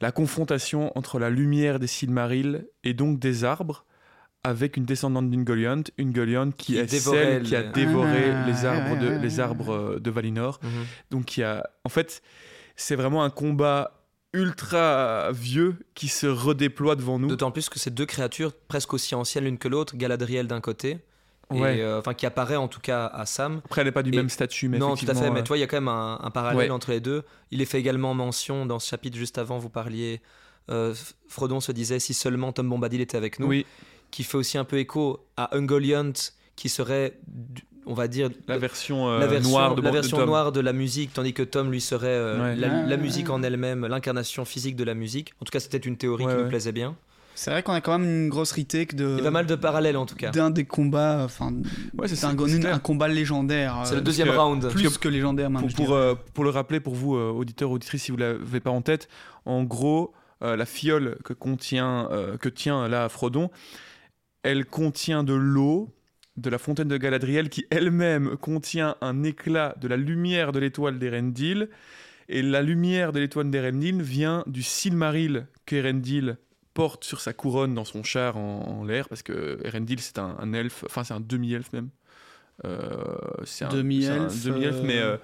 la 0.00 0.12
confrontation 0.12 0.96
entre 0.96 1.18
la 1.18 1.30
lumière 1.30 1.78
des 1.78 1.86
Silmarils 1.86 2.66
et 2.84 2.94
donc 2.94 3.18
des 3.18 3.44
arbres 3.44 3.84
avec 4.42 4.76
une 4.76 4.86
descendante 4.86 5.30
d'Ungoliant, 5.30 5.82
Ungoliant 5.98 6.50
qui, 6.52 6.72
Qui 6.72 6.78
est 6.78 6.88
celle 6.88 7.42
qui 7.42 7.54
a 7.54 7.62
dévoré 7.62 8.30
Ah, 8.30 8.46
les 8.46 8.64
arbres, 8.64 8.98
de, 8.98 9.08
les 9.18 9.40
arbres 9.40 10.00
Valinor. 10.02 10.58
Mhm. 10.62 10.70
Donc 11.10 11.36
il 11.36 11.40
y 11.40 11.42
a, 11.42 11.68
en 11.84 11.90
fait, 11.90 12.22
c'est 12.74 12.96
vraiment 12.96 13.22
un 13.22 13.30
combat 13.30 14.00
ultra 14.32 15.30
vieux 15.32 15.76
qui 15.94 16.08
se 16.08 16.26
redéploie 16.26 16.96
devant 16.96 17.18
nous. 17.18 17.28
D'autant 17.28 17.50
plus 17.50 17.68
que 17.68 17.78
ces 17.78 17.90
deux 17.90 18.06
créatures, 18.06 18.54
presque 18.68 18.94
aussi 18.94 19.14
anciennes 19.14 19.44
l'une 19.44 19.58
que 19.58 19.68
l'autre, 19.68 19.96
Galadriel 19.96 20.46
d'un 20.46 20.60
côté, 20.60 20.98
Ouais. 21.50 21.80
euh, 21.80 21.98
enfin 21.98 22.14
qui 22.14 22.26
apparaît 22.26 22.56
en 22.56 22.68
tout 22.68 22.80
cas 22.80 23.06
à 23.06 23.26
Sam. 23.26 23.60
Après, 23.64 23.80
elle 23.80 23.86
n'est 23.88 23.92
pas 23.92 24.02
du 24.02 24.10
Et- 24.12 24.16
même 24.16 24.28
statut, 24.28 24.68
mais 24.68 24.78
non, 24.78 24.94
tout 24.96 25.06
à 25.08 25.14
fait, 25.14 25.30
mais 25.30 25.42
tu 25.42 25.48
vois, 25.48 25.56
il 25.56 25.60
y 25.60 25.64
a 25.64 25.66
quand 25.66 25.76
même 25.76 25.88
un, 25.88 26.18
un 26.22 26.30
parallèle 26.30 26.58
Ouais. 26.58 26.70
entre 26.70 26.90
les 26.90 27.00
deux. 27.00 27.24
Il 27.50 27.60
est 27.60 27.64
fait 27.64 27.78
également 27.80 28.14
mention 28.14 28.66
dans 28.66 28.78
ce 28.78 28.88
chapitre 28.88 29.16
juste 29.16 29.38
avant, 29.38 29.58
vous 29.58 29.70
parliez. 29.70 30.20
euh, 30.70 30.94
Frodon 31.26 31.58
se 31.60 31.72
disait 31.72 31.98
si 31.98 32.14
seulement 32.14 32.52
Tom 32.52 32.68
Bombadil 32.68 33.00
était 33.00 33.16
avec 33.16 33.40
nous, 33.40 33.48
oui, 33.48 33.66
qui 34.12 34.22
fait 34.22 34.36
aussi 34.36 34.56
un 34.58 34.64
peu 34.64 34.78
écho 34.78 35.26
à 35.36 35.56
Ungoliant, 35.56 36.12
qui 36.54 36.68
serait, 36.68 37.18
du- 37.26 37.62
on 37.86 37.94
va 37.94 38.06
dire, 38.06 38.28
la 38.46 38.58
version, 38.58 39.08
euh, 39.08 39.18
la 39.18 39.26
version, 39.26 39.50
noire 39.50 39.74
de, 39.74 39.82
la 39.82 39.90
de 39.90 39.94
version 39.94 40.18
Tom. 40.18 40.26
noire 40.26 40.52
de 40.52 40.60
la 40.60 40.72
musique, 40.72 41.12
tandis 41.12 41.32
que 41.32 41.42
Tom 41.42 41.72
lui 41.72 41.80
serait 41.80 42.06
euh, 42.08 42.54
Ouais. 42.54 42.56
la, 42.56 42.96
musique 42.96 43.30
en 43.30 43.42
elle-même, 43.42 43.84
l'incarnation 43.86 44.44
physique 44.44 44.76
de 44.76 44.84
la 44.84 44.94
musique. 44.94 45.32
En 45.40 45.44
tout 45.44 45.50
cas, 45.50 45.58
c'était 45.60 45.78
une 45.78 45.96
théorie 45.96 46.24
Ouais, 46.26 46.30
qui 46.32 46.36
ouais. 46.38 46.44
me 46.44 46.48
plaisait 46.48 46.72
bien. 46.72 46.94
C'est 47.40 47.50
vrai 47.50 47.62
qu'on 47.62 47.72
a 47.72 47.80
quand 47.80 47.98
même 47.98 48.06
une 48.06 48.28
grosse 48.28 48.52
retake 48.52 48.94
de 48.94 49.12
Il 49.12 49.16
y 49.16 49.20
a 49.20 49.24
pas 49.24 49.30
mal 49.30 49.46
de 49.46 49.54
parallèles 49.54 49.96
en 49.96 50.04
tout 50.04 50.14
cas. 50.14 50.30
d'un 50.30 50.50
des 50.50 50.66
combats, 50.66 51.22
enfin, 51.24 51.54
Ouais, 51.96 52.06
c'est 52.06 52.22
un, 52.26 52.36
un 52.38 52.78
combat 52.78 53.08
légendaire. 53.08 53.80
C'est 53.86 53.94
euh, 53.94 53.96
le 53.96 54.02
deuxième 54.02 54.28
que- 54.28 54.36
round. 54.36 54.68
plus 54.68 54.98
que 54.98 55.08
légendaire 55.08 55.48
même. 55.48 55.72
Pour, 55.72 55.94
euh, 55.94 56.14
pour 56.34 56.44
le 56.44 56.50
rappeler, 56.50 56.80
pour 56.80 56.94
vous, 56.94 57.16
euh, 57.16 57.30
auditeurs, 57.30 57.70
auditrices, 57.70 58.02
si 58.02 58.10
vous 58.10 58.18
ne 58.18 58.24
l'avez 58.24 58.60
pas 58.60 58.68
en 58.68 58.82
tête, 58.82 59.08
en 59.46 59.64
gros, 59.64 60.12
euh, 60.42 60.54
la 60.54 60.66
fiole 60.66 61.16
que, 61.24 61.32
contient, 61.32 62.10
euh, 62.12 62.36
que 62.36 62.50
tient 62.50 62.88
là 62.88 63.08
Frodon, 63.08 63.48
elle 64.42 64.66
contient 64.66 65.24
de 65.24 65.32
l'eau 65.32 65.88
de 66.36 66.50
la 66.50 66.58
fontaine 66.58 66.88
de 66.88 66.98
Galadriel 66.98 67.48
qui 67.48 67.64
elle-même 67.70 68.36
contient 68.36 68.96
un 69.00 69.22
éclat 69.22 69.74
de 69.80 69.88
la 69.88 69.96
lumière 69.96 70.52
de 70.52 70.58
l'étoile 70.58 70.98
d'Erendil. 70.98 71.70
Et 72.28 72.42
la 72.42 72.60
lumière 72.60 73.12
de 73.12 73.18
l'étoile 73.20 73.48
d'Erendil 73.50 74.02
vient 74.02 74.44
du 74.46 74.62
Silmaril 74.62 75.46
qu'Erendil 75.64 76.36
porte 76.82 77.04
sur 77.04 77.20
sa 77.20 77.32
couronne 77.32 77.74
dans 77.74 77.84
son 77.84 78.02
char 78.02 78.36
en, 78.36 78.62
en 78.80 78.84
l'air, 78.84 79.04
parce 79.10 79.22
que 79.22 79.58
Erendil 79.64 80.00
c'est 80.00 80.18
un, 80.18 80.36
un 80.38 80.52
elfe, 80.60 80.84
enfin 80.86 81.04
c'est 81.04 81.14
un 81.14 81.20
demi-elfe 81.32 81.72
même. 81.72 81.90
Euh, 82.64 83.04
c'est 83.44 83.64
un 83.64 83.68
Demi-elfe, 83.68 84.46
euh, 84.46 84.82
mais, 84.84 84.98
euh, 84.98 85.16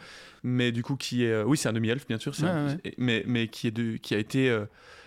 mais 0.42 0.72
du 0.72 0.82
coup 0.82 0.96
qui 0.96 1.24
est... 1.24 1.42
oui 1.42 1.56
c'est 1.58 1.68
un 1.68 1.72
demi-elfe 1.74 2.06
bien 2.06 2.18
sûr, 2.18 2.34
c'est 2.34 2.44
Ouais, 2.44 2.48
un- 2.50 2.66
ouais. 2.68 2.94
Mais, 2.98 3.22
mais 3.26 3.48
qui, 3.48 3.66
est 3.68 3.70
de, 3.72 3.96
qui 3.98 4.14
a 4.14 4.18
été 4.18 4.44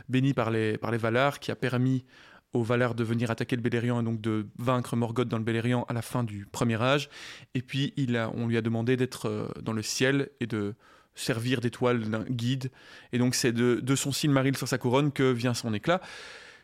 béni 0.10 0.34
par 0.34 0.52
les, 0.52 0.78
par 0.78 0.92
les 0.92 0.98
Valar, 1.00 1.40
qui 1.40 1.52
a 1.52 1.56
permis 1.56 2.06
aux 2.54 2.64
Valar 2.64 2.94
de 2.96 3.04
venir 3.04 3.30
attaquer 3.32 3.56
le 3.56 3.62
Beleriand 3.62 4.02
et 4.02 4.04
donc 4.04 4.22
de 4.22 4.48
vaincre 4.58 4.96
Morgoth 4.96 5.28
dans 5.28 5.38
le 5.38 5.44
Beleriand 5.44 5.86
à 5.88 5.94
la 5.94 6.02
fin 6.02 6.24
du 6.24 6.46
premier 6.52 6.82
âge. 6.82 7.10
Et 7.54 7.62
puis 7.62 7.94
il 7.96 8.16
a, 8.18 8.32
on 8.36 8.48
lui 8.48 8.58
a 8.58 8.62
demandé 8.62 8.98
d'être 8.98 9.52
dans 9.62 9.74
le 9.74 9.84
ciel 9.84 10.30
et 10.40 10.48
de 10.48 10.74
servir 11.20 11.62
d'étoile 11.62 12.02
d'un 12.10 12.24
guide. 12.24 12.72
Et 13.14 13.18
donc 13.20 13.36
c'est 13.36 13.52
de, 13.52 13.80
de 13.82 13.96
son 13.96 14.12
Silmaril 14.12 14.56
sur 14.58 14.68
sa 14.68 14.78
couronne 14.78 15.12
que 15.12 15.32
vient 15.32 15.54
son 15.54 15.74
éclat. 15.74 16.02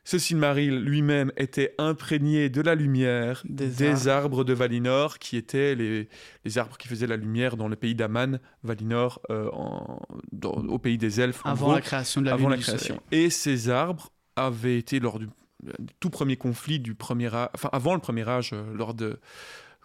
Ce 0.08 0.20
Silmaril 0.20 0.82
lui-même 0.84 1.32
était 1.36 1.74
imprégné 1.80 2.50
de 2.50 2.62
la 2.62 2.76
lumière 2.76 3.41
Des 3.50 3.68
des, 3.68 4.08
arbres. 4.08 4.44
de 4.44 4.54
Valinor, 4.54 5.18
qui 5.18 5.36
étaient 5.36 5.74
les, 5.74 6.08
les 6.44 6.58
arbres 6.60 6.78
qui 6.78 6.88
faisaient 6.88 7.08
la 7.08 7.18
lumière 7.18 7.58
dans 7.58 7.68
le 7.68 7.76
pays 7.76 7.96
d'Aman, 7.96 8.39
Valinor, 8.63 9.20
euh, 9.32 9.50
en- 9.52 10.00
dans- 10.32 10.52
au 10.52 10.78
pays 10.78 11.00
des 11.00 11.22
elfes. 11.22 11.41
avant 11.44 11.65
gros 11.68 11.76
la 11.76 11.82
création 11.82 12.22
de 12.22 12.28
la 12.28 12.34
avant 12.34 12.50
la 12.50 12.58
et 12.58 12.60
création. 12.60 13.02
ces 13.32 13.70
arbres 13.72 14.12
avaient 14.36 14.78
été 14.78 15.00
lors 15.00 15.18
du, 15.18 15.26
du 15.80 15.94
tout 16.00 16.12
premier 16.12 16.36
conflit 16.38 16.80
du 16.80 16.94
premier 16.94 17.34
âge, 17.34 17.50
enfin 17.56 17.70
avant 17.72 17.96
le 17.96 18.00
premier 18.00 18.30
âge, 18.30 18.52
euh, 18.54 18.63
lors 18.76 18.94
de, 18.94 19.20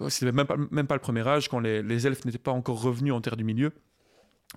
c'était 0.09 0.33
même 0.33 0.47
pas, 0.47 0.57
même 0.71 0.87
pas 0.87 0.97
le 0.97 1.01
premier 1.01 1.27
âge, 1.27 1.49
quand 1.49 1.61
les, 1.61 1.83
les 1.83 2.07
elfes 2.07 2.27
n'étaient 2.27 2.37
pas 2.37 2.53
encore 2.53 2.83
revenus 2.83 3.15
en 3.15 3.23
terre 3.23 3.37
du 3.39 3.45
milieu. 3.45 3.73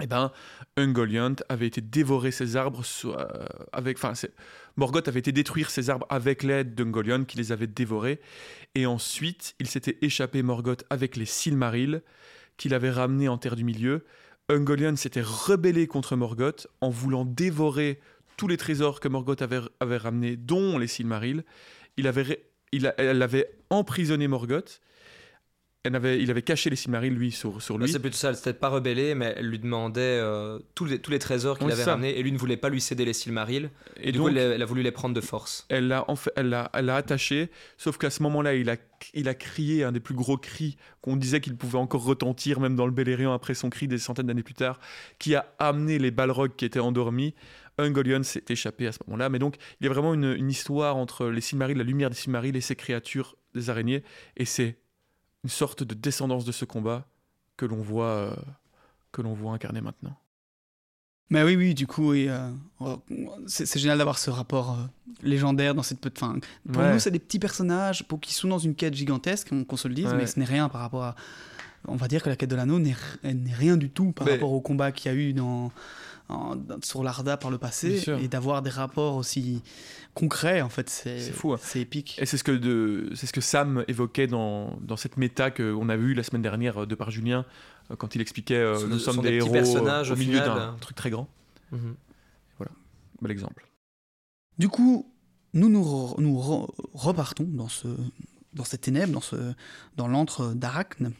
Eh 0.01 0.08
ben, 0.08 0.32
Ungoliant 0.75 1.36
avait 1.49 1.67
été 1.67 1.79
dévorer 1.79 2.32
ces 2.32 2.56
arbres 2.56 2.82
euh, 3.06 3.45
avec, 3.71 3.97
enfin, 4.03 4.13
Morgoth 4.75 5.08
avait 5.08 5.19
été 5.19 5.32
détruire 5.32 5.69
ces 5.69 5.91
arbres 5.91 6.08
avec 6.10 6.41
l'aide 6.41 6.73
d'Ungoliant 6.73 7.25
qui 7.25 7.38
les 7.38 7.51
avait 7.51 7.67
dévorés. 7.67 8.19
Et 8.73 8.88
ensuite, 8.88 9.53
il 9.60 9.67
s'était 9.67 9.99
échappé 10.01 10.41
Morgoth 10.41 10.84
avec 10.89 11.15
les 11.15 11.27
Silmarils 11.27 12.01
qu'il 12.58 12.73
avait 12.73 12.89
ramenés 12.89 13.27
en 13.27 13.38
terre 13.38 13.56
du 13.56 13.63
milieu. 13.63 14.03
Ungoliant 14.49 14.95
s'était 14.95 15.21
rebellé 15.21 15.86
contre 15.86 16.15
Morgoth 16.15 16.67
en 16.82 16.89
voulant 16.89 17.23
dévorer 17.23 17.99
tous 18.36 18.47
les 18.47 18.58
trésors 18.58 18.99
que 18.99 19.08
Morgoth 19.08 19.43
avait, 19.43 19.97
ramenés, 19.97 20.38
dont 20.38 20.79
les 20.79 20.88
Silmarils. 20.88 21.43
Il 21.97 22.08
avait, 22.08 22.49
elle 22.71 23.21
avait 23.21 23.51
emprisonné 23.69 24.27
Morgoth. 24.27 24.82
Elle 25.85 25.97
avait, 25.97 26.21
il 26.23 26.31
avait 26.31 26.41
caché 26.43 26.69
les 26.69 26.77
Silmarils, 26.77 27.13
lui, 27.13 27.31
sur, 27.31 27.61
sur 27.61 27.77
Bah, 27.77 27.85
lui. 27.85 27.91
c'est 27.91 27.99
plutôt 27.99 28.15
ça, 28.15 28.29
elle 28.29 28.37
s'était 28.37 28.53
pas 28.53 28.69
rebellée, 28.69 29.15
mais 29.15 29.33
elle 29.35 29.47
lui 29.49 29.59
demandait 29.59 29.99
euh, 30.01 30.57
tous, 30.75 30.85
les, 30.85 30.99
tous 30.99 31.11
les 31.11 31.19
trésors 31.19 31.57
qu'il 31.57 31.67
Oui, 31.67 31.73
avait 31.73 31.83
ramenés, 31.83 32.17
et 32.17 32.23
lui 32.23 32.31
ne 32.31 32.37
voulait 32.37 32.55
pas 32.55 32.69
lui 32.69 32.79
céder 32.79 33.03
les 33.03 33.11
Silmarils. 33.11 33.69
Et 33.97 34.13
du 34.13 34.19
coup, 34.21 34.29
elle, 34.29 34.37
a- 34.37 34.41
elle 34.55 34.61
a 34.61 34.65
voulu 34.65 34.81
les 34.81 34.91
prendre 34.93 35.13
de 35.13 35.19
force. 35.19 35.65
elle 35.67 35.89
l'a 35.89 36.09
en 36.09 36.15
fait, 36.15 36.31
elle 36.37 36.47
l'a, 36.47 36.69
elle 36.73 36.89
attaché, 36.89 37.49
sauf 37.77 37.97
qu'à 37.97 38.09
ce 38.09 38.23
moment-là, 38.23 38.53
il 38.55 38.69
a, 38.69 38.77
il 39.13 39.27
a 39.27 39.33
crié 39.33 39.83
un 39.83 39.91
des 39.91 39.99
plus 39.99 40.15
gros 40.15 40.37
cris 40.37 40.77
qu'on 41.01 41.17
disait 41.17 41.41
qu'il 41.41 41.57
pouvait 41.57 41.77
encore 41.79 42.05
retentir, 42.05 42.61
même 42.61 42.77
dans 42.77 42.85
le 42.85 42.93
Beleriand 42.93 43.33
après 43.33 43.53
son 43.53 43.69
cri 43.69 43.89
des 43.89 43.97
centaines 43.97 44.27
d'années 44.27 44.41
plus 44.43 44.53
tard, 44.53 44.79
qui 45.19 45.35
a 45.35 45.53
amené 45.59 45.99
les 45.99 46.11
Balrogs 46.11 46.55
qui 46.55 46.63
étaient 46.63 46.79
endormis. 46.79 47.35
Ungoliant 47.77 48.23
s'est 48.23 48.45
échappé 48.47 48.87
à 48.87 48.91
ce 48.93 48.99
moment-là, 49.07 49.27
mais 49.27 49.39
donc 49.39 49.55
il 49.81 49.85
y 49.85 49.89
a 49.89 49.91
vraiment 49.91 50.13
une, 50.13 50.33
une 50.37 50.49
histoire 50.49 50.95
entre 50.95 51.25
les 51.27 51.41
Silmarils, 51.41 51.77
la 51.77 51.83
lumière 51.83 52.09
des 52.09 52.15
Silmarils 52.15 52.55
et 52.55 52.61
ces 52.61 52.75
créatures 52.77 53.35
des 53.55 53.69
araignées, 53.69 54.03
et 54.37 54.45
c'est 54.45 54.77
une 55.43 55.49
sorte 55.49 55.84
de 55.84 55.93
descendance 55.93 56.45
de 56.45 56.51
ce 56.51 56.65
combat 56.65 57.06
que 57.58 57.65
l'on 57.65 57.82
voit, 57.82 58.06
euh, 58.08 58.36
que 59.12 59.21
l'on 59.21 59.34
voit 59.34 59.53
incarner 59.53 59.82
maintenant. 59.82 60.15
Mais 61.29 61.41
oui, 61.43 61.56
oui, 61.56 61.73
du 61.73 61.88
coup, 61.88 62.13
et, 62.13 62.29
euh, 62.29 62.49
c'est 63.47 63.65
c'est 63.65 63.79
génial 63.79 63.97
d'avoir 63.97 64.19
ce 64.19 64.29
rapport 64.29 64.71
euh, 64.71 64.84
légendaire 65.23 65.73
dans 65.73 65.82
cette 65.84 65.99
petite. 65.99 66.21
Enfin, 66.21 66.38
pour 66.71 66.82
Ouais. 66.82 66.93
nous, 66.93 66.99
c'est 66.99 67.12
des 67.12 67.19
petits 67.19 67.39
personnages 67.39 68.08
pour 68.08 68.19
qui 68.19 68.34
sont 68.34 68.47
dans 68.47 68.60
une 68.60 68.75
quête 68.75 68.93
gigantesque, 68.93 69.49
qu'on 69.65 69.77
se 69.77 69.88
le 69.88 69.95
dise, 69.95 70.08
Ouais. 70.08 70.15
mais 70.17 70.27
ce 70.27 70.38
n'est 70.39 70.45
rien 70.45 70.69
par 70.69 70.82
rapport 70.82 71.03
à. 71.03 71.15
On 71.88 71.95
va 71.95 72.08
dire 72.08 72.23
que 72.23 72.29
la 72.29 72.36
quête 72.38 72.49
de 72.49 72.56
l'anneau 72.56 72.79
n'est 72.79 72.95
rien 73.53 73.75
du 73.77 73.89
tout 73.89 74.12
par 74.13 74.25
Mais- 74.25 74.34
rapport 74.34 74.53
au 74.53 74.62
combat 74.62 74.91
qu'il 74.93 75.12
y 75.12 75.15
a 75.15 75.17
eu 75.17 75.34
dans, 75.34 75.71
en- 76.29 76.57
sur 76.83 77.03
l'Arda 77.03 77.38
par 77.38 77.51
le 77.51 77.57
passé, 77.57 77.99
et 78.19 78.27
d'avoir 78.27 78.62
des 78.62 78.69
rapports 78.69 79.15
aussi 79.17 79.62
concrets, 80.13 80.62
en 80.62 80.69
fait, 80.69 80.89
c'est 80.89 81.19
C'est 81.19 81.31
fou, 81.31 81.53
hein. 81.53 81.59
C'est 81.62 81.81
épique. 81.81 82.17
Et 82.19 82.25
c'est 82.25 82.38
ce 82.38 82.43
que 82.43 82.51
de, 82.51 83.09
c'est 83.15 83.25
ce 83.27 83.33
que 83.33 83.41
Sam 83.41 83.83
évoquait 83.88 84.27
dans, 84.27 84.77
dans 84.81 84.95
cette 84.97 85.17
méta 85.17 85.51
qu'on 85.51 85.89
a 85.89 85.97
vue 85.97 86.13
la 86.13 86.23
semaine 86.23 86.41
dernière 86.43 86.83
euh, 86.83 86.86
de 86.86 86.95
par 86.95 87.09
Julien 87.12 87.45
euh, 87.91 87.95
quand 87.95 88.15
il 88.15 88.21
expliquait 88.21 88.55
euh, 88.55 88.88
nous 88.88 88.99
sommes 88.99 89.21
des, 89.21 89.33
héros 89.33 89.51
personnages, 89.51 90.12
au 90.12 90.13
au 90.13 90.17
milieu 90.17 90.39
d'un 90.39 90.75
truc 90.79 90.95
très 90.95 91.09
grand. 91.09 91.27
Mhm. 91.71 91.95
Bel 93.21 93.31
exemple. 93.31 93.65
Du 94.57 94.67
coup, 94.69 95.09
nous 95.53 95.69
nous, 95.69 95.81
re- 95.83 96.19
nous 96.21 96.38
re- 96.38 96.69
repartons 96.93 97.47
dans, 97.47 97.69
ce, 97.69 97.88
dans 98.53 98.65
ces 98.65 98.77
ténèbres, 98.77 99.13
dans, 99.13 99.21
ce, 99.21 99.53
dans 99.95 100.07
l'antre 100.09 100.53
d'Arachne, 100.53 101.13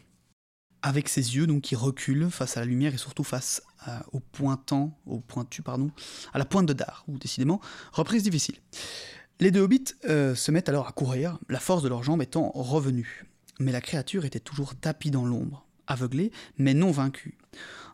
avec 0.82 1.08
ses 1.08 1.34
yeux 1.36 1.46
donc 1.46 1.62
qui 1.62 1.76
reculent 1.76 2.30
face 2.30 2.56
à 2.58 2.60
la 2.60 2.66
lumière 2.66 2.92
et 2.92 2.98
surtout 2.98 3.24
face 3.24 3.62
à- 3.73 3.73
au 4.12 4.20
pointant, 4.20 4.96
au 5.06 5.20
pointu 5.20 5.62
pardon, 5.62 5.90
à 6.32 6.38
la 6.38 6.44
pointe 6.44 6.66
de 6.66 6.72
Dar, 6.72 7.04
ou 7.08 7.18
décidément 7.18 7.60
reprise 7.92 8.22
difficile. 8.22 8.56
Les 9.40 9.50
deux 9.50 9.60
hobbits 9.60 9.94
euh, 10.08 10.34
se 10.34 10.50
mettent 10.50 10.68
alors 10.68 10.86
à 10.86 10.92
courir, 10.92 11.38
la 11.48 11.60
force 11.60 11.82
de 11.82 11.88
leurs 11.88 12.02
jambes 12.02 12.22
étant 12.22 12.50
revenue. 12.54 13.26
Mais 13.58 13.72
la 13.72 13.80
créature 13.80 14.24
était 14.24 14.40
toujours 14.40 14.74
tapie 14.74 15.10
dans 15.10 15.24
l'ombre, 15.24 15.66
aveuglée, 15.86 16.30
mais 16.58 16.74
non 16.74 16.90
vaincue. 16.90 17.36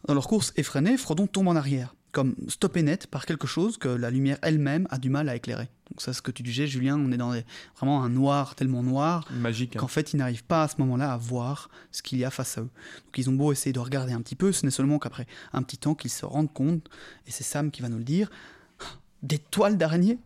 Dans 0.06 0.14
leur 0.14 0.28
course 0.28 0.52
effrénée, 0.56 0.96
Frodon 0.96 1.26
tombe 1.26 1.48
en 1.48 1.56
arrière, 1.56 1.94
comme 2.12 2.34
stoppé 2.48 2.82
net 2.82 3.06
par 3.06 3.24
quelque 3.26 3.46
chose 3.46 3.76
que 3.78 3.88
la 3.88 4.10
lumière 4.10 4.38
elle-même 4.42 4.86
a 4.90 4.98
du 4.98 5.10
mal 5.10 5.28
à 5.28 5.36
éclairer. 5.36 5.68
Donc 5.90 6.00
ça, 6.00 6.12
ce 6.12 6.22
que 6.22 6.30
tu 6.30 6.42
disais, 6.42 6.66
Julien, 6.66 6.96
on 6.98 7.10
est 7.12 7.16
dans 7.16 7.32
des- 7.32 7.44
vraiment 7.76 8.02
un 8.02 8.08
noir 8.08 8.54
tellement 8.54 8.82
noir 8.82 9.26
Magique. 9.32 9.76
hein. 9.76 9.80
qu'en 9.80 9.88
fait, 9.88 10.12
ils 10.12 10.16
n'arrivent 10.16 10.44
pas 10.44 10.64
à 10.64 10.68
ce 10.68 10.74
moment-là 10.78 11.12
à 11.12 11.16
voir 11.16 11.68
ce 11.92 12.02
qu'il 12.02 12.18
y 12.18 12.24
a 12.24 12.30
face 12.30 12.58
à 12.58 12.62
eux. 12.62 12.70
Donc 13.04 13.18
ils 13.18 13.28
ont 13.30 13.32
beau 13.32 13.52
essayer 13.52 13.72
de 13.72 13.78
regarder 13.80 14.12
un 14.12 14.20
petit 14.20 14.36
peu, 14.36 14.52
ce 14.52 14.64
n'est 14.64 14.70
seulement 14.70 14.98
qu'après 14.98 15.26
un 15.52 15.62
petit 15.62 15.78
temps 15.78 15.94
qu'ils 15.94 16.10
se 16.10 16.24
rendent 16.24 16.52
compte, 16.52 16.88
et 17.26 17.30
c'est 17.30 17.44
Sam 17.44 17.70
qui 17.70 17.82
va 17.82 17.88
nous 17.88 17.98
le 17.98 18.04
dire, 18.04 18.30
des 19.22 19.38
toiles 19.38 19.76
d'araignée 19.78 20.18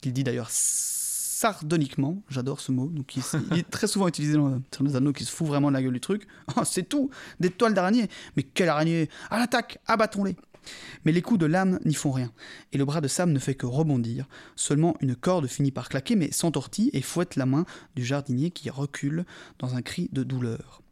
Qu'il 0.00 0.12
dit 0.12 0.24
d'ailleurs 0.24 0.48
sardoniquement, 0.50 2.22
j'adore 2.30 2.60
ce 2.60 2.72
mot, 2.72 2.86
donc 2.86 3.16
il, 3.16 3.22
il 3.52 3.58
est 3.58 3.70
très 3.70 3.86
souvent 3.86 4.08
utilisé 4.08 4.34
dans 4.34 4.60
sur 4.72 4.84
les 4.84 4.96
anneaux 4.96 5.12
qui 5.12 5.24
se 5.24 5.30
fout 5.32 5.46
vraiment 5.46 5.68
de 5.68 5.74
la 5.74 5.82
gueule 5.82 5.92
du 5.92 6.00
truc. 6.00 6.26
Oh, 6.56 6.62
c'est 6.64 6.88
tout, 6.88 7.10
des 7.40 7.50
toiles 7.50 7.74
d'araignée 7.74 8.08
Mais 8.36 8.42
quelle 8.44 8.68
araignée 8.68 9.08
À 9.30 9.38
l'attaque, 9.38 9.78
abattons-les 9.86 10.36
mais 11.04 11.12
les 11.12 11.22
coups 11.22 11.40
de 11.40 11.46
lame 11.46 11.78
n'y 11.84 11.94
font 11.94 12.10
rien, 12.10 12.32
et 12.72 12.78
le 12.78 12.84
bras 12.84 13.00
de 13.00 13.08
Sam 13.08 13.32
ne 13.32 13.38
fait 13.38 13.54
que 13.54 13.66
rebondir. 13.66 14.26
Seulement 14.56 14.96
une 15.00 15.16
corde 15.16 15.46
finit 15.46 15.70
par 15.70 15.88
claquer, 15.88 16.16
mais 16.16 16.32
s'entortille 16.32 16.90
et 16.92 17.02
fouette 17.02 17.36
la 17.36 17.46
main 17.46 17.64
du 17.94 18.04
jardinier 18.04 18.50
qui 18.50 18.70
recule 18.70 19.24
dans 19.58 19.74
un 19.74 19.82
cri 19.82 20.08
de 20.12 20.22
douleur. 20.22 20.82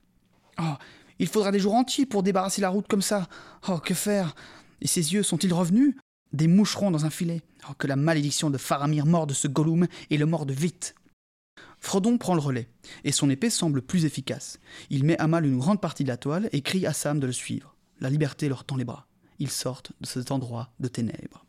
Oh, 0.61 0.75
il 1.19 1.29
faudra 1.29 1.53
des 1.53 1.61
jours 1.61 1.75
entiers 1.75 2.07
pour 2.07 2.23
débarrasser 2.23 2.61
la 2.61 2.69
route 2.69 2.89
comme 2.89 3.03
ça. 3.03 3.29
Oh, 3.69 3.79
que 3.79 3.95
faire? 3.95 4.35
Et 4.81 4.87
ses 4.87 5.13
yeux 5.15 5.23
sont-ils 5.23 5.55
revenus? 5.55 5.95
Des 6.33 6.49
moucherons 6.49 6.91
dans 6.91 7.05
un 7.05 7.11
filet. 7.11 7.43
Oh, 7.69 7.75
que 7.79 7.87
la 7.87 7.97
malédiction 7.97 8.51
de 8.51 8.59
Faramir 8.59 9.07
morde 9.07 9.33
ce 9.33 9.49
Gollum 9.49 9.87
et 10.11 10.19
le 10.19 10.27
morde 10.27 10.51
vite. 10.51 10.95
Frodon 11.79 12.17
prend 12.17 12.35
le 12.35 12.41
relais, 12.41 12.69
et 13.03 13.13
son 13.13 13.29
épée 13.29 13.51
semble 13.51 13.83
plus 13.83 14.05
efficace. 14.05 14.61
Il 14.89 15.05
met 15.05 15.19
à 15.19 15.27
mal 15.27 15.45
une 15.45 15.59
grande 15.59 15.81
partie 15.81 16.05
de 16.05 16.09
la 16.09 16.17
toile 16.17 16.49
et 16.53 16.63
crie 16.63 16.87
à 16.87 16.93
Sam 16.93 17.19
de 17.19 17.27
le 17.27 17.33
suivre. 17.33 17.77
La 18.01 18.09
liberté 18.09 18.49
leur 18.49 18.65
tend 18.65 18.77
les 18.77 18.85
bras. 18.85 19.07
Ils 19.43 19.51
sortent 19.51 19.91
de 20.01 20.07
cet 20.07 20.31
endroit 20.31 20.71
de 20.79 20.87
ténèbres. 20.87 21.45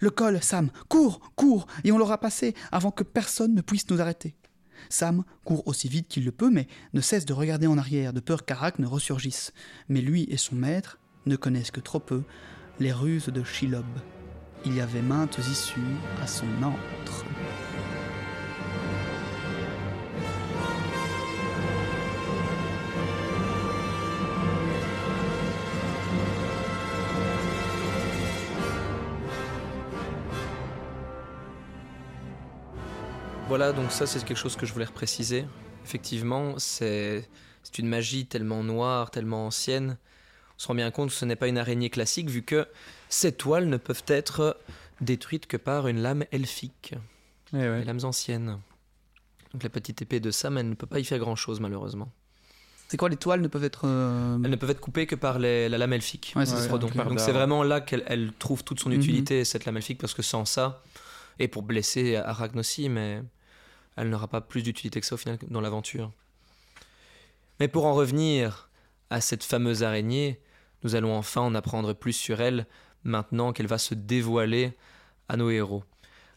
Le 0.00 0.10
col, 0.10 0.42
Sam, 0.42 0.70
cours, 0.88 1.20
cours, 1.36 1.68
et 1.84 1.92
on 1.92 1.98
l'aura 1.98 2.18
passé 2.18 2.52
avant 2.72 2.90
que 2.90 3.04
personne 3.04 3.54
ne 3.54 3.60
puisse 3.60 3.88
nous 3.90 4.00
arrêter. 4.00 4.34
Sam 4.88 5.22
court 5.44 5.62
aussi 5.68 5.88
vite 5.88 6.08
qu'il 6.08 6.24
le 6.24 6.32
peut, 6.32 6.50
mais 6.50 6.66
ne 6.94 7.00
cesse 7.00 7.24
de 7.24 7.32
regarder 7.32 7.68
en 7.68 7.78
arrière, 7.78 8.12
de 8.12 8.18
peur 8.18 8.44
qu'Arak 8.44 8.80
ne 8.80 8.88
ressurgisse. 8.88 9.52
Mais 9.88 10.00
lui 10.00 10.26
et 10.28 10.36
son 10.36 10.56
maître 10.56 10.98
ne 11.26 11.36
connaissent 11.36 11.70
que 11.70 11.78
trop 11.78 12.00
peu 12.00 12.24
les 12.80 12.92
ruses 12.92 13.28
de 13.28 13.44
Shilob. 13.44 13.86
Il 14.64 14.74
y 14.74 14.80
avait 14.80 15.00
maintes 15.00 15.38
issues 15.38 15.94
à 16.20 16.26
son 16.26 16.48
antre. 16.64 17.24
Voilà, 33.48 33.72
donc 33.72 33.92
ça 33.92 34.06
c'est 34.06 34.24
quelque 34.24 34.36
chose 34.36 34.56
que 34.56 34.66
je 34.66 34.72
voulais 34.72 34.84
repréciser. 34.86 35.44
Effectivement, 35.84 36.54
c'est 36.58 37.28
c'est 37.62 37.78
une 37.78 37.88
magie 37.88 38.26
tellement 38.26 38.62
noire, 38.62 39.10
tellement 39.10 39.46
ancienne. 39.46 39.98
On 40.56 40.58
se 40.62 40.66
rend 40.68 40.74
bien 40.74 40.90
compte 40.90 41.10
que 41.10 41.14
ce 41.14 41.24
n'est 41.24 41.36
pas 41.36 41.48
une 41.48 41.58
araignée 41.58 41.90
classique 41.90 42.28
vu 42.30 42.42
que 42.42 42.66
ces 43.08 43.32
toiles 43.32 43.68
ne 43.68 43.76
peuvent 43.76 44.04
être 44.08 44.56
détruites 45.00 45.46
que 45.46 45.56
par 45.56 45.86
une 45.88 46.00
lame 46.00 46.24
elfique, 46.32 46.94
Eh 47.52 47.56
ouais. 47.56 47.78
les 47.80 47.84
lames 47.84 48.00
anciennes. 48.04 48.58
Donc 49.52 49.62
la 49.62 49.68
petite 49.68 50.02
épée 50.02 50.18
de 50.20 50.30
Sam, 50.30 50.58
elle 50.58 50.68
ne 50.68 50.74
peut 50.74 50.86
pas 50.86 50.98
y 50.98 51.04
faire 51.04 51.18
grand-chose 51.18 51.60
malheureusement. 51.60 52.10
C'est 52.88 52.96
quoi 52.96 53.08
les 53.08 53.16
toiles 53.16 53.40
ne 53.40 53.48
peuvent 53.48 53.64
être. 53.64 53.82
euh, 53.84 54.38
Elles 54.44 54.50
ne 54.50 54.56
peuvent 54.56 54.70
être 54.70 54.80
coupées 54.80 55.06
que 55.06 55.16
par 55.16 55.38
les- 55.38 55.68
la 55.68 55.76
lame 55.78 55.92
elfique. 55.92 56.32
Ouais, 56.36 56.44
Ouais, 56.48 56.78
Donc 56.78 56.92
c'est 57.20 57.32
vraiment 57.32 57.62
là 57.64 57.80
qu'elle 57.80 58.04
elle 58.06 58.32
trouve 58.38 58.62
toute 58.64 58.80
son 58.80 58.90
Mhm. 58.90 58.96
utilité, 58.96 59.44
cette 59.44 59.64
lame 59.66 59.76
elfique, 59.76 59.98
parce 60.00 60.14
que 60.14 60.22
sans 60.22 60.44
ça, 60.44 60.82
et 61.38 61.48
pour 61.48 61.62
blesser 61.62 62.16
Arachne 62.16 62.58
aussi, 62.60 62.88
mais 62.88 63.22
elle 63.96 64.10
n'aura 64.10 64.28
pas 64.28 64.40
plus 64.40 64.62
d'utilité 64.62 65.00
que 65.00 65.06
ça 65.06 65.14
au 65.14 65.18
final 65.18 65.38
dans 65.48 65.60
l'aventure. 65.60 66.12
Mais 67.60 67.68
pour 67.68 67.86
en 67.86 67.94
revenir 67.94 68.70
à 69.10 69.20
cette 69.20 69.44
fameuse 69.44 69.82
araignée, 69.82 70.40
nous 70.82 70.94
allons 70.94 71.16
enfin 71.16 71.40
en 71.40 71.54
apprendre 71.54 71.94
plus 71.94 72.12
sur 72.12 72.40
elle 72.40 72.66
maintenant 73.04 73.52
qu'elle 73.52 73.66
va 73.66 73.78
se 73.78 73.94
dévoiler 73.94 74.72
à 75.28 75.36
nos 75.36 75.50
héros. 75.50 75.84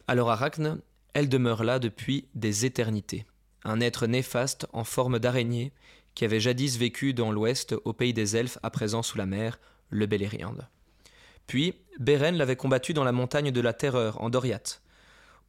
Alors 0.08 0.32
Arachne, 0.32 0.80
elle 1.14 1.30
demeure 1.30 1.64
là 1.64 1.80
depuis 1.80 2.28
des 2.36 2.66
éternités. 2.66 3.26
Un 3.64 3.82
être 3.82 4.08
néfaste 4.08 4.68
en 4.72 4.84
forme 4.84 5.20
d'araignée 5.20 5.74
qui 6.16 6.26
avait 6.26 6.40
jadis 6.40 6.78
vécu 6.78 7.14
dans 7.14 7.32
l'ouest 7.32 7.76
au 7.86 7.94
pays 7.94 8.14
des 8.14 8.36
elfes 8.36 8.58
à 8.64 8.70
présent 8.70 9.04
sous 9.04 9.18
la 9.18 9.26
mer, 9.26 9.60
le 9.90 10.06
Beleriand. 10.06 10.56
Puis, 11.48 11.74
Beren 12.00 12.38
l'avait 12.38 12.56
combattu 12.56 12.94
dans 12.94 13.04
la 13.04 13.12
montagne 13.12 13.52
de 13.52 13.62
la 13.62 13.74
Terreur, 13.74 14.22
en 14.22 14.30
Doriath. 14.30 14.82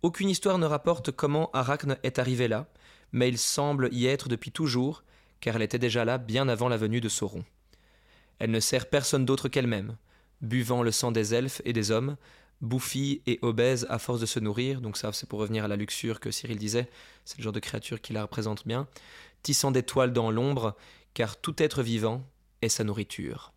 Aucune 0.02 0.30
histoire 0.30 0.56
ne 0.56 0.64
rapporte 0.64 1.10
comment 1.10 1.50
Arachne 1.52 1.98
est 2.02 2.18
arrivé 2.18 2.48
là, 2.48 2.66
mais 3.12 3.28
il 3.28 3.36
semble 3.36 3.90
y 3.92 4.06
être 4.06 4.30
depuis 4.30 4.50
toujours, 4.50 5.04
car 5.40 5.56
elle 5.56 5.62
était 5.62 5.78
déjà 5.78 6.06
là 6.06 6.16
bien 6.16 6.48
avant 6.48 6.70
la 6.70 6.78
venue 6.78 7.02
de 7.02 7.08
Sauron. 7.10 7.44
Elle 8.38 8.50
ne 8.50 8.60
sert 8.60 8.88
personne 8.88 9.26
d'autre 9.26 9.48
qu'elle-même, 9.48 9.98
buvant 10.40 10.82
le 10.82 10.90
sang 10.90 11.12
des 11.12 11.34
elfes 11.34 11.60
et 11.66 11.74
des 11.74 11.90
hommes, 11.90 12.16
bouffie 12.62 13.20
et 13.26 13.38
obèse 13.42 13.86
à 13.90 13.98
force 13.98 14.20
de 14.20 14.26
se 14.26 14.40
nourrir, 14.40 14.80
donc 14.80 14.96
ça 14.96 15.12
c'est 15.12 15.28
pour 15.28 15.38
revenir 15.38 15.64
à 15.64 15.68
la 15.68 15.76
luxure 15.76 16.18
que 16.18 16.30
Cyril 16.30 16.56
disait, 16.56 16.88
c'est 17.26 17.36
le 17.36 17.42
genre 17.42 17.52
de 17.52 17.60
créature 17.60 18.00
qui 18.00 18.14
la 18.14 18.22
représente 18.22 18.66
bien, 18.66 18.88
tissant 19.42 19.70
des 19.70 19.82
toiles 19.82 20.14
dans 20.14 20.30
l'ombre, 20.30 20.76
car 21.12 21.38
tout 21.38 21.62
être 21.62 21.82
vivant 21.82 22.24
est 22.62 22.70
sa 22.70 22.84
nourriture. 22.84 23.52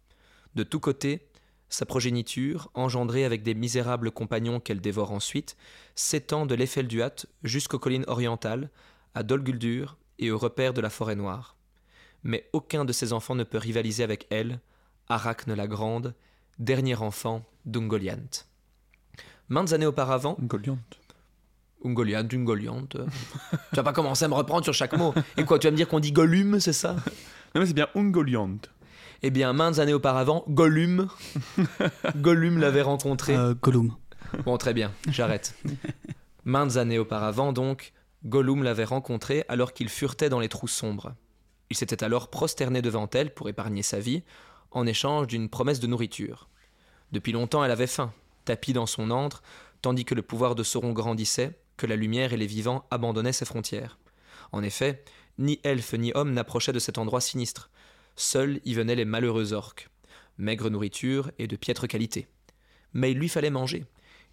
De 0.56 0.63
tous 0.63 0.82
côtés, 0.82 1.25
sa 1.73 1.88
progéniture, 1.88 2.69
engendrée 2.75 3.25
avec 3.25 3.41
des 3.41 3.55
misérables 3.55 4.12
compagnons 4.12 4.59
qu'elle 4.59 4.79
dévore 4.79 5.12
ensuite, 5.12 5.57
s'étend 5.95 6.45
de 6.45 6.53
l'Effelduat 6.53 7.25
jusqu'aux 7.43 7.79
collines 7.79 8.05
orientales, 8.05 8.69
à 9.15 9.23
Dol 9.23 9.43
Guldur 9.43 9.98
et 10.19 10.29
au 10.29 10.37
repère 10.37 10.75
de 10.75 10.81
la 10.81 10.91
forêt 10.91 11.15
noire. 11.15 11.56
Mais 12.23 12.48
aucun 12.54 12.85
de 12.85 12.93
ses 12.93 13.12
enfants 13.12 13.33
ne 13.33 13.43
peut 13.43 13.58
rivaliser 13.58 14.04
avec 14.04 14.27
elle, 14.29 14.60
Arachne 15.10 15.56
la 15.56 15.65
Grande, 15.65 16.13
dernier 16.60 16.93
enfant 16.93 17.43
d'Ungoliant. 17.65 18.45
Maintes 19.50 19.73
années 19.73 19.87
auparavant. 19.87 20.37
Ungoliant, 21.83 22.27
Ungoliant. 22.31 22.87
euh, 22.95 23.08
tu 23.71 23.75
vas 23.77 23.83
pas 23.83 23.93
commencer 23.93 24.25
à 24.25 24.27
me 24.27 24.35
reprendre 24.35 24.63
sur 24.63 24.75
chaque 24.75 24.95
mot. 24.95 25.12
Et 25.37 25.43
quoi, 25.43 25.58
tu 25.58 25.65
vas 25.65 25.71
me 25.71 25.77
dire 25.77 25.87
qu'on 25.87 26.00
dit 26.00 26.12
Gollum, 26.12 26.60
c'est 26.60 26.71
ça? 26.71 26.93
Non, 27.56 27.62
mais 27.62 27.65
c'est 27.65 27.73
bien 27.73 27.87
Ungoliant. 27.95 28.60
Eh 29.24 29.30
bien, 29.30 29.54
maintes 29.54 29.80
années 29.80 29.94
auparavant, 29.94 30.44
Gollum, 30.50 31.08
Gollum 32.17 32.58
l'avait 32.58 32.82
rencontré. 32.82 33.36
euh, 33.36 33.54
Gollum. 33.54 33.96
Bon, 34.44 34.58
très 34.58 34.74
bien, 34.74 34.92
j'arrête. 35.08 35.56
Maintes 36.46 36.76
années 36.76 37.00
auparavant, 37.00 37.54
donc, 37.54 37.94
Gollum 38.26 38.63
l'avait 38.63 38.84
rencontrée 38.84 39.46
alors 39.48 39.71
qu'il 39.71 39.88
furetait 39.88 40.28
dans 40.28 40.42
les 40.42 40.50
trous 40.50 40.67
sombres. 40.67 41.13
Il 41.69 41.78
s'était 41.78 42.04
alors 42.04 42.30
prosterné 42.30 42.82
devant 42.82 43.10
elle 43.13 43.34
pour 43.34 43.48
épargner 43.48 43.82
sa 43.82 44.00
vie, 44.00 44.24
en 44.71 44.86
échange 44.86 45.28
d'une 45.28 45.48
promesse 45.50 45.80
de 45.80 45.88
nourriture. 45.88 46.50
Depuis 47.13 47.32
longtemps, 47.32 47.63
elle 47.63 47.71
avait 47.71 47.88
faim, 47.88 48.12
tapie 48.44 48.74
dans 48.74 48.88
son 48.88 49.10
antre, 49.10 49.42
tandis 49.82 50.04
que 50.04 50.15
le 50.15 50.21
pouvoir 50.21 50.56
de 50.56 50.63
Sauron 50.63 50.92
grandissait, 50.92 51.58
que 51.78 51.88
la 51.88 51.96
lumière 51.96 52.34
et 52.34 52.38
les 52.38 52.48
vivants 52.48 52.86
abandonnaient 52.92 53.32
ses 53.32 53.46
frontières. 53.46 53.98
En 54.52 54.63
effet, 54.63 55.04
ni 55.38 55.62
elfes 55.63 55.94
ni 55.94 56.12
hommes 56.13 56.34
n'approchaient 56.34 56.74
de 56.74 56.80
cet 56.80 56.98
endroit 56.98 57.21
sinistre. 57.21 57.69
Seuls 58.15 58.59
y 58.65 58.73
venaient 58.73 58.95
les 58.95 59.05
malheureux 59.05 59.53
orques. 59.53 59.89
maigre 60.37 60.69
nourriture 60.69 61.31
et 61.37 61.47
de 61.47 61.55
piètre 61.55 61.87
qualité. 61.87 62.27
Mais 62.93 63.11
il 63.11 63.19
lui 63.19 63.29
fallait 63.29 63.49
manger, 63.49 63.85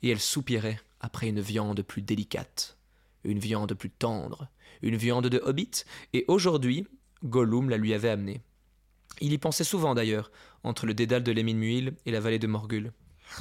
et 0.02 0.10
elle 0.10 0.20
soupirait 0.20 0.80
après 1.00 1.28
une 1.28 1.40
viande 1.40 1.82
plus 1.82 2.02
délicate, 2.02 2.78
une 3.24 3.38
viande 3.38 3.74
plus 3.74 3.90
tendre, 3.90 4.48
une 4.82 4.96
viande 4.96 5.26
de 5.26 5.40
hobbit, 5.44 5.84
et 6.12 6.24
aujourd'hui, 6.28 6.86
Gollum 7.24 7.68
la 7.68 7.76
lui 7.76 7.94
avait 7.94 8.08
amenée. 8.08 8.40
Il 9.20 9.32
y 9.32 9.38
pensait 9.38 9.64
souvent 9.64 9.94
d'ailleurs, 9.94 10.30
entre 10.62 10.86
le 10.86 10.94
dédale 10.94 11.22
de 11.22 11.32
l'Émine-Muil 11.32 11.94
et 12.06 12.10
la 12.10 12.20
vallée 12.20 12.38
de 12.38 12.46
Morgul. 12.46 12.92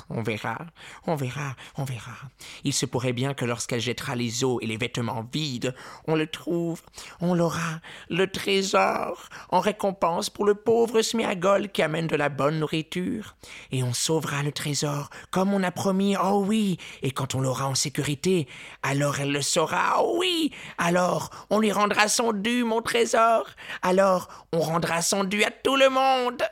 On 0.10 0.22
verra, 0.22 0.58
on 1.06 1.16
verra, 1.16 1.56
on 1.78 1.84
verra. 1.84 2.16
Il 2.64 2.74
se 2.74 2.86
pourrait 2.86 3.14
bien 3.14 3.34
que 3.34 3.46
lorsqu'elle 3.46 3.80
jettera 3.80 4.16
les 4.16 4.44
os 4.44 4.60
et 4.62 4.68
les 4.68 4.78
vêtements 4.78 5.26
vides, 5.32 5.76
on 6.08 6.16
le 6.16 6.28
trouve, 6.28 6.82
on 7.20 7.34
l'aura, 7.34 7.80
le 8.10 8.28
trésor, 8.28 9.30
en 9.50 9.60
récompense 9.60 10.30
pour 10.30 10.46
le 10.46 10.56
pauvre 10.56 11.02
Smiagol 11.02 11.70
qui 11.70 11.82
amène 11.82 12.08
de 12.08 12.16
la 12.16 12.30
bonne 12.30 12.60
nourriture. 12.60 13.36
Et 13.72 13.84
on 13.84 13.94
sauvera 13.94 14.44
le 14.44 14.52
trésor, 14.52 15.10
comme 15.32 15.54
on 15.54 15.64
a 15.64 15.72
promis, 15.72 16.16
oh 16.18 16.44
oui, 16.46 16.78
et 17.02 17.12
quand 17.12 17.36
on 17.36 17.42
l'aura 17.42 17.68
en 17.68 17.76
sécurité, 17.76 18.48
alors 18.84 19.20
elle 19.20 19.32
le 19.32 19.42
saura, 19.42 20.02
oh 20.02 20.18
oui, 20.20 20.54
alors 20.78 21.30
on 21.50 21.60
lui 21.60 21.72
rendra 21.72 22.08
son 22.08 22.34
dû, 22.34 22.64
mon 22.64 22.82
trésor, 22.82 23.46
alors 23.82 24.28
on 24.54 24.60
rendra 24.60 25.02
son 25.02 25.24
dû 25.24 25.44
à 25.44 25.52
tout 25.52 25.76
le 25.76 25.90
monde. 25.90 26.44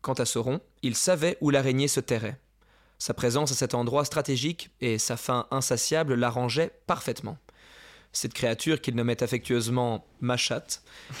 Quant 0.00 0.14
à 0.14 0.24
Sauron, 0.24 0.60
il 0.82 0.96
savait 0.96 1.38
où 1.40 1.50
l'araignée 1.50 1.86
se 1.86 2.00
terrait. 2.00 2.41
Sa 3.02 3.14
présence 3.14 3.50
à 3.50 3.56
cet 3.56 3.74
endroit 3.74 4.04
stratégique 4.04 4.70
et 4.80 4.96
sa 4.96 5.16
faim 5.16 5.48
insatiable 5.50 6.14
l'arrangeaient 6.14 6.70
parfaitement. 6.86 7.36
Cette 8.12 8.32
créature 8.32 8.80
qu'il 8.80 8.94
nommait 8.94 9.24
affectueusement 9.24 10.06
Machat 10.20 10.62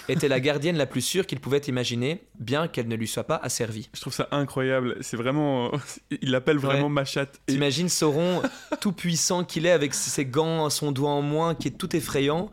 était 0.08 0.28
la 0.28 0.38
gardienne 0.38 0.76
la 0.76 0.86
plus 0.86 1.00
sûre 1.00 1.26
qu'il 1.26 1.40
pouvait 1.40 1.58
imaginer, 1.58 2.22
bien 2.38 2.68
qu'elle 2.68 2.86
ne 2.86 2.94
lui 2.94 3.08
soit 3.08 3.24
pas 3.24 3.34
asservie. 3.34 3.90
Je 3.94 4.00
trouve 4.00 4.12
ça 4.12 4.28
incroyable. 4.30 4.96
C'est 5.00 5.16
vraiment. 5.16 5.72
Il 6.22 6.30
l'appelle 6.30 6.58
vraiment 6.58 6.86
Ouais. 6.86 7.02
Et- 7.48 7.52
T'imagines 7.52 7.88
Sauron, 7.88 8.42
tout 8.80 8.92
puissant 8.92 9.42
qu'il 9.42 9.66
est, 9.66 9.72
avec 9.72 9.92
ses 9.92 10.24
gants, 10.24 10.70
son 10.70 10.92
doigt 10.92 11.10
en 11.10 11.22
moins, 11.22 11.56
qui 11.56 11.66
est 11.66 11.72
tout 11.76 11.96
effrayant, 11.96 12.52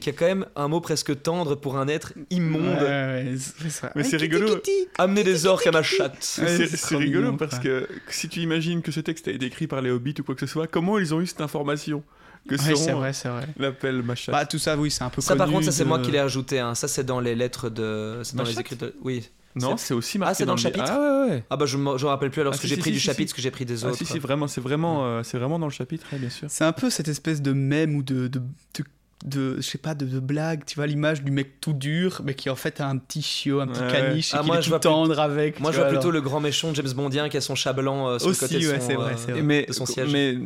qui 0.00 0.10
a 0.10 0.12
quand 0.12 0.26
même 0.26 0.46
un 0.56 0.68
mot 0.68 0.80
presque 0.80 1.22
tendre 1.22 1.54
pour 1.54 1.76
un 1.78 1.88
être 1.88 2.12
immonde. 2.30 2.62
Ouais, 2.82 3.32
ouais, 3.32 3.34
c'est 3.36 3.70
ça. 3.70 3.92
Mais 3.94 4.04
c'est 4.04 4.16
rigolo. 4.16 4.60
Amener 4.98 5.24
des 5.24 5.46
orques 5.46 5.66
à. 5.66 5.70
Mais 5.72 5.78
Ouais, 5.80 6.66
c'est 6.66 6.96
rigolo 6.96 7.32
parce 7.36 7.58
que 7.58 7.88
si 8.08 8.28
tu 8.28 8.40
imagines 8.40 8.82
que 8.82 8.92
ce 8.92 9.00
texte 9.00 9.28
a 9.28 9.32
été 9.32 9.46
écrit 9.46 9.66
par 9.66 9.82
les 9.82 9.90
hobbits 9.90 10.14
ou 10.20 10.24
quoi 10.24 10.34
que 10.34 10.40
ce 10.40 10.46
soit, 10.46 10.66
comment 10.66 10.98
ils 10.98 11.14
ont 11.14 11.20
eu 11.20 11.26
cette 11.26 11.40
information 11.40 12.02
que 12.48 12.56
Ouais, 12.56 12.74
c'est 12.76 12.92
vrai, 12.92 13.12
c'est 13.12 13.28
vrai. 13.28 13.46
l'appelle 13.56 14.02
Machat 14.02 14.32
Bah, 14.32 14.44
tout 14.46 14.58
ça, 14.58 14.76
oui, 14.76 14.90
c'est 14.90 15.04
un 15.04 15.10
peu 15.10 15.20
Ça, 15.20 15.36
par 15.36 15.48
contre, 15.48 15.64
ça, 15.64 15.70
c'est 15.72 15.84
de- 15.84 15.88
moi 15.88 16.00
qui 16.00 16.10
l'ai 16.10 16.18
ajouté. 16.18 16.58
hein. 16.58 16.74
Ça, 16.74 16.88
c'est 16.88 17.04
dans 17.04 17.20
les 17.20 17.34
lettres 17.36 17.68
de. 17.70 18.20
C'est 18.24 18.34
dans 18.36 18.42
les 18.42 18.58
écrits 18.58 18.74
de. 18.76 18.94
Oui. 19.02 19.28
Non, 19.54 19.76
c'est- 19.76 19.92
aussi 19.92 20.18
marqué 20.18 20.30
Ah, 20.30 20.34
c'est 20.34 20.46
dans 20.46 20.54
le 20.54 20.58
chapitre? 20.58 20.86
Ah 20.88 20.98
ouais, 21.26 21.30
ouais. 21.30 21.44
Ah, 21.50 21.56
bah, 21.58 21.66
je 21.66 21.76
me 21.76 21.98
je 21.98 22.04
me 22.04 22.08
rappelle 22.10 22.30
plus 22.30 22.40
alors 22.40 22.54
Ah, 22.54 22.56
ce 22.56 22.62
que 22.62 22.66
j'ai 22.68 22.74
si, 22.76 22.80
pris 22.80 22.88
si, 22.90 22.94
du 22.94 23.00
si, 23.00 23.04
chapitre, 23.06 23.28
si. 23.28 23.30
ce 23.32 23.34
que 23.36 23.42
j'ai 23.42 23.50
pris 23.50 23.66
des 23.66 23.84
Ah, 23.84 23.88
autres. 23.88 23.98
si, 23.98 24.06
si, 24.06 24.18
vraiment, 24.18 24.48
c'est 24.48 24.62
vraiment, 24.62 25.04
euh, 25.04 25.22
c'est 25.22 25.36
vraiment 25.38 25.58
dans 25.58 25.66
le 25.66 25.72
chapitre, 25.72 26.06
ouais, 26.12 26.18
bien 26.18 26.30
sûr. 26.30 26.48
C'est 26.50 26.64
un 26.64 26.72
peu 26.72 26.88
cette 26.90 27.06
espèce 27.08 27.42
de 27.42 27.52
mème 27.52 27.94
ou 27.94 28.02
de, 28.02 28.28
de, 28.28 28.38
de, 28.40 28.84
de- 29.24 29.56
je 29.56 29.60
sais 29.62 29.78
pas, 29.78 29.94
de, 29.94 30.04
de 30.06 30.20
blague, 30.20 30.64
tu 30.64 30.74
vois, 30.76 30.86
l'image 30.86 31.22
du 31.22 31.30
mec 31.30 31.60
tout 31.60 31.72
dur, 31.72 32.20
mais 32.24 32.34
qui 32.34 32.50
en 32.50 32.56
fait 32.56 32.80
a 32.80 32.88
un 32.88 32.96
petit 32.98 33.22
chiot, 33.22 33.60
un 33.60 33.66
petit 33.68 33.80
Ouais. 33.80 33.90
caniche, 33.92 34.30
Ah, 34.34 34.38
et 34.38 34.40
qui 34.40 34.46
moi, 34.46 34.58
est 34.58 34.62
tout 34.62 34.70
plus- 34.70 34.80
tendre 34.80 35.18
avec. 35.20 35.60
Moi, 35.60 35.70
je 35.72 35.76
vois 35.76 35.86
vois, 35.88 35.98
plutôt 35.98 36.10
le 36.10 36.20
grand 36.20 36.40
méchant 36.40 36.72
James 36.74 36.92
Bondien 36.94 37.28
qui 37.28 37.36
a 37.36 37.40
son 37.40 37.54
chablan 37.54 38.08
euh, 38.08 38.18
sur 38.18 38.28
Aussi, 38.28 38.40
le 38.42 38.48
côté 38.48 38.60
de 38.60 38.68
ouais, 38.70 38.80
son, 38.80 38.86
c'est 38.86 38.94
vrai, 38.94 39.12
euh, 39.12 39.16
c'est 39.16 39.30
vrai. 39.32 39.40
Et 39.40 39.42
mais, 39.42 39.64
de 39.66 39.72
son 39.72 39.86
siège. 39.86 40.10
mais 40.12 40.36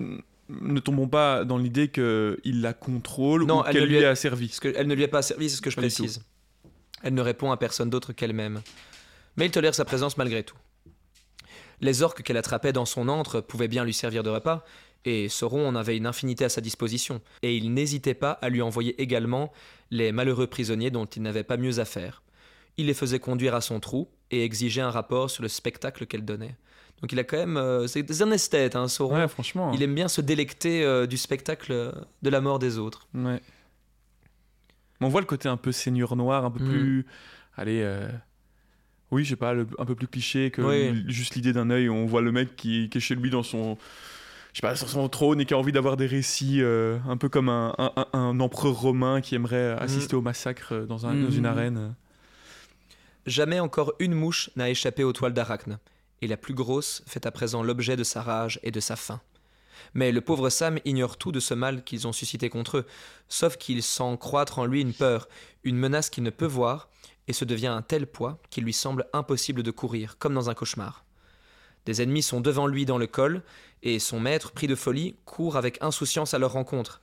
ne 0.48 0.78
tombons 0.80 1.08
pas 1.08 1.44
dans 1.44 1.58
l'idée 1.58 1.88
qu'il 1.88 2.38
la 2.62 2.72
contrôle 2.72 3.44
Non, 3.46 3.60
ou 3.60 3.64
elle 3.66 3.72
qu'elle 3.72 3.84
lui 3.84 3.98
lui 3.98 4.04
a- 4.04 4.10
a 4.10 4.14
servi. 4.14 4.48
Qu'elle 4.60 4.86
ne 4.86 4.94
lui 4.94 5.04
a 5.04 5.08
pas 5.08 5.22
servi, 5.22 5.50
c'est 5.50 5.56
ce 5.56 5.62
que 5.62 5.70
je 5.70 5.76
Pas 5.76 5.82
précise. 5.82 6.22
Elle 7.02 7.14
ne 7.14 7.22
répond 7.22 7.50
à 7.52 7.56
personne 7.56 7.90
d'autre 7.90 8.12
qu'elle-même. 8.12 8.60
Mais 9.36 9.46
il 9.46 9.50
tolère 9.50 9.74
sa 9.74 9.84
présence 9.84 10.16
malgré 10.16 10.42
tout. 10.42 10.56
Les 11.82 12.02
orques 12.02 12.22
qu'elle 12.22 12.38
attrapait 12.38 12.72
dans 12.72 12.86
son 12.86 13.08
antre 13.08 13.40
pouvaient 13.40 13.68
bien 13.68 13.84
lui 13.84 13.92
servir 13.92 14.22
de 14.22 14.30
repas, 14.30 14.64
et 15.06 15.30
Sauron 15.30 15.66
en 15.66 15.74
avait 15.74 15.96
une 15.96 16.06
infinité 16.06 16.44
à 16.44 16.48
sa 16.50 16.60
disposition, 16.60 17.22
et 17.42 17.56
il 17.56 17.72
n'hésitait 17.72 18.12
pas 18.14 18.32
à 18.32 18.50
lui 18.50 18.60
envoyer 18.60 19.00
également 19.00 19.50
les 19.90 20.12
malheureux 20.12 20.46
prisonniers 20.48 20.90
dont 20.90 21.06
il 21.06 21.22
n'avait 21.22 21.44
pas 21.44 21.56
mieux 21.56 21.78
à 21.78 21.84
faire. 21.86 22.22
Il 22.76 22.86
les 22.86 22.94
faisait 22.94 23.20
conduire 23.20 23.54
à 23.54 23.62
son 23.62 23.80
trou 23.80 24.08
et 24.30 24.44
exigeait 24.44 24.82
un 24.82 24.90
rapport 24.90 25.30
sur 25.30 25.42
le 25.42 25.48
spectacle 25.48 26.04
qu'elle 26.06 26.24
donnait. 26.26 26.56
Donc 27.00 27.12
il 27.12 27.18
a 27.18 27.24
quand 27.24 27.36
même... 27.38 27.56
euh, 27.56 27.86
c'est 27.86 28.20
un 28.22 28.30
esthète, 28.32 28.74
hein, 28.76 28.88
Sauron. 28.88 29.16
Ouais, 29.16 29.28
franchement. 29.28 29.70
Il 29.74 29.82
aime 29.82 29.94
bien 29.94 30.08
se 30.08 30.20
délecter 30.20 30.82
euh, 30.84 31.06
du 31.06 31.16
spectacle 31.16 31.72
euh, 31.72 31.92
de 32.22 32.28
la 32.30 32.40
mort 32.40 32.58
des 32.58 32.76
autres. 32.78 33.06
Ouais. 33.14 33.40
Mais 35.00 35.06
On 35.06 35.08
voit 35.08 35.20
le 35.20 35.26
côté 35.26 35.48
un 35.48 35.56
peu 35.56 35.72
seigneur 35.72 36.16
noir, 36.16 36.44
un 36.44 36.50
peu 36.50 36.62
Mm. 36.64 36.68
plus. 36.70 37.06
Allez. 37.56 37.80
euh, 37.82 38.08
Oui, 39.12 39.24
je 39.24 39.30
sais 39.30 39.36
pas, 39.36 39.52
le- 39.54 39.68
un 39.78 39.84
peu 39.84 39.94
plus 39.94 40.08
cliché 40.08 40.50
que 40.50 40.62
Oui. 40.62 41.04
juste 41.06 41.34
l'idée 41.36 41.52
d'un 41.52 41.70
œil. 41.70 41.88
On 41.88 42.06
voit 42.06 42.22
le 42.22 42.32
mec 42.32 42.56
qui, 42.56 42.88
qui 42.90 42.98
est 42.98 43.00
chez 43.00 43.14
lui 43.14 43.30
dans 43.30 43.42
son. 43.44 43.78
Je 44.56 44.62
sais 44.62 44.66
pas, 44.68 44.74
sur 44.74 44.88
son 44.88 45.06
trône 45.10 45.38
et 45.38 45.44
qui 45.44 45.52
a 45.52 45.58
envie 45.58 45.70
d'avoir 45.72 45.98
des 45.98 46.06
récits 46.06 46.62
euh, 46.62 46.96
un 47.06 47.18
peu 47.18 47.28
comme 47.28 47.50
un, 47.50 47.74
un- 48.14 48.40
empereur 48.40 48.72
romain 48.72 49.20
qui 49.20 49.34
aimerait 49.34 49.72
assister 49.72 50.16
au 50.16 50.22
massacre 50.22 50.72
euh, 50.72 50.86
dans, 50.86 51.04
un- 51.06 51.12
dans 51.14 51.30
une 51.30 51.42
Mm. 51.42 51.44
arène. 51.44 51.94
Jamais 53.26 53.60
encore 53.60 53.92
une 53.98 54.14
mouche 54.14 54.48
n'a 54.56 54.70
échappé 54.70 55.04
aux 55.04 55.12
toiles 55.12 55.34
d'Arachne, 55.34 55.78
et 56.22 56.26
la 56.26 56.38
plus 56.38 56.54
grosse 56.54 57.02
fait 57.06 57.26
à 57.26 57.30
présent 57.32 57.62
l'objet 57.62 57.96
de 57.96 58.02
sa 58.02 58.22
rage 58.22 58.58
et 58.62 58.70
de 58.70 58.80
sa 58.80 58.96
faim. 58.96 59.20
Mais 59.92 60.10
le 60.10 60.22
pauvre 60.22 60.48
Sam 60.48 60.78
ignore 60.86 61.18
tout 61.18 61.32
de 61.32 61.40
ce 61.40 61.52
mal 61.52 61.84
qu'ils 61.84 62.06
ont 62.08 62.12
suscité 62.14 62.48
contre 62.48 62.78
eux, 62.78 62.86
sauf 63.28 63.58
qu'il 63.58 63.82
sent 63.82 64.16
croître 64.18 64.58
en 64.58 64.64
lui 64.64 64.80
une 64.80 64.94
peur, 64.94 65.28
une 65.64 65.76
menace 65.76 66.08
qu'il 66.08 66.22
ne 66.24 66.30
peut 66.30 66.46
voir, 66.46 66.88
et 67.28 67.34
ce 67.34 67.44
devient 67.44 67.66
un 67.66 67.82
tel 67.82 68.06
poids 68.06 68.38
qu'il 68.48 68.64
lui 68.64 68.72
semble 68.72 69.04
impossible 69.12 69.62
de 69.62 69.70
courir, 69.70 70.16
comme 70.18 70.32
dans 70.32 70.48
un 70.48 70.54
cauchemar. 70.54 71.04
Des 71.86 72.02
ennemis 72.02 72.22
sont 72.22 72.40
devant 72.40 72.66
lui 72.66 72.84
dans 72.84 72.98
le 72.98 73.06
col, 73.06 73.42
et 73.82 73.98
son 73.98 74.20
maître, 74.20 74.52
pris 74.52 74.66
de 74.66 74.74
folie, 74.74 75.16
court 75.24 75.56
avec 75.56 75.78
insouciance 75.80 76.34
à 76.34 76.38
leur 76.38 76.52
rencontre. 76.52 77.00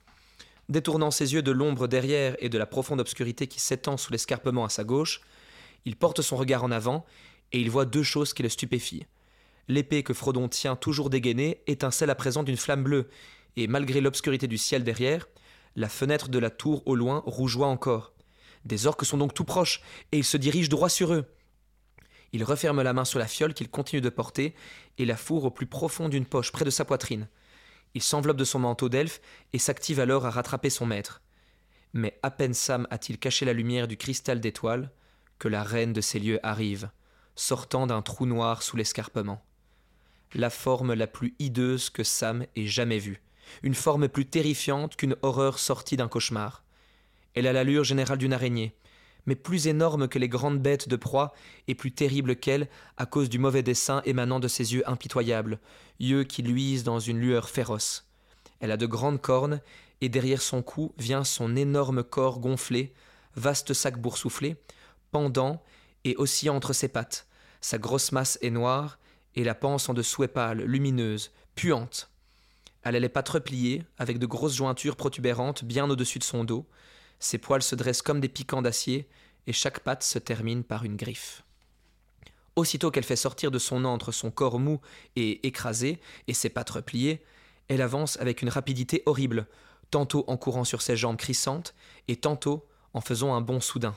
Détournant 0.70 1.12
ses 1.12 1.34
yeux 1.34 1.42
de 1.42 1.52
l'ombre 1.52 1.88
derrière 1.88 2.36
et 2.40 2.50
de 2.50 2.58
la 2.58 2.66
profonde 2.66 3.00
obscurité 3.00 3.48
qui 3.48 3.60
s'étend 3.60 3.98
sous 3.98 4.12
l'escarpement 4.12 4.66
à 4.66 4.70
sa 4.70 4.84
gauche, 4.84 5.22
il 5.86 5.96
porte 5.96 6.22
son 6.22 6.36
regard 6.36 6.64
en 6.64 6.72
avant 6.72 7.06
et 7.52 7.60
il 7.60 7.70
voit 7.70 7.86
deux 7.86 8.04
choses 8.04 8.34
qui 8.34 8.44
le 8.44 8.50
stupéfient. 8.50 9.06
L'épée 9.68 10.04
que 10.04 10.14
Frodon 10.14 10.50
tient 10.50 10.76
toujours 10.76 11.10
dégainée 11.10 11.62
étincelle 11.68 12.10
à 12.10 12.16
présent 12.16 12.44
d'une 12.44 12.58
flamme 12.58 12.84
bleue, 12.84 13.10
et 13.56 13.68
malgré 13.68 14.02
l'obscurité 14.02 14.48
du 14.48 14.58
ciel 14.58 14.84
derrière, 14.84 15.28
la 15.76 15.88
fenêtre 15.88 16.28
de 16.30 16.40
la 16.40 16.50
tour 16.50 16.84
au 16.86 16.96
loin 16.96 17.24
rougeoie 17.26 17.68
encore. 17.68 18.14
Des 18.66 18.88
orques 18.88 19.06
sont 19.06 19.18
donc 19.18 19.34
tout 19.34 19.46
proches, 19.46 19.82
et 20.12 20.18
il 20.18 20.24
se 20.24 20.38
dirige 20.38 20.70
droit 20.70 20.90
sur 20.90 21.14
eux. 21.14 21.26
Il 22.34 22.44
referme 22.44 22.82
la 22.82 22.94
main 22.94 23.06
sur 23.06 23.20
la 23.20 23.28
fiole 23.28 23.54
qu'il 23.54 23.70
continue 23.70 24.02
de 24.02 24.10
porter, 24.10 24.56
et 24.98 25.06
la 25.06 25.16
fourre 25.16 25.46
au 25.46 25.52
plus 25.52 25.68
profond 25.68 26.10
d'une 26.10 26.26
poche 26.26 26.52
près 26.52 26.66
de 26.66 26.70
sa 26.72 26.84
poitrine. 26.84 27.28
Il 27.94 28.02
s'enveloppe 28.02 28.38
de 28.38 28.44
son 28.44 28.60
manteau 28.60 28.90
d'elfe 28.90 29.22
et 29.54 29.60
s'active 29.60 30.00
alors 30.00 30.26
à 30.26 30.32
rattraper 30.32 30.72
son 30.72 30.88
maître. 30.88 31.22
Mais 31.94 32.20
à 32.24 32.32
peine 32.32 32.56
Sam 32.56 32.88
a-t-il 32.90 33.20
caché 33.20 33.46
la 33.46 33.54
lumière 33.54 33.88
du 33.88 33.98
cristal 33.98 34.40
d'étoile 34.40 34.92
que 35.38 35.48
la 35.48 35.64
reine 35.64 35.94
de 35.94 36.02
ces 36.02 36.20
lieux 36.20 36.40
arrive, 36.44 36.90
sortant 37.36 37.86
d'un 37.86 38.02
trou 38.02 38.26
noir 38.26 38.64
sous 38.64 38.78
l'escarpement. 38.78 39.44
La 40.34 40.50
forme 40.50 40.94
la 40.94 41.06
plus 41.06 41.36
hideuse 41.38 41.92
que 41.92 42.04
Sam 42.04 42.48
ait 42.56 42.66
jamais 42.66 42.98
vue, 42.98 43.22
une 43.62 43.76
forme 43.76 44.10
plus 44.10 44.26
terrifiante 44.26 44.96
qu'une 44.96 45.16
horreur 45.22 45.60
sortie 45.60 45.98
d'un 45.98 46.08
cauchemar. 46.08 46.64
Elle 47.36 47.46
a 47.46 47.54
l'allure 47.54 47.84
générale 47.84 48.18
d'une 48.18 48.34
araignée, 48.34 48.76
mais 49.26 49.36
plus 49.36 49.68
énorme 49.68 50.08
que 50.08 50.20
les 50.20 50.30
grandes 50.30 50.60
bêtes 50.60 50.90
de 50.90 50.96
proie 50.96 51.34
et 51.68 51.76
plus 51.76 51.92
terrible 51.92 52.36
qu'elle 52.36 52.68
à 52.98 53.06
cause 53.06 53.30
du 53.30 53.40
mauvais 53.40 53.64
dessin 53.64 54.02
émanant 54.06 54.40
de 54.40 54.48
ses 54.48 54.74
yeux 54.74 54.88
impitoyables, 54.90 55.60
yeux 56.00 56.24
qui 56.24 56.42
luisent 56.42 56.84
dans 56.84 57.00
une 57.00 57.20
lueur 57.20 57.50
féroce. 57.50 58.08
Elle 58.60 58.72
a 58.72 58.78
de 58.78 58.86
grandes 58.86 59.22
cornes, 59.22 59.62
et 60.02 60.10
derrière 60.10 60.42
son 60.42 60.62
cou 60.62 60.94
vient 60.98 61.24
son 61.24 61.56
énorme 61.56 62.04
corps 62.04 62.40
gonflé, 62.40 62.94
vaste 63.36 63.74
sac 63.74 64.00
boursouflé, 64.00 64.58
pendant 65.12 65.64
et 66.04 66.16
oscillant 66.18 66.56
entre 66.56 66.74
ses 66.74 66.90
pattes. 66.90 67.28
Sa 67.62 67.78
grosse 67.78 68.12
masse 68.12 68.38
est 68.42 68.50
noire, 68.50 69.00
et 69.36 69.44
la 69.44 69.56
panse 69.56 69.90
en 69.90 69.94
dessous 69.94 70.24
est 70.24 70.28
pâle, 70.28 70.62
lumineuse, 70.64 71.32
puante. 71.56 72.10
Elle 72.84 72.96
a 72.96 73.00
les 73.00 73.10
pattes 73.10 73.30
repliées, 73.30 73.84
avec 73.98 74.20
de 74.20 74.26
grosses 74.26 74.56
jointures 74.56 74.98
protubérantes 74.98 75.64
bien 75.64 75.90
au-dessus 75.90 76.20
de 76.20 76.24
son 76.24 76.44
dos. 76.44 76.66
Ses 77.24 77.38
poils 77.38 77.64
se 77.64 77.76
dressent 77.76 78.02
comme 78.02 78.20
des 78.20 78.28
piquants 78.28 78.62
d'acier, 78.62 79.08
et 79.48 79.54
chaque 79.54 79.80
patte 79.80 80.04
se 80.04 80.20
termine 80.20 80.62
par 80.62 80.84
une 80.84 80.98
griffe. 80.98 81.46
Aussitôt 82.58 82.92
qu'elle 82.92 83.06
fait 83.06 83.16
sortir 83.16 83.50
de 83.50 83.60
son 83.60 83.86
antre 83.86 84.12
son 84.12 84.30
corps 84.30 84.60
mou 84.60 84.82
et 85.16 85.48
écrasé, 85.48 86.02
et 86.28 86.34
ses 86.34 86.50
pattes 86.50 86.72
repliées, 86.72 87.24
elle 87.70 87.82
avance 87.82 88.20
avec 88.20 88.42
une 88.42 88.50
rapidité 88.50 89.04
horrible, 89.06 89.48
tantôt 89.90 90.26
en 90.28 90.36
courant 90.36 90.66
sur 90.66 90.82
ses 90.82 90.98
jambes 90.98 91.16
crissantes, 91.16 91.76
et 92.10 92.18
tantôt 92.18 92.68
en 92.94 93.00
faisant 93.00 93.34
un 93.34 93.40
bond 93.40 93.62
soudain. 93.62 93.96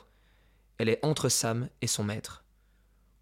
Elle 0.78 0.88
est 0.88 1.04
entre 1.04 1.28
Sam 1.28 1.68
et 1.82 1.88
son 1.88 2.04
maître. 2.04 2.44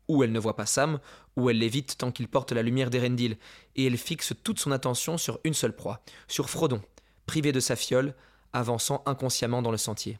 Ou 0.09 0.23
elle 0.23 0.33
ne 0.33 0.39
voit 0.39 0.55
pas 0.55 0.67
Sam, 0.67 1.01
ou 1.37 1.49
elle 1.49 1.61
l'évite 1.61 1.97
tant 1.97 2.13
qu'il 2.13 2.29
porte 2.29 2.53
la 2.53 2.63
lumière 2.63 2.91
d'Erendil, 2.91 3.39
et 3.75 3.87
elle 3.87 3.97
fixe 3.97 4.35
toute 4.45 4.61
son 4.61 4.71
attention 4.71 5.17
sur 5.17 5.41
une 5.45 5.55
seule 5.55 5.75
proie, 5.75 6.03
sur 6.29 6.51
Frodon, 6.51 6.83
privé 7.25 7.53
de 7.53 7.61
sa 7.61 7.75
fiole, 7.75 8.15
avançant 8.55 9.03
inconsciemment 9.05 9.61
dans 9.61 9.71
le 9.71 9.77
sentier. 9.77 10.19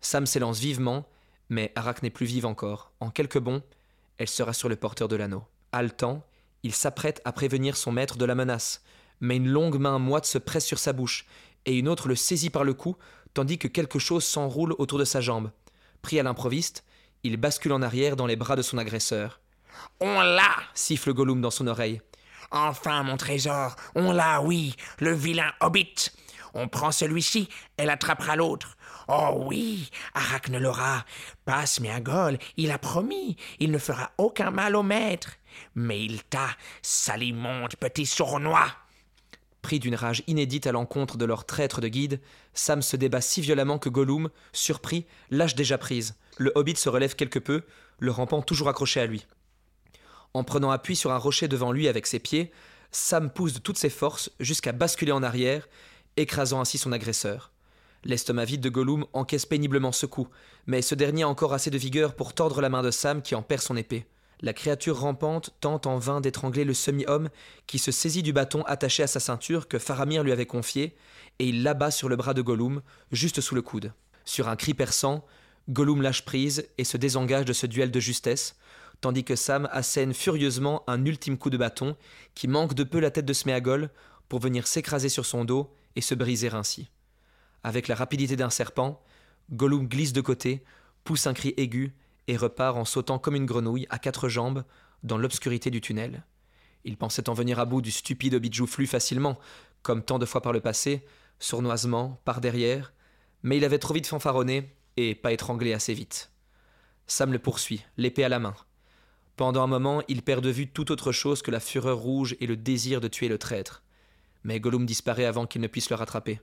Sam 0.00 0.26
s'élance 0.26 0.60
vivement, 0.60 1.08
mais 1.48 1.72
Arak 1.74 2.02
n'est 2.02 2.10
plus 2.10 2.26
vive 2.26 2.46
encore. 2.46 2.92
En 3.00 3.10
quelques 3.10 3.38
bonds, 3.38 3.62
elle 4.18 4.28
sera 4.28 4.52
sur 4.52 4.68
le 4.68 4.76
porteur 4.76 5.08
de 5.08 5.16
l'anneau. 5.16 5.44
Haletant, 5.72 6.22
il 6.62 6.72
s'apprête 6.72 7.20
à 7.24 7.32
prévenir 7.32 7.76
son 7.76 7.90
maître 7.90 8.16
de 8.16 8.24
la 8.24 8.34
menace, 8.34 8.82
mais 9.20 9.36
une 9.36 9.48
longue 9.48 9.78
main 9.78 9.98
moite 9.98 10.26
se 10.26 10.38
presse 10.38 10.64
sur 10.64 10.78
sa 10.78 10.92
bouche, 10.92 11.26
et 11.66 11.78
une 11.78 11.88
autre 11.88 12.08
le 12.08 12.16
saisit 12.16 12.50
par 12.50 12.64
le 12.64 12.74
cou, 12.74 12.96
tandis 13.32 13.58
que 13.58 13.68
quelque 13.68 13.98
chose 13.98 14.24
s'enroule 14.24 14.74
autour 14.78 14.98
de 14.98 15.04
sa 15.04 15.20
jambe. 15.20 15.50
Pris 16.02 16.20
à 16.20 16.22
l'improviste, 16.22 16.84
il 17.22 17.36
bascule 17.38 17.72
en 17.72 17.82
arrière 17.82 18.16
dans 18.16 18.26
les 18.26 18.36
bras 18.36 18.56
de 18.56 18.62
son 18.62 18.78
agresseur. 18.78 19.40
On 20.00 20.20
l'a 20.20 20.54
Siffle 20.74 21.12
Gollum 21.12 21.40
dans 21.40 21.50
son 21.50 21.66
oreille. 21.66 22.00
Enfin, 22.50 23.02
mon 23.02 23.16
trésor, 23.16 23.74
on 23.94 24.12
l'a, 24.12 24.40
oui, 24.42 24.76
le 25.00 25.12
vilain 25.12 25.50
hobbit. 25.60 26.10
On 26.54 26.68
prend 26.68 26.92
celui-ci, 26.92 27.48
elle 27.76 27.90
attrapera 27.90 28.36
l'autre. 28.36 28.76
Oh 29.08 29.44
oui, 29.46 29.90
Arachne 30.14 30.58
l'aura. 30.58 31.04
Passe 31.44 31.74
Sméagol, 31.74 32.38
il 32.56 32.70
a 32.70 32.78
promis, 32.78 33.36
il 33.58 33.70
ne 33.70 33.78
fera 33.78 34.12
aucun 34.18 34.50
mal 34.50 34.76
au 34.76 34.82
maître. 34.82 35.32
Mais 35.74 36.02
il 36.02 36.22
t'a, 36.22 36.48
salimonde 36.80 37.74
petit 37.76 38.06
sournois. 38.06 38.68
Pris 39.62 39.80
d'une 39.80 39.94
rage 39.94 40.22
inédite 40.26 40.66
à 40.66 40.72
l'encontre 40.72 41.16
de 41.16 41.24
leur 41.24 41.44
traître 41.44 41.80
de 41.80 41.88
guide, 41.88 42.20
Sam 42.52 42.82
se 42.82 42.96
débat 42.96 43.20
si 43.20 43.40
violemment 43.40 43.78
que 43.78 43.88
Gollum, 43.88 44.30
surpris, 44.52 45.06
lâche 45.30 45.54
déjà 45.54 45.78
prise. 45.78 46.16
Le 46.36 46.52
hobbit 46.54 46.76
se 46.76 46.88
relève 46.88 47.16
quelque 47.16 47.38
peu, 47.38 47.62
le 47.98 48.10
rampant 48.10 48.42
toujours 48.42 48.68
accroché 48.68 49.00
à 49.00 49.06
lui. 49.06 49.26
En 50.34 50.44
prenant 50.44 50.70
appui 50.70 50.96
sur 50.96 51.12
un 51.12 51.18
rocher 51.18 51.48
devant 51.48 51.72
lui 51.72 51.88
avec 51.88 52.06
ses 52.06 52.18
pieds, 52.18 52.52
Sam 52.90 53.30
pousse 53.30 53.54
de 53.54 53.58
toutes 53.58 53.78
ses 53.78 53.90
forces 53.90 54.30
jusqu'à 54.38 54.72
basculer 54.72 55.12
en 55.12 55.22
arrière, 55.22 55.66
écrasant 56.16 56.60
ainsi 56.60 56.78
son 56.78 56.92
agresseur. 56.92 57.50
L'estomac 58.04 58.44
vide 58.44 58.60
de 58.60 58.68
Gollum 58.68 59.06
encaisse 59.12 59.46
péniblement 59.46 59.92
ce 59.92 60.06
coup, 60.06 60.28
mais 60.66 60.82
ce 60.82 60.94
dernier 60.94 61.22
a 61.22 61.28
encore 61.28 61.54
assez 61.54 61.70
de 61.70 61.78
vigueur 61.78 62.14
pour 62.14 62.34
tordre 62.34 62.60
la 62.60 62.68
main 62.68 62.82
de 62.82 62.90
Sam 62.90 63.22
qui 63.22 63.34
en 63.34 63.42
perd 63.42 63.62
son 63.62 63.76
épée. 63.76 64.06
La 64.40 64.52
créature 64.52 64.98
rampante 64.98 65.54
tente 65.60 65.86
en 65.86 65.98
vain 65.98 66.20
d'étrangler 66.20 66.64
le 66.64 66.74
semi-homme 66.74 67.30
qui 67.66 67.78
se 67.78 67.92
saisit 67.92 68.22
du 68.22 68.34
bâton 68.34 68.62
attaché 68.64 69.02
à 69.02 69.06
sa 69.06 69.20
ceinture 69.20 69.68
que 69.68 69.78
Faramir 69.78 70.22
lui 70.22 70.32
avait 70.32 70.44
confié, 70.44 70.94
et 71.38 71.48
il 71.48 71.62
l'abat 71.62 71.90
sur 71.90 72.10
le 72.10 72.16
bras 72.16 72.34
de 72.34 72.42
Gollum, 72.42 72.82
juste 73.10 73.40
sous 73.40 73.54
le 73.54 73.62
coude. 73.62 73.92
Sur 74.26 74.48
un 74.48 74.56
cri 74.56 74.74
perçant, 74.74 75.24
Gollum 75.70 76.02
lâche 76.02 76.26
prise 76.26 76.68
et 76.76 76.84
se 76.84 76.98
désengage 76.98 77.46
de 77.46 77.54
ce 77.54 77.66
duel 77.66 77.90
de 77.90 78.00
justesse, 78.00 78.56
tandis 79.00 79.24
que 79.24 79.36
Sam 79.36 79.68
assène 79.72 80.12
furieusement 80.12 80.82
un 80.86 81.04
ultime 81.06 81.38
coup 81.38 81.50
de 81.50 81.56
bâton 81.56 81.96
qui 82.34 82.48
manque 82.48 82.74
de 82.74 82.84
peu 82.84 83.00
la 83.00 83.10
tête 83.10 83.24
de 83.24 83.32
Sméagol 83.32 83.88
pour 84.28 84.40
venir 84.40 84.66
s'écraser 84.66 85.08
sur 85.08 85.24
son 85.24 85.44
dos 85.44 85.74
et 85.96 86.00
se 86.00 86.14
briser 86.14 86.52
ainsi. 86.52 86.90
Avec 87.62 87.88
la 87.88 87.94
rapidité 87.94 88.36
d'un 88.36 88.50
serpent, 88.50 89.02
Gollum 89.50 89.88
glisse 89.88 90.12
de 90.12 90.20
côté, 90.20 90.64
pousse 91.04 91.26
un 91.26 91.34
cri 91.34 91.54
aigu 91.56 91.94
et 92.28 92.36
repart 92.36 92.76
en 92.76 92.84
sautant 92.84 93.18
comme 93.18 93.36
une 93.36 93.46
grenouille 93.46 93.86
à 93.90 93.98
quatre 93.98 94.28
jambes 94.28 94.64
dans 95.02 95.18
l'obscurité 95.18 95.70
du 95.70 95.80
tunnel. 95.80 96.24
Il 96.84 96.96
pensait 96.96 97.28
en 97.28 97.34
venir 97.34 97.58
à 97.58 97.64
bout 97.64 97.80
du 97.80 97.90
stupide 97.90 98.34
hobbit 98.34 98.52
joufflu 98.52 98.86
facilement, 98.86 99.38
comme 99.82 100.02
tant 100.02 100.18
de 100.18 100.26
fois 100.26 100.42
par 100.42 100.52
le 100.52 100.60
passé, 100.60 101.04
sournoisement, 101.38 102.20
par 102.24 102.40
derrière, 102.40 102.92
mais 103.42 103.56
il 103.56 103.64
avait 103.64 103.78
trop 103.78 103.94
vite 103.94 104.06
fanfaronné 104.06 104.74
et 104.96 105.14
pas 105.14 105.32
étranglé 105.32 105.72
assez 105.72 105.94
vite. 105.94 106.30
Sam 107.06 107.32
le 107.32 107.38
poursuit, 107.38 107.84
l'épée 107.96 108.24
à 108.24 108.28
la 108.28 108.38
main. 108.38 108.54
Pendant 109.36 109.62
un 109.62 109.66
moment, 109.66 110.02
il 110.08 110.22
perd 110.22 110.44
de 110.44 110.50
vue 110.50 110.70
toute 110.70 110.90
autre 110.90 111.12
chose 111.12 111.42
que 111.42 111.50
la 111.50 111.60
fureur 111.60 111.98
rouge 111.98 112.36
et 112.40 112.46
le 112.46 112.56
désir 112.56 113.00
de 113.00 113.08
tuer 113.08 113.28
le 113.28 113.38
traître. 113.38 113.82
Mais 114.44 114.60
Gollum 114.60 114.86
disparaît 114.86 115.24
avant 115.24 115.46
qu'il 115.46 115.60
ne 115.60 115.66
puisse 115.66 115.90
le 115.90 115.96
rattraper. 115.96 116.40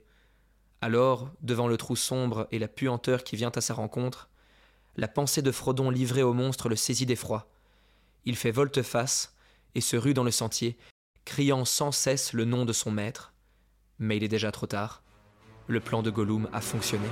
Alors, 0.80 1.30
devant 1.40 1.68
le 1.68 1.76
trou 1.76 1.96
sombre 1.96 2.48
et 2.50 2.58
la 2.58 2.68
puanteur 2.68 3.24
qui 3.24 3.36
vient 3.36 3.52
à 3.54 3.60
sa 3.60 3.74
rencontre, 3.74 4.28
la 4.96 5.08
pensée 5.08 5.40
de 5.40 5.52
Frodon 5.52 5.90
livrée 5.90 6.22
au 6.22 6.34
monstre 6.34 6.68
le 6.68 6.76
saisit 6.76 7.06
d'effroi. 7.06 7.48
Il 8.24 8.36
fait 8.36 8.50
volte-face 8.50 9.34
et 9.74 9.80
se 9.80 9.96
rue 9.96 10.14
dans 10.14 10.24
le 10.24 10.30
sentier, 10.30 10.76
criant 11.24 11.64
sans 11.64 11.92
cesse 11.92 12.32
le 12.32 12.44
nom 12.44 12.64
de 12.64 12.72
son 12.72 12.90
maître. 12.90 13.32
Mais 13.98 14.16
il 14.16 14.24
est 14.24 14.28
déjà 14.28 14.50
trop 14.50 14.66
tard. 14.66 15.02
Le 15.68 15.80
plan 15.80 16.02
de 16.02 16.10
Gollum 16.10 16.48
a 16.52 16.60
fonctionné. 16.60 17.08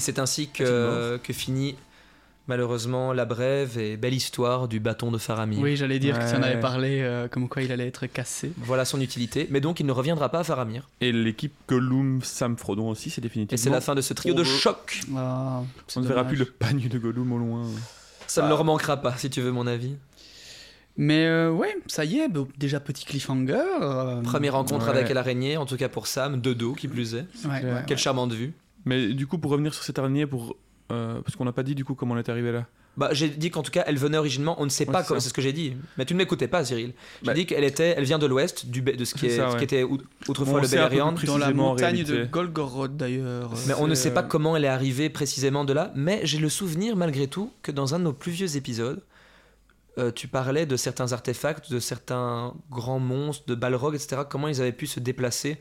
Et 0.00 0.02
c'est 0.02 0.18
ainsi 0.18 0.48
que, 0.48 1.18
que 1.22 1.34
finit 1.34 1.76
malheureusement 2.48 3.12
la 3.12 3.26
brève 3.26 3.76
et 3.78 3.98
belle 3.98 4.14
histoire 4.14 4.66
du 4.66 4.80
bâton 4.80 5.10
de 5.12 5.18
Faramir. 5.18 5.60
Oui, 5.60 5.76
j'allais 5.76 5.98
dire 5.98 6.18
que 6.18 6.26
tu 6.26 6.34
en 6.36 6.40
Ouais. 6.40 6.46
avais 6.52 6.58
parlé, 6.60 7.00
euh, 7.02 7.28
comme 7.28 7.50
quoi 7.50 7.60
il 7.60 7.70
allait 7.70 7.86
être 7.86 8.06
cassé. 8.06 8.50
Voilà 8.56 8.86
son 8.86 8.98
utilité, 9.02 9.46
mais 9.50 9.60
donc 9.60 9.78
il 9.78 9.84
ne 9.84 9.92
reviendra 9.92 10.30
pas 10.30 10.38
à 10.38 10.44
Faramir. 10.44 10.88
Et 11.02 11.12
l'équipe 11.12 11.52
Gollum, 11.68 12.20
Sam, 12.22 12.56
Frodon 12.56 12.88
aussi, 12.88 13.10
c'est 13.10 13.20
Et 13.20 13.20
définitivement. 13.20 13.62
c'est 13.62 13.68
la 13.68 13.82
fin 13.82 13.94
de 13.94 14.00
ce 14.00 14.14
trio 14.14 14.32
de 14.32 14.42
choc. 14.42 15.02
Ah, 15.14 15.60
On 15.96 16.00
ne 16.00 16.06
verra 16.06 16.24
plus 16.24 16.36
le 16.38 16.46
pagne 16.46 16.88
de 16.88 16.98
Gollum 16.98 17.30
au 17.34 17.38
loin. 17.38 17.62
Ça 18.26 18.42
ne 18.42 18.48
leur 18.48 18.64
manquera 18.64 18.96
pas, 18.96 19.14
si 19.18 19.28
tu 19.28 19.42
veux 19.42 19.52
mon 19.52 19.66
avis. 19.66 19.96
Mais 20.96 21.26
euh, 21.26 21.50
ouais, 21.50 21.76
ça 21.88 22.06
y 22.06 22.20
est, 22.20 22.28
déjà 22.56 22.80
petit 22.80 23.04
cliffhanger. 23.04 23.62
euh, 23.82 24.22
Première 24.22 24.54
rencontre 24.54 24.86
Ouais. 24.90 24.96
avec 24.98 25.10
l'araignée, 25.12 25.58
en 25.58 25.66
tout 25.66 25.76
cas 25.76 25.90
pour 25.90 26.06
Sam, 26.06 26.40
de 26.40 26.54
dos 26.54 26.72
qui 26.72 26.88
plus 26.88 27.14
est. 27.16 27.26
ouais, 27.44 27.50
ouais, 27.50 27.60
Quelle 27.86 27.96
ouais. 27.96 28.02
charmante 28.02 28.32
vue. 28.32 28.54
Mais 28.84 29.08
du 29.12 29.26
coup, 29.26 29.38
pour 29.38 29.50
revenir 29.50 29.74
sur 29.74 29.82
cette 29.84 29.98
araignée, 29.98 30.26
pour, 30.26 30.56
euh, 30.92 31.20
parce 31.22 31.36
qu'on 31.36 31.44
n'a 31.44 31.52
pas 31.52 31.62
dit 31.62 31.74
du 31.74 31.84
coup 31.84 31.94
comment 31.94 32.14
elle 32.16 32.24
est 32.24 32.30
arrivée 32.30 32.52
là. 32.52 32.66
Bah, 32.96 33.10
j'ai 33.12 33.28
dit 33.28 33.50
qu'en 33.50 33.62
tout 33.62 33.70
cas, 33.70 33.84
elle 33.86 33.98
venait 33.98 34.18
originellement, 34.18 34.56
on 34.58 34.64
ne 34.64 34.68
sait 34.68 34.84
Ouais, 34.86 34.92
pas 34.92 35.02
c'est 35.02 35.08
comment, 35.08 35.20
c'est 35.20 35.28
ce 35.28 35.32
que 35.34 35.40
j'ai 35.40 35.52
dit. 35.52 35.74
Mais 35.96 36.04
tu 36.04 36.12
ne 36.12 36.18
m'écoutais 36.18 36.48
pas, 36.48 36.64
Cyril. 36.64 36.92
J'ai 37.22 37.26
Bah- 37.26 37.34
dit 37.34 37.46
qu'elle 37.46 37.62
était, 37.62 37.94
elle 37.96 38.04
vient 38.04 38.18
de 38.18 38.26
l'ouest, 38.26 38.66
du, 38.66 38.82
de 38.82 39.04
ce 39.04 39.14
qui, 39.14 39.26
est, 39.26 39.36
ça, 39.36 39.52
ce 39.52 39.56
qui 39.56 39.64
était 39.64 39.84
autrefois 40.28 40.58
On 40.58 40.62
le 40.62 40.68
Beleriand. 40.68 41.12
Dans 41.24 41.38
la 41.38 41.52
montagne 41.52 42.02
de 42.02 42.24
Golgorod 42.24 42.96
d'ailleurs. 42.96 43.52
Mais 43.68 43.74
on 43.74 43.86
ne 43.86 43.94
sait 43.94 44.12
pas 44.12 44.22
euh, 44.24 44.26
comment 44.28 44.56
elle 44.56 44.64
est 44.64 44.68
arrivée 44.68 45.08
précisément 45.08 45.64
de 45.64 45.72
là, 45.72 45.92
mais 45.94 46.20
j'ai 46.24 46.38
le 46.38 46.48
souvenir 46.48 46.96
malgré 46.96 47.28
tout 47.28 47.52
que 47.62 47.70
dans 47.70 47.94
un 47.94 48.00
de 48.00 48.04
nos 48.04 48.12
plus 48.12 48.32
vieux 48.32 48.56
épisodes, 48.56 49.02
euh, 49.98 50.10
tu 50.10 50.26
parlais 50.28 50.66
de 50.66 50.76
certains 50.76 51.12
artefacts, 51.12 51.70
de 51.70 51.78
certains 51.78 52.54
grands 52.70 53.00
monstres, 53.00 53.46
de 53.46 53.54
Balrog, 53.54 53.94
etc., 53.94 54.22
comment 54.28 54.48
ils 54.48 54.60
avaient 54.60 54.72
pu 54.72 54.86
se 54.86 55.00
déplacer 55.00 55.58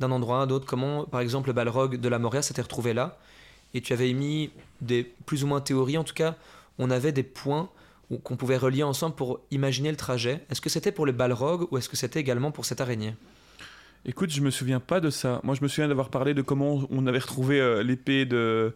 d'un 0.00 0.10
endroit 0.10 0.40
à 0.40 0.40
un 0.40 0.50
autre, 0.50 0.66
comment 0.66 1.04
par 1.04 1.20
exemple 1.20 1.48
le 1.48 1.52
Balrog 1.52 1.96
de 1.96 2.08
la 2.08 2.18
Moria 2.18 2.42
s'était 2.42 2.62
retrouvé 2.62 2.94
là, 2.94 3.18
et 3.74 3.80
tu 3.80 3.92
avais 3.92 4.08
émis 4.08 4.50
des 4.80 5.04
plus 5.26 5.44
ou 5.44 5.46
moins 5.46 5.60
théories, 5.60 5.98
en 5.98 6.04
tout 6.04 6.14
cas 6.14 6.34
on 6.78 6.90
avait 6.90 7.12
des 7.12 7.22
points 7.22 7.68
qu'on 8.24 8.36
pouvait 8.36 8.56
relier 8.56 8.82
ensemble 8.82 9.14
pour 9.14 9.40
imaginer 9.50 9.90
le 9.90 9.96
trajet. 9.96 10.44
Est-ce 10.50 10.60
que 10.60 10.68
c'était 10.68 10.90
pour 10.90 11.06
le 11.06 11.12
Balrog 11.12 11.68
ou 11.70 11.78
est-ce 11.78 11.88
que 11.88 11.96
c'était 11.96 12.18
également 12.18 12.50
pour 12.50 12.64
cette 12.64 12.80
araignée? 12.80 13.14
Écoute, 14.04 14.30
je 14.30 14.40
me 14.40 14.50
souviens 14.50 14.80
pas 14.80 14.98
de 14.98 15.10
ça. 15.10 15.40
Moi, 15.44 15.54
je 15.54 15.62
me 15.62 15.68
souviens 15.68 15.86
d'avoir 15.86 16.08
parlé 16.08 16.32
de 16.34 16.42
comment 16.42 16.80
on 16.90 17.06
avait 17.06 17.18
retrouvé 17.18 17.60
euh, 17.60 17.82
l'épée 17.82 18.24
de 18.24 18.74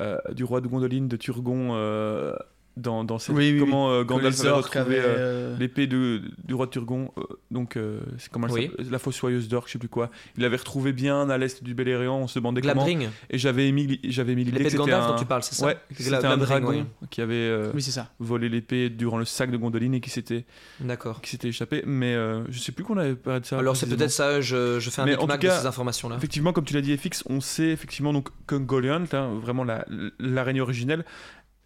euh, 0.00 0.18
du 0.32 0.44
roi 0.44 0.60
de 0.60 0.68
Gondoline 0.68 1.08
de 1.08 1.16
Turgon 1.16 1.70
euh, 1.72 2.34
dans, 2.76 3.04
dans 3.04 3.18
cette. 3.18 3.34
Oui, 3.36 3.52
oui, 3.52 3.60
comment 3.60 3.90
euh, 3.90 4.04
Gandalf 4.04 4.38
avait 4.40 4.50
retrouvé 4.50 4.96
euh, 4.98 5.02
euh, 5.04 5.56
l'épée 5.58 5.86
de, 5.86 6.22
du 6.44 6.54
roi 6.54 6.66
de 6.66 6.70
Turgon. 6.70 7.12
euh, 7.18 7.22
donc, 7.50 7.76
euh, 7.76 8.00
c'est 8.18 8.30
comment 8.30 8.46
elle 8.48 8.52
Oui. 8.52 8.68
s'appelle 8.70 8.90
La 8.90 8.98
fossoyeuse 8.98 9.48
d'orque, 9.48 9.68
je 9.68 9.72
sais 9.74 9.78
plus 9.78 9.88
quoi. 9.88 10.10
Il 10.36 10.42
l'avait 10.42 10.56
retrouvé 10.56 10.92
bien 10.92 11.30
à 11.30 11.38
l'est 11.38 11.62
du 11.62 11.74
Beleriand. 11.74 12.18
On 12.18 12.26
se 12.26 12.38
demandait 12.38 12.60
comment. 12.60 12.74
Glabring 12.84 13.08
Et 13.30 13.38
j'avais 13.38 13.68
émis, 13.68 14.00
j'avais 14.04 14.34
l'idée 14.34 14.50
L'épée 14.50 14.64
que 14.64 14.64
de 14.64 14.70
c'était 14.70 14.90
Gandalf 14.90 15.04
un... 15.04 15.08
dont 15.12 15.18
tu 15.18 15.24
parles, 15.26 15.42
c'est 15.44 15.54
ça 15.54 15.66
Ouais, 15.66 15.76
c'était 15.96 16.14
un 16.26 16.36
dragon 16.36 16.68
oui. 16.70 16.84
qui 17.10 17.20
avait 17.20 17.34
euh, 17.34 17.70
Oui, 17.74 17.82
c'est 17.82 17.92
ça. 17.92 18.10
volé 18.18 18.48
l'épée 18.48 18.90
durant 18.90 19.18
le 19.18 19.24
sac 19.24 19.50
de 19.50 19.56
Gondoline 19.56 19.94
et 19.94 20.00
qui 20.00 20.10
s'était 20.10 20.44
D'accord. 20.80 21.20
qui 21.20 21.30
s'était 21.30 21.48
échappé. 21.48 21.82
Mais 21.86 22.14
euh, 22.14 22.42
je 22.50 22.58
sais 22.58 22.72
plus 22.72 22.84
qu'on 22.84 22.98
avait 22.98 23.14
parlé 23.14 23.40
de 23.40 23.46
ça. 23.46 23.58
Alors 23.58 23.76
c'est 23.76 23.86
peut-être 23.88 24.10
ça, 24.10 24.40
je, 24.40 24.80
je 24.80 24.90
fais 24.90 25.02
un 25.02 25.04
Mais 25.04 25.16
en 25.16 25.20
micmac 25.22 25.42
de 25.42 25.48
ces 25.50 25.66
informations-là. 25.66 26.16
Effectivement, 26.16 26.52
comme 26.52 26.64
tu 26.64 26.74
l'as 26.74 26.80
dit, 26.80 26.96
FX, 26.96 27.22
on 27.28 27.40
sait 27.40 27.68
effectivement 27.68 28.12
donc 28.12 28.28
que 28.46 28.56
Goliant, 28.56 29.04
hein, 29.12 29.38
vraiment 29.40 29.62
la- 29.64 29.84
l'araignée 30.18 30.60
originelle, 30.60 31.04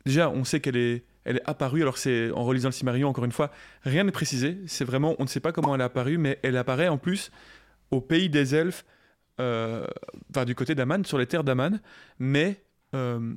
déjà 0.09 0.31
on 0.31 0.45
sait 0.45 0.61
qu'elle 0.61 0.77
est, 0.77 1.05
apparue, 1.45 1.83
alors 1.83 1.99
c'est 1.99 2.31
en 2.31 2.43
relisant 2.43 2.71
le 2.71 2.73
Cimarion 2.73 3.09
encore 3.09 3.25
une 3.25 3.33
fois, 3.33 3.51
rien 3.83 4.05
n'est 4.05 4.13
précisé, 4.13 4.59
c'est 4.67 4.85
vraiment, 4.85 5.15
on 5.19 5.25
ne 5.25 5.29
sait 5.29 5.41
pas 5.41 5.53
comment 5.53 5.75
elle 5.75 5.83
est 5.83 5.85
apparue, 5.85 6.17
mais 6.17 6.39
elle 6.43 6.57
apparaît 6.57 6.89
en 6.89 6.97
plus 6.97 7.31
au 7.91 8.01
pays 8.01 8.31
des 8.31 8.55
elfes, 8.55 8.85
euh, 9.39 9.87
du 10.47 10.55
côté 10.55 10.75
d'Aman, 10.75 11.05
sur 11.05 11.19
les 11.19 11.27
terres 11.27 11.45
d'Aman, 11.45 11.81
mais 12.19 12.63
euh, 12.95 13.35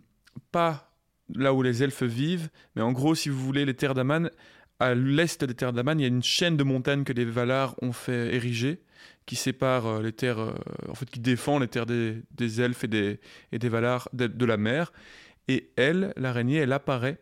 pas 0.53 0.93
là 1.35 1.53
où 1.53 1.61
les 1.61 1.83
elfes 1.83 2.03
vivent, 2.03 2.49
mais 2.75 2.81
en 2.81 2.93
gros, 2.93 3.13
si 3.13 3.27
vous 3.27 3.39
voulez, 3.39 3.65
les 3.65 3.73
terres 3.73 3.93
d'Aman, 3.93 4.29
à 4.79 4.95
l'est 4.95 5.43
des 5.43 5.53
terres 5.53 5.73
d'Aman, 5.73 5.99
il 5.99 6.03
y 6.03 6.05
a 6.05 6.09
une 6.09 6.23
chaîne 6.23 6.57
de 6.57 6.63
montagnes 6.63 7.03
que 7.03 7.13
les 7.13 7.25
Valar 7.25 7.75
ont 7.81 7.93
fait 7.93 8.33
ériger, 8.33 8.81
qui 9.25 9.35
sépare 9.35 9.85
euh, 9.85 10.01
les 10.01 10.11
terres, 10.11 10.39
euh, 10.39 10.53
en 10.89 10.95
fait, 10.95 11.09
qui 11.09 11.19
défend 11.19 11.59
les 11.59 11.67
terres 11.67 11.85
des, 11.85 12.61
elfes 12.61 12.85
et 12.85 12.87
des, 12.87 13.19
et 13.51 13.59
des 13.59 13.69
Valar 13.69 14.09
de 14.13 14.45
la 14.45 14.57
mer. 14.57 14.91
Et 15.51 15.71
elle, 15.75 16.13
l'araignée, 16.15 16.57
elle 16.57 16.71
apparaît 16.73 17.19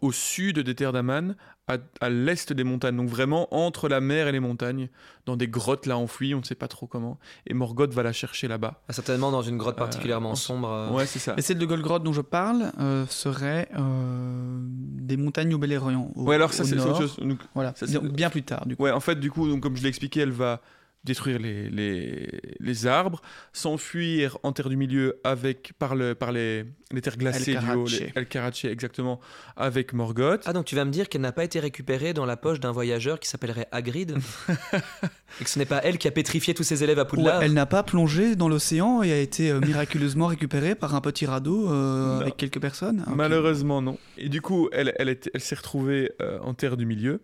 au 0.00 0.12
sud 0.12 0.58
des 0.58 0.74
terres 0.74 0.92
d'Aman, 0.92 1.36
à, 1.68 1.76
à 2.00 2.08
l'est 2.10 2.52
des 2.52 2.64
montagnes, 2.64 2.96
donc 2.96 3.08
vraiment 3.08 3.54
entre 3.54 3.88
la 3.88 4.00
mer 4.00 4.26
et 4.28 4.32
les 4.32 4.40
montagnes, 4.40 4.88
dans 5.24 5.36
des 5.36 5.46
grottes 5.46 5.86
là 5.86 5.96
enfouies, 5.96 6.34
on 6.34 6.38
ne 6.40 6.44
sait 6.44 6.54
pas 6.56 6.68
trop 6.68 6.86
comment. 6.86 7.18
Et 7.46 7.54
Morgoth 7.54 7.92
va 7.94 8.02
la 8.02 8.12
chercher 8.12 8.48
là-bas. 8.48 8.82
Ah, 8.88 8.92
certainement 8.92 9.30
dans 9.30 9.42
une 9.42 9.56
grotte 9.56 9.76
Euh, 9.76 9.78
particulièrement 9.78 10.32
en- 10.32 10.34
sombre. 10.34 10.68
euh, 10.68 10.90
Ouais, 10.90 11.06
c'est 11.06 11.18
ça. 11.20 11.34
Et 11.36 11.42
celle 11.42 11.58
de 11.58 11.66
Golgroth 11.66 12.02
dont 12.02 12.12
je 12.12 12.22
parle 12.22 12.72
euh, 12.80 13.06
serait 13.06 13.68
euh, 13.78 14.58
des 14.60 15.16
montagnes 15.16 15.54
au 15.54 15.58
Beleriand. 15.58 16.10
Au, 16.16 16.24
Ouais, 16.24 16.34
alors 16.34 16.52
ça 16.52 16.64
c'est 16.64 16.78
autre 16.78 16.98
chose. 16.98 17.16
Donc, 17.20 17.38
Voilà, 17.54 17.72
Ça, 17.76 17.86
c'est- 17.86 17.94
Donc, 17.94 18.08
bien 18.12 18.30
plus 18.30 18.42
tard 18.42 18.66
du 18.66 18.76
coup. 18.76 18.82
Ouais, 18.82 18.90
en 18.90 19.00
fait, 19.00 19.16
du 19.20 19.30
coup, 19.30 19.48
donc, 19.48 19.62
comme 19.62 19.76
je 19.76 19.82
l'ai 19.82 19.88
expliqué, 19.88 20.20
elle 20.20 20.32
va 20.32 20.60
détruire 21.04 21.38
les, 21.38 21.68
les, 21.70 22.40
les 22.58 22.86
arbres, 22.86 23.20
s'enfuir 23.52 24.38
en 24.42 24.52
terre 24.52 24.68
du 24.68 24.76
milieu 24.76 25.20
avec, 25.22 25.72
par, 25.78 25.94
le, 25.94 26.14
par 26.14 26.32
les, 26.32 26.64
les 26.92 27.00
terres 27.02 27.18
glacées 27.18 27.52
El 27.52 27.58
du 27.60 27.70
haut, 27.72 27.86
les- 27.86 28.12
El 28.14 28.26
Karache, 28.26 28.64
exactement, 28.64 29.20
avec 29.56 29.92
Morgoth. 29.92 30.42
Ah, 30.46 30.52
donc 30.54 30.64
tu 30.64 30.74
vas 30.74 30.84
me 30.84 30.90
dire 30.90 31.08
qu'elle 31.08 31.20
n'a 31.20 31.32
pas 31.32 31.44
été 31.44 31.60
récupérée 31.60 32.14
dans 32.14 32.24
la 32.24 32.36
poche 32.36 32.58
d'un 32.58 32.72
voyageur 32.72 33.20
qui 33.20 33.28
s'appellerait 33.28 33.68
Hagrid 33.70 34.16
Et 35.40 35.44
que 35.44 35.50
ce 35.50 35.58
n'est 35.58 35.66
pas 35.66 35.80
elle 35.84 35.98
qui 35.98 36.08
a 36.08 36.10
pétrifié 36.10 36.54
tous 36.54 36.62
ses 36.62 36.82
élèves 36.84 36.98
à 36.98 37.02
Ouais, 37.02 37.08
Poudlard 37.08 37.42
elle 37.42 37.52
n'a 37.52 37.66
pas 37.66 37.82
plongé 37.82 38.34
dans 38.36 38.48
l'océan 38.48 39.02
et 39.02 39.12
a 39.12 39.18
été 39.18 39.50
euh, 39.50 39.60
miraculeusement 39.60 40.26
récupérée 40.26 40.74
par 40.74 40.94
un 40.94 41.00
petit 41.00 41.26
radeau 41.26 41.70
euh, 41.72 42.20
avec 42.20 42.36
quelques 42.36 42.60
personnes. 42.60 43.04
Malheureusement, 43.14 43.82
non. 43.82 43.98
Et 44.16 44.28
du 44.28 44.40
coup, 44.40 44.68
elle, 44.72 44.94
elle, 44.98 45.18
s'est 45.40 45.54
retrouvée 45.54 46.12
euh, 46.22 46.38
en 46.40 46.54
terre 46.54 46.76
du 46.76 46.86
milieu. 46.86 47.20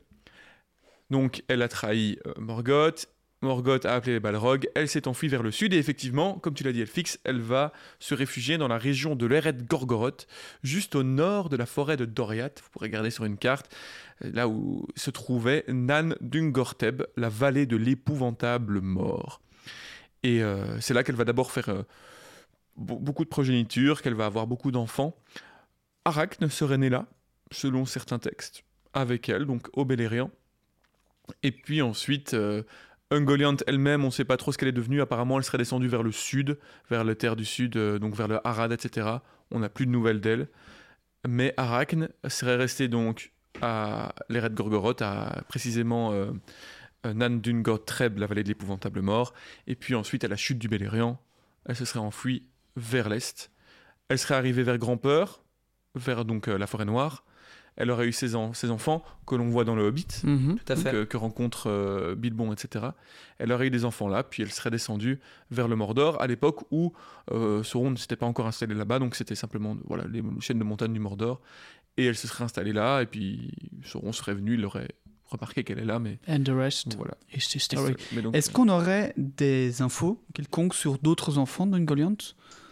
Donc, 1.10 1.42
elle 1.48 1.62
a 1.62 1.68
trahi 1.68 2.18
euh, 2.26 2.32
Morgoth. 2.38 3.08
Morgoth 3.42 3.86
a 3.86 3.94
appelé 3.94 4.12
les 4.12 4.20
Balrogs. 4.20 4.68
Elle 4.74 4.88
s'est 4.88 5.08
enfuie 5.08 5.28
vers 5.28 5.42
le 5.42 5.50
sud. 5.50 5.72
Et 5.72 5.78
effectivement, 5.78 6.38
comme 6.38 6.54
tu 6.54 6.62
l'as 6.62 6.72
dit, 6.72 6.80
Elfix, 6.80 7.18
elle 7.24 7.40
va 7.40 7.72
se 7.98 8.14
réfugier 8.14 8.58
dans 8.58 8.68
la 8.68 8.78
région 8.78 9.16
de 9.16 9.26
l'Eret 9.26 9.54
Gorgoroth, 9.54 10.26
juste 10.62 10.94
au 10.94 11.02
nord 11.02 11.48
de 11.48 11.56
la 11.56 11.66
forêt 11.66 11.96
de 11.96 12.04
Doriath. 12.04 12.60
Vous 12.62 12.70
pourrez 12.70 12.88
regarder 12.88 13.10
sur 13.10 13.24
une 13.24 13.38
carte, 13.38 13.74
euh, 14.24 14.30
là 14.32 14.48
où 14.48 14.86
se 14.94 15.10
trouvait 15.10 15.64
Nan 15.68 16.16
Dungorteb, 16.20 17.02
la 17.16 17.28
vallée 17.28 17.66
de 17.66 17.76
l'épouvantable 17.76 18.80
mort. 18.80 19.40
Et 20.22 20.42
euh, 20.42 20.78
c'est 20.80 20.92
là 20.92 21.02
qu'elle 21.02 21.16
va 21.16 21.24
d'abord 21.24 21.50
faire 21.50 21.70
euh, 21.70 21.82
be- 22.78 23.00
beaucoup 23.00 23.24
de 23.24 23.30
progéniture, 23.30 24.02
qu'elle 24.02 24.14
va 24.14 24.26
avoir 24.26 24.46
beaucoup 24.46 24.70
d'enfants. 24.70 25.16
Arachne 26.04 26.48
serait 26.50 26.78
né 26.78 26.90
là, 26.90 27.06
selon 27.50 27.86
certains 27.86 28.18
textes, 28.18 28.64
avec 28.92 29.30
elle, 29.30 29.46
donc 29.46 29.68
au 29.72 29.86
Beleriand. 29.86 30.30
Et 31.42 31.52
puis 31.52 31.80
ensuite, 31.80 32.36
Ungoliant 33.10 33.56
elle-même, 33.66 34.02
on 34.04 34.06
ne 34.06 34.12
sait 34.12 34.24
pas 34.24 34.36
trop 34.36 34.52
ce 34.52 34.58
qu'elle 34.58 34.68
est 34.68 34.72
devenue. 34.72 35.00
Apparemment, 35.00 35.38
elle 35.38 35.44
serait 35.44 35.58
descendue 35.58 35.88
vers 35.88 36.02
le 36.02 36.12
sud, 36.12 36.58
vers 36.88 37.04
les 37.04 37.16
terres 37.16 37.36
du 37.36 37.44
sud, 37.44 37.76
euh, 37.76 37.98
donc 37.98 38.14
vers 38.14 38.28
le 38.28 38.46
Harad, 38.46 38.72
etc. 38.72 39.08
On 39.50 39.60
n'a 39.60 39.68
plus 39.68 39.86
de 39.86 39.90
nouvelles 39.90 40.20
d'elle. 40.20 40.48
Mais 41.28 41.52
Arachne 41.56 42.08
serait 42.28 42.56
restée 42.56 42.88
donc 42.88 43.32
à 43.60 44.14
l'Eret 44.28 44.50
Gorgoroth, 44.50 45.02
à 45.02 45.42
précisément 45.48 46.12
euh, 46.12 46.30
euh, 47.06 47.14
Nan 47.14 47.40
Dungortreb, 47.40 48.18
la 48.18 48.26
vallée 48.26 48.42
de 48.42 48.48
l'épouvantable 48.48 49.00
mort. 49.00 49.34
Et 49.66 49.74
puis 49.74 49.94
ensuite, 49.94 50.24
à 50.24 50.28
la 50.28 50.36
chute 50.36 50.58
du 50.58 50.68
Beleriand, 50.68 51.20
elle 51.66 51.76
se 51.76 51.84
serait 51.84 52.00
enfuie 52.00 52.44
vers 52.76 53.08
l'est. 53.08 53.50
Elle 54.08 54.18
serait 54.18 54.34
arrivée 54.34 54.62
vers 54.62 54.78
Grandpeur, 54.78 55.44
vers 55.94 56.24
donc 56.24 56.48
euh, 56.48 56.58
la 56.58 56.66
forêt 56.66 56.84
noire. 56.84 57.24
Elle 57.76 57.90
aurait 57.90 58.06
eu 58.06 58.12
ses, 58.12 58.34
en- 58.34 58.52
ses 58.52 58.70
enfants 58.70 59.02
que 59.26 59.34
l'on 59.34 59.48
voit 59.48 59.64
dans 59.64 59.74
le 59.74 59.82
Hobbit, 59.86 60.06
Mhm. 60.24 60.58
Tout 60.64 60.72
à 60.72 60.76
fait. 60.76 60.94
euh, 60.94 61.06
que 61.06 61.16
rencontre 61.16 61.68
euh, 61.68 62.14
Bilbon, 62.14 62.52
etc. 62.52 62.86
Elle 63.38 63.52
aurait 63.52 63.68
eu 63.68 63.70
des 63.70 63.84
enfants 63.84 64.08
là, 64.08 64.22
puis 64.22 64.42
elle 64.42 64.50
serait 64.50 64.70
descendue 64.70 65.20
vers 65.50 65.66
le 65.68 65.76
Mordor 65.76 66.20
à 66.20 66.26
l'époque 66.26 66.60
où 66.70 66.92
euh, 67.32 67.62
Sauron 67.62 67.90
ne 67.92 67.96
s'était 67.96 68.16
pas 68.16 68.26
encore 68.26 68.46
installé 68.46 68.74
là-bas, 68.74 68.98
donc 68.98 69.14
c'était 69.14 69.34
simplement 69.34 69.76
voilà, 69.86 70.04
les 70.10 70.22
chaînes 70.40 70.58
de 70.58 70.64
montagnes 70.64 70.92
du 70.92 71.00
Mordor. 71.00 71.40
Et 71.96 72.06
elle 72.06 72.16
se 72.16 72.28
serait 72.28 72.44
installée 72.44 72.72
là, 72.72 73.00
et 73.02 73.06
puis 73.06 73.50
Sauron 73.84 74.12
serait 74.12 74.34
venu, 74.34 74.54
il 74.54 74.64
aurait 74.64 74.88
remarqué 75.26 75.64
qu'elle 75.64 75.78
est 75.78 75.84
là, 75.84 75.98
mais 75.98 76.18
And 76.28 76.42
the 76.44 76.50
rest 76.50 76.94
voilà. 76.96 77.14
is 77.32 77.36
history. 77.54 77.94
Est-ce 78.32 78.50
qu'on 78.50 78.68
aurait 78.68 79.12
des 79.16 79.80
infos 79.80 80.22
quelconques 80.34 80.74
sur 80.74 80.98
d'autres 80.98 81.38
enfants 81.38 81.66
d'Ungoliant? 81.66 82.16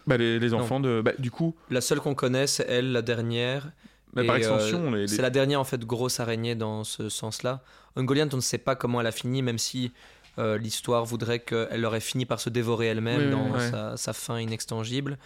Bah, 0.06 0.16
les, 0.16 0.38
les 0.38 0.54
enfants 0.54 0.80
de. 0.80 1.02
bah, 1.04 1.12
du 1.18 1.30
coup, 1.30 1.54
La 1.70 1.80
seule 1.80 2.00
qu'on 2.00 2.14
connaît, 2.14 2.46
c'est 2.46 2.66
elle, 2.68 2.92
la 2.92 3.02
dernière. 3.02 3.70
Et, 4.16 4.20
euh, 4.28 4.34
extension, 4.36 4.90
les, 4.90 5.02
les- 5.02 5.08
C'est 5.08 5.22
la 5.22 5.30
dernière 5.30 5.60
en 5.60 5.64
fait 5.64 5.84
grosse 5.84 6.18
araignée 6.20 6.54
dans 6.54 6.82
ce 6.84 7.08
sens-là. 7.08 7.62
Ungoliant, 7.96 8.28
on 8.32 8.36
ne 8.36 8.40
sait 8.40 8.58
pas 8.58 8.74
comment 8.76 9.00
elle 9.00 9.06
a 9.06 9.12
fini, 9.12 9.42
même 9.42 9.58
si 9.58 9.92
euh, 10.38 10.56
l'histoire 10.58 11.04
voudrait 11.04 11.40
qu'elle 11.40 11.84
aurait 11.84 12.00
fini 12.00 12.24
par 12.26 12.40
se 12.40 12.48
dévorer 12.48 12.86
elle-même 12.86 13.24
Oui, 13.26 13.30
dans 13.30 13.50
ouais. 13.52 13.70
sa, 13.70 13.96
sa 13.96 14.12
fin 14.12 14.38
inextangible. 14.40 15.18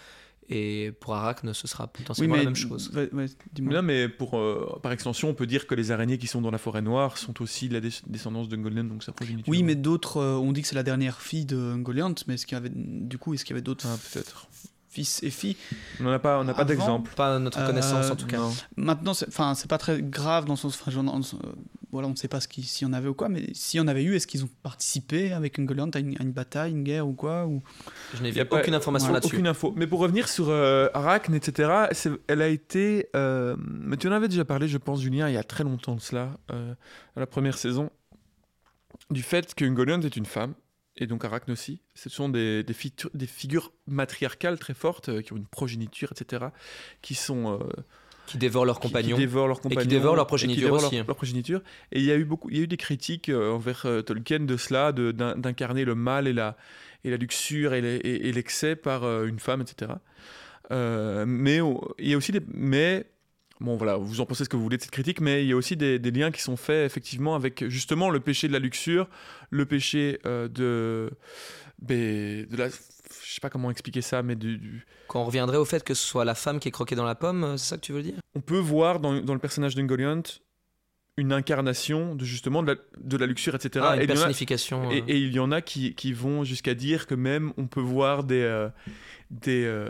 Et 0.49 0.93
pour 1.01 1.15
Arachne, 1.15 1.55
ce 1.55 1.69
sera 1.69 1.85
Oui, 1.85 1.91
potentiellement 2.03 2.35
mais 2.35 2.41
la 2.41 2.45
même 2.47 2.57
chose. 2.57 2.91
ouais, 2.95 3.09
ouais, 3.13 3.27
dis-moi. 3.53 3.71
Mais 3.71 3.77
non, 3.77 3.83
mais 3.83 4.09
pour, 4.09 4.37
euh, 4.37 4.79
par 4.83 4.91
extension, 4.93 5.29
on 5.29 5.35
peut 5.35 5.47
dire 5.47 5.67
que 5.67 5.75
les 5.75 5.93
araignées 5.93 6.19
qui 6.19 6.27
sont 6.27 6.41
dans 6.43 6.51
la 6.51 6.59
forêt 6.59 6.83
noire 6.83 7.17
sont 7.17 7.41
aussi 7.41 7.69
la 7.69 7.81
des- 7.81 7.91
descendance 8.09 8.49
de 8.49 8.57
Golden, 8.57 8.89
donc 8.89 9.05
sa 9.05 9.13
progéniture. 9.13 9.49
Oui, 9.51 9.63
mais 9.63 9.77
d'autres, 9.77 10.17
euh, 10.19 10.35
on 10.35 10.53
dit 10.53 10.61
que 10.63 10.69
c'est 10.69 10.75
la 10.75 10.83
dernière 10.83 11.21
fille 11.23 11.45
de 11.47 11.57
Ungoliant, 11.57 12.15
mais 12.27 12.35
est-ce 12.35 12.45
qu'il 12.45 12.57
y 12.57 12.59
avait, 12.61 12.73
du 12.75 13.19
coup, 13.19 13.33
est-ce 13.35 13.45
qu'il 13.45 13.53
y 13.53 13.57
avait 13.57 13.63
d'autres 13.63 13.87
Ah, 13.89 13.97
peut-être. 14.13 14.49
Fils 14.93 15.23
et 15.23 15.31
filles 15.31 15.57
On 16.01 16.05
n'a 16.05 16.19
pas, 16.19 16.39
on 16.39 16.45
n'a 16.45 16.53
pas 16.55 16.65
d'exemple. 16.65 17.11
Pas 17.17 17.37
à 17.37 17.39
notre 17.39 17.59
Euh, 17.59 17.67
connaissance 17.67 18.11
en 18.11 18.17
tout 18.17 18.27
cas. 18.27 18.37
Non. 18.37 18.53
Maintenant, 18.77 19.15
c'est- 19.15 19.27
enfin, 19.29 19.55
c'est 19.55 19.69
pas 19.69 19.79
très 19.79 20.03
grave 20.03 20.45
dans 20.45 20.53
le 20.53 20.59
sens, 20.59 20.79
euh, 20.87 21.37
voilà, 21.91 22.09
on 22.09 22.11
ne 22.11 22.17
sait 22.17 22.29
pas 22.29 22.41
ce 22.41 22.49
qui- 22.49 22.63
s'il 22.63 22.87
y 22.87 22.91
en 22.91 22.93
avait 22.93 23.09
ou 23.09 23.15
quoi, 23.15 23.29
mais 23.31 23.47
s'il 23.55 23.79
y 23.79 23.81
en 23.81 23.89
avait 23.89 24.03
eu, 24.05 24.15
est-ce 24.17 24.27
qu'ils 24.27 24.45
ont 24.45 24.51
participé 24.63 25.33
avec 25.33 25.59
Ungoliant 25.59 25.89
à 25.95 25.99
une, 25.99 26.17
à 26.19 26.23
une 26.23 26.33
bataille, 26.33 26.73
une 26.73 26.83
guerre 26.85 27.07
ou 27.09 27.15
quoi 27.15 27.47
ou... 27.47 27.63
Je 28.15 28.23
n'ai 28.23 28.31
vu 28.31 28.41
a 28.41 28.45
pas- 28.45 28.61
aucune 28.61 28.75
information 28.75 29.09
Ouais, 29.09 29.15
là-dessus. 29.15 29.35
Aucune 29.37 29.47
info. 29.47 29.73
Mais 29.77 29.87
pour 29.87 30.01
revenir 30.01 30.29
sur 30.29 30.51
euh, 30.51 30.89
Arachne, 30.95 31.35
etc., 31.35 31.71
elle 32.29 32.43
a 32.43 32.49
été. 32.49 33.09
euh, 33.17 33.57
mais 33.59 33.97
tu 33.97 34.09
en 34.09 34.13
avais 34.13 34.29
déjà 34.29 34.45
parlé, 34.45 34.69
je 34.69 34.79
pense, 34.79 35.01
Julien, 35.01 35.29
il 35.29 35.35
y 35.35 35.39
a 35.39 35.45
très 35.45 35.65
longtemps 35.65 35.95
de 35.95 36.01
cela, 36.01 36.37
euh, 36.51 36.75
à 37.17 37.21
la 37.21 37.27
première 37.27 37.57
saison, 37.57 37.91
du 39.11 39.23
fait 39.23 39.55
que 39.55 39.65
Ungoliant 39.65 40.01
est 40.03 40.17
une 40.17 40.27
femme, 40.27 40.55
et 40.97 41.07
donc 41.07 41.25
Arachne 41.25 41.53
aussi. 41.53 41.81
Ce 41.95 42.09
sont 42.11 42.29
des, 42.29 42.63
des, 42.63 42.75
fitu- 42.75 43.09
des 43.15 43.27
figures 43.27 43.73
matriarcales 43.87 44.59
très 44.59 44.75
fortes, 44.75 45.09
euh, 45.09 45.23
qui 45.23 45.33
ont 45.33 45.37
une 45.37 45.47
progéniture, 45.47 46.13
etc., 46.13 46.47
qui 47.01 47.15
sont. 47.15 47.59
euh, 47.61 47.65
Qui 48.27 48.39
dévorent 48.39 48.65
leurs 48.67 48.79
qui- 48.81 48.89
compagnons. 48.89 49.17
qui 49.17 49.23
dévorent 49.23 49.49
leurs 49.49 49.61
qui 49.61 49.69
compagnons 49.69 49.89
dévorent 49.91 50.15
leur 50.17 50.25
et 50.25 50.27
qui 50.27 50.29
progéniture 50.29 50.63
dévorent 50.65 50.85
aussi. 50.87 50.97
leur- 50.97 51.07
leur 51.07 51.17
progéniture. 51.17 51.63
Et 51.93 51.99
il 52.01 52.05
y 52.05 52.13
a 52.13 52.17
eu 52.17 52.25
beaucoup, 52.25 52.51
il 52.51 52.57
y 52.57 52.61
a 52.61 52.63
eu 52.65 52.67
des 52.69 52.77
critiques 52.77 53.29
euh, 53.31 53.53
envers 53.53 53.87
Tolkien 54.07 54.41
de 54.41 54.57
cela, 54.57 54.93
de- 54.93 55.11
d'incarner 55.13 55.85
le 55.85 55.95
mal 55.95 56.27
et 56.29 56.33
la 56.33 56.57
et 57.05 57.11
la 57.11 57.17
luxure 57.17 57.75
et 57.75 58.33
l'excès 58.33 58.77
par 58.77 59.03
une 59.25 59.41
femme, 59.41 59.61
etc. 59.61 59.93
Mais 60.71 61.59
il 61.99 62.09
y 62.09 62.15
a 62.15 62.17
aussi 62.17 62.33
des, 62.33 62.41
mais 62.55 63.07
bon 63.63 63.77
voilà, 63.77 63.97
vous 63.97 64.21
en 64.21 64.27
pensez 64.27 64.45
ce 64.45 64.49
que 64.49 64.57
vous 64.57 64.63
voulez 64.63 64.77
de 64.77 64.83
cette 64.83 64.91
critique, 64.91 65.21
mais 65.21 65.45
il 65.45 65.49
y 65.49 65.53
a 65.53 65.57
aussi 65.57 65.77
des, 65.77 65.99
des 65.99 66.11
liens 66.11 66.31
qui 66.31 66.43
sont 66.43 66.57
faits 66.57 66.85
effectivement 66.85 67.35
avec 67.35 67.67
justement 67.69 68.11
le 68.11 68.21
péché 68.21 68.49
de 68.49 68.53
la 68.53 68.59
luxure, 68.59 69.09
le 69.51 69.65
péché 69.67 70.19
euh, 70.27 70.49
de 70.49 71.11
ben, 71.81 72.47
de 72.47 72.57
la 72.57 72.69
je 72.69 73.35
sais 73.35 73.41
pas 73.41 73.51
comment 73.51 73.71
expliquer 73.71 74.01
ça, 74.03 74.23
mais 74.23 74.37
du- 74.37 74.57
du, 74.59 74.87
Quand 75.09 75.21
on 75.23 75.25
reviendrait 75.25 75.59
au 75.59 75.65
fait 75.65 75.85
que 75.85 75.95
ce 75.95 76.05
soit 76.07 76.25
la 76.25 76.35
femme 76.35 76.59
qui 76.61 76.69
est 76.69 76.73
croquée 76.73 76.95
dans 76.95 77.05
la 77.05 77.15
pomme, 77.15 77.57
c'est 77.59 77.67
ça 77.71 77.77
que 77.77 77.83
tu 77.83 77.93
veux 77.93 78.03
dire? 78.03 78.15
On 78.35 78.41
peut 78.41 78.59
voir 78.59 79.01
dans, 79.01 79.21
dans 79.21 79.35
le 79.35 79.39
personnage 79.41 79.75
d'Ungoliant 79.75 80.23
une 81.19 81.33
incarnation 81.33 82.15
de 82.15 82.25
justement 82.25 82.63
de 82.63 82.73
la, 82.73 82.77
de 83.03 83.17
la 83.19 83.27
luxure, 83.27 83.55
etc. 83.55 83.85
Ah, 83.87 83.97
et, 83.97 84.05
une 84.05 84.05
il 84.05 84.09
y 84.09 84.13
en 84.13 84.13
a, 84.13 84.15
personnification. 84.17 84.91
et- 84.91 85.01
euh. 85.01 85.05
et 85.09 85.19
il 85.19 85.33
y 85.35 85.39
en 85.41 85.53
a 85.53 85.61
qui, 85.61 85.95
qui 85.95 86.13
vont 86.15 86.43
jusqu'à 86.43 86.75
dire 86.75 87.07
que 87.07 87.15
même 87.15 87.53
on 87.59 87.67
peut 87.67 87.81
voir 87.83 88.25
des, 88.25 88.41
euh, 88.41 88.69
des, 89.31 89.65
euh, 89.67 89.89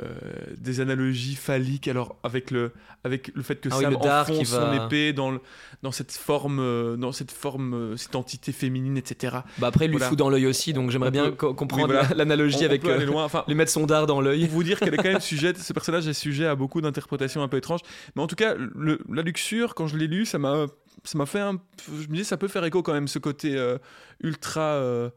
des 0.58 0.80
analogies 0.80 1.36
phalliques 1.36 1.86
alors 1.86 2.16
avec 2.24 2.50
le, 2.50 2.72
avec 3.04 3.30
le 3.34 3.42
fait 3.44 3.60
que 3.60 3.68
Ah 3.70 3.76
oui, 3.78 3.84
Sam 3.84 3.98
qui 4.00 4.08
enfonce 4.08 4.48
son 4.48 4.60
va- 4.60 4.84
épée 4.86 5.12
dans, 5.12 5.30
le, 5.30 5.40
dans 5.84 5.92
cette 5.92 6.10
forme, 6.10 6.96
dans 6.96 7.12
cette 7.12 7.30
forme, 7.30 7.96
cette 7.96 8.16
entité 8.16 8.50
féminine, 8.50 8.96
etc. 8.96 9.36
Bah 9.58 9.68
après, 9.68 9.84
il 9.84 9.88
lui 9.90 9.98
Voilà. 9.98 10.08
fout 10.08 10.18
dans 10.18 10.28
l'œil 10.28 10.46
aussi, 10.46 10.72
donc 10.72 10.90
j'aimerais 10.90 11.12
bien 11.12 11.30
peut- 11.30 11.52
comprendre 11.52 11.88
oui, 11.88 12.06
l'analogie 12.16 12.64
avec 12.64 12.84
euh, 12.84 13.04
loin. 13.06 13.24
Enfin, 13.24 13.44
lui 13.46 13.54
mettre 13.54 13.70
son 13.70 13.86
dard 13.86 14.06
dans 14.08 14.20
l'œil. 14.20 14.48
vous 14.48 14.64
dire 14.64 14.80
qu'elle 14.80 14.94
est 14.94 14.96
quand 14.96 15.04
même 15.04 15.20
sujette, 15.20 15.58
ce 15.58 15.72
personnage 15.72 16.08
est 16.08 16.12
sujet 16.14 16.46
à 16.46 16.56
beaucoup 16.56 16.80
d'interprétations 16.80 17.44
un 17.44 17.48
peu 17.48 17.58
étranges. 17.58 17.80
Mais 18.16 18.22
en 18.22 18.26
tout 18.26 18.36
cas, 18.36 18.56
le- 18.56 18.98
la 19.08 19.22
luxure, 19.22 19.76
quand 19.76 19.86
je 19.86 19.96
l'ai 19.96 20.08
lu, 20.08 20.26
ça 20.26 20.38
m'a, 20.38 20.66
ça 21.04 21.18
m'a 21.18 21.26
fait 21.26 21.40
un, 21.40 21.60
je 21.88 22.08
me 22.08 22.14
dis, 22.16 22.24
ça 22.24 22.36
peut 22.36 22.48
faire 22.48 22.64
écho 22.64 22.82
quand 22.82 22.92
même, 22.92 23.08
ce 23.08 23.18
côté 23.18 23.56
euh, 23.56 23.78
ultra, 24.22 24.60
euh, 24.74 25.10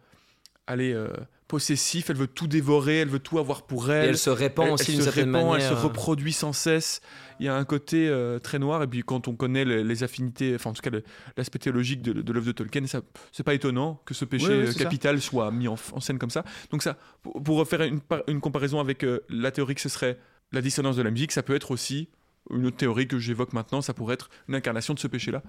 allez, 0.68 0.94
euh, 0.94 1.10
possessif. 1.48 2.10
Elle 2.10 2.16
veut 2.18 2.26
tout 2.28 2.48
dévorer, 2.48 2.98
elle 3.02 3.08
veut 3.08 3.20
tout 3.20 3.38
avoir 3.38 3.68
pour 3.68 3.92
Et 3.92 3.94
elle. 3.94 4.10
elle 4.10 4.18
se 4.18 4.32
répand 4.32 4.66
Elle- 4.66 4.74
aussi 4.74 4.86
elle 4.92 4.96
d'une 4.96 5.00
se 5.02 5.12
certaine 5.12 5.36
répand, 5.36 5.52
manière. 5.52 5.72
Elle 5.72 5.78
se 5.78 5.82
reproduit 5.84 6.34
sans 6.34 6.54
cesse. 6.54 7.02
Il 7.40 7.46
y 7.46 7.50
a 7.50 7.56
un 7.56 7.66
côté 7.66 8.08
euh, 8.10 8.40
très 8.40 8.58
noir. 8.58 8.82
Et 8.82 8.88
puis 8.88 9.04
quand 9.04 9.28
on 9.28 9.36
connaît 9.36 9.64
les, 9.64 9.84
les 9.84 10.04
affinités, 10.04 10.56
enfin 10.56 10.72
en 10.72 10.74
tout 10.74 10.82
cas 10.82 10.90
l'aspect 11.38 11.60
théologique 11.60 12.02
de, 12.02 12.14
de 12.14 12.34
l'œuvre 12.34 12.48
de 12.48 12.52
Tolkien, 12.52 12.84
c'est 13.32 13.44
pas 13.44 13.54
étonnant 13.54 14.02
que 14.06 14.16
ce 14.16 14.26
péché 14.26 14.66
ça. 14.72 14.80
capital 14.80 15.22
soit 15.22 15.52
mis 15.52 15.68
en, 15.68 15.76
en 15.92 16.00
scène 16.00 16.18
comme 16.18 16.32
ça. 16.32 16.44
Donc 16.72 16.82
ça, 16.82 16.98
pour, 17.22 17.44
pour 17.44 17.68
faire 17.68 17.82
une, 17.84 18.02
par- 18.02 18.24
une 18.28 18.42
comparaison 18.42 18.80
avec 18.80 19.04
euh, 19.04 19.20
la 19.30 19.52
théorie 19.52 19.76
que 19.76 19.82
ce 19.82 19.90
serait 19.90 20.18
la 20.52 20.62
dissonance 20.62 20.96
de 20.96 21.04
la 21.04 21.12
musique, 21.12 21.32
ça 21.32 21.44
peut 21.44 21.54
être 21.56 21.70
aussi 21.70 22.10
une 22.52 22.66
autre 22.68 22.78
théorie 22.78 23.08
que 23.08 23.18
j'évoque 23.20 23.54
maintenant, 23.54 23.82
ça 23.82 23.94
pourrait 23.94 24.14
être 24.14 24.30
une 24.48 24.56
incarnation 24.56 24.94
de 24.94 25.00
ce 25.00 25.08
péché-là. 25.08 25.42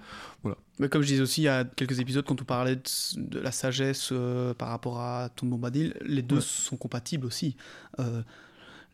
Mais 0.78 0.88
comme 0.88 1.02
je 1.02 1.08
disais 1.08 1.22
aussi 1.22 1.42
il 1.42 1.44
y 1.44 1.48
a 1.48 1.64
quelques 1.64 2.00
épisodes, 2.00 2.24
quand 2.24 2.40
on 2.40 2.44
parlait 2.44 2.76
de, 2.76 3.38
la 3.38 3.52
sagesse 3.52 4.10
euh, 4.12 4.54
par 4.54 4.68
rapport 4.68 5.00
à 5.00 5.28
Tom 5.34 5.50
Bombadil, 5.50 5.94
les 6.04 6.22
deux 6.22 6.36
Ouais. 6.36 6.42
sont 6.42 6.76
compatibles 6.76 7.26
aussi. 7.26 7.56
Euh, 7.98 8.22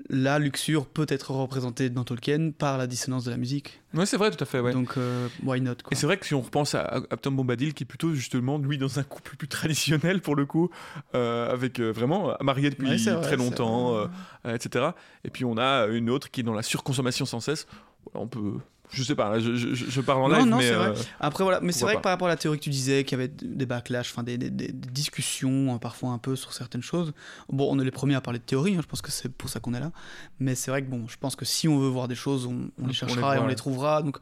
la 0.09 0.39
luxure 0.39 0.87
peut 0.87 1.07
être 1.09 1.31
représentée 1.31 1.91
dans 1.91 2.05
Tolkien 2.05 2.51
par 2.57 2.79
la 2.79 2.87
dissonance 2.87 3.25
de 3.25 3.31
la 3.31 3.37
musique. 3.37 3.81
Ouais, 3.95 4.07
c'est 4.07 4.17
vrai, 4.17 4.31
tout 4.31 4.43
à 4.43 4.47
fait. 4.47 4.61
Ouais. 4.61 4.73
Donc, 4.73 4.95
euh, 4.97 5.29
why 5.45 5.61
not 5.61 5.77
quoi. 5.83 5.93
Et 5.93 5.95
c'est 5.95 6.07
vrai 6.07 6.17
que 6.17 6.27
si 6.27 6.35
on 6.35 6.41
repense 6.41 6.75
à, 6.75 7.03
à 7.11 7.17
Tom 7.17 7.37
Bombadil, 7.37 7.75
qui 7.75 7.85
est 7.85 7.87
plutôt 7.87 8.15
justement 8.15 8.59
lui 8.59 8.79
dans 8.79 8.99
un 8.99 9.03
couple 9.03 9.37
plus 9.37 9.49
traditionnel 9.49 10.21
pour 10.21 10.35
le 10.35 10.47
coup, 10.47 10.71
euh, 11.15 11.53
avec 11.53 11.79
euh, 11.79 11.91
vraiment 11.91 12.35
marié 12.41 12.71
depuis 12.71 12.89
Ouais, 12.89 12.99
c'est 12.99 13.13
vrai, 13.13 13.23
très 13.23 13.37
longtemps, 13.37 14.09
etc. 14.45 14.91
Et 15.25 15.31
puis 15.31 15.45
on 15.45 15.57
a 15.57 15.87
une 15.87 16.11
autre 16.11 16.31
qui 16.31 16.41
est 16.41 16.45
dans 16.45 16.55
la 16.55 16.63
surconsommation 16.63 17.27
sans 17.27 17.41
cesse. 17.41 17.67
On 18.15 18.27
peut, 18.27 18.55
je 18.91 19.03
sais 19.03 19.15
pas, 19.15 19.39
je, 19.41 19.55
je- 19.57 19.75
je 19.75 20.01
parle 20.01 20.23
en 20.23 20.29
Non, 20.29 20.39
live, 20.39 20.47
non, 20.47 20.57
mais 20.59 20.69
c'est 20.69 20.75
vrai. 20.75 20.89
euh, 20.89 21.03
Après 21.21 21.45
voilà, 21.45 21.61
mais 21.61 21.73
c'est 21.73 21.85
vrai 21.85 21.95
pas. 21.95 21.99
que 22.01 22.03
par 22.03 22.13
rapport 22.13 22.29
à 22.29 22.31
la 22.31 22.37
théorie 22.37 22.59
que 22.59 22.65
tu 22.65 22.71
disais, 22.71 23.05
qu'il 23.05 23.19
y 23.19 23.23
avait 23.23 23.33
des 23.43 23.65
backlash, 23.67 24.11
enfin 24.13 24.23
des, 24.23 24.37
des- 24.37 24.51
discussions 24.73 25.75
euh, 25.75 25.79
parfois 25.79 26.11
un 26.11 26.19
peu 26.19 26.37
sur 26.37 26.53
certaines 26.53 26.83
choses. 26.83 27.13
Bon, 27.49 27.69
on 27.71 27.79
est 27.81 27.85
les 27.85 27.91
premiers 27.91 28.15
à 28.17 28.21
parler 28.21 28.39
de 28.39 28.45
théorie, 28.45 28.75
hein, 28.77 28.81
je 28.83 28.87
pense 28.87 29.01
que 29.03 29.11
c'est 29.11 29.31
pour 29.33 29.49
ça 29.49 29.61
qu'on 29.61 29.73
est 29.75 29.81
là. 29.81 29.93
Mais 30.41 30.55
c'est 30.55 30.71
vrai 30.71 30.83
que 30.83 30.91
bon, 30.91 31.07
je 31.09 31.17
pense 31.17 31.37
que 31.37 31.45
si 31.45 31.69
on 31.69 31.79
veut 31.79 31.89
voir 31.89 32.07
des 32.09 32.15
choses, 32.15 32.47
on, 32.47 32.71
on 32.79 32.87
les 32.87 32.93
cherchera 32.93 33.21
voit, 33.21 33.37
et 33.37 33.39
on 33.39 33.43
ouais. 33.45 33.49
les 33.51 33.55
trouvera. 33.57 34.03
Donc 34.03 34.19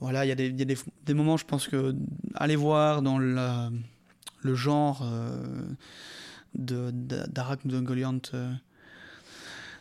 voilà, 0.00 0.24
il 0.24 0.28
y 0.28 0.32
a, 0.32 0.34
des, 0.34 0.50
y 0.50 0.62
a 0.62 0.64
des, 0.66 0.76
des 1.06 1.14
moments, 1.14 1.36
je 1.36 1.44
pense 1.46 1.66
que 1.66 1.94
aller 2.34 2.56
voir 2.56 3.00
dans 3.02 3.18
la- 3.18 3.70
le 4.42 4.54
genre 4.54 5.00
euh, 5.02 5.42
de 6.54 6.90
d'Arak 6.92 7.60
euh, 7.66 8.52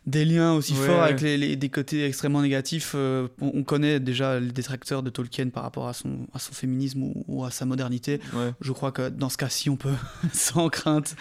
des 0.07 0.25
liens 0.25 0.53
aussi 0.53 0.73
Ouais, 0.73 0.87
forts 0.87 1.03
avec 1.03 1.21
les, 1.21 1.37
les- 1.37 1.55
des 1.55 1.69
côtés 1.69 2.05
extrêmement 2.05 2.41
négatifs. 2.41 2.93
euh, 2.95 3.27
on, 3.41 3.51
on 3.55 3.63
connaît 3.63 3.99
déjà 3.99 4.39
les 4.39 4.51
détracteurs 4.51 5.03
de 5.03 5.09
Tolkien 5.11 5.49
par 5.49 5.61
rapport 5.63 5.87
à 5.87 5.93
son, 5.93 6.25
à 6.33 6.39
son 6.39 6.53
féminisme 6.53 7.03
ou, 7.03 7.23
ou 7.27 7.43
à 7.45 7.51
sa 7.51 7.65
modernité. 7.65 8.19
ouais. 8.33 8.53
Je 8.61 8.71
crois 8.71 8.91
que 8.91 9.09
dans 9.09 9.29
ce 9.29 9.37
cas-ci, 9.37 9.69
on 9.69 9.75
peut, 9.75 9.93
sans 10.33 10.69
crainte, 10.69 11.15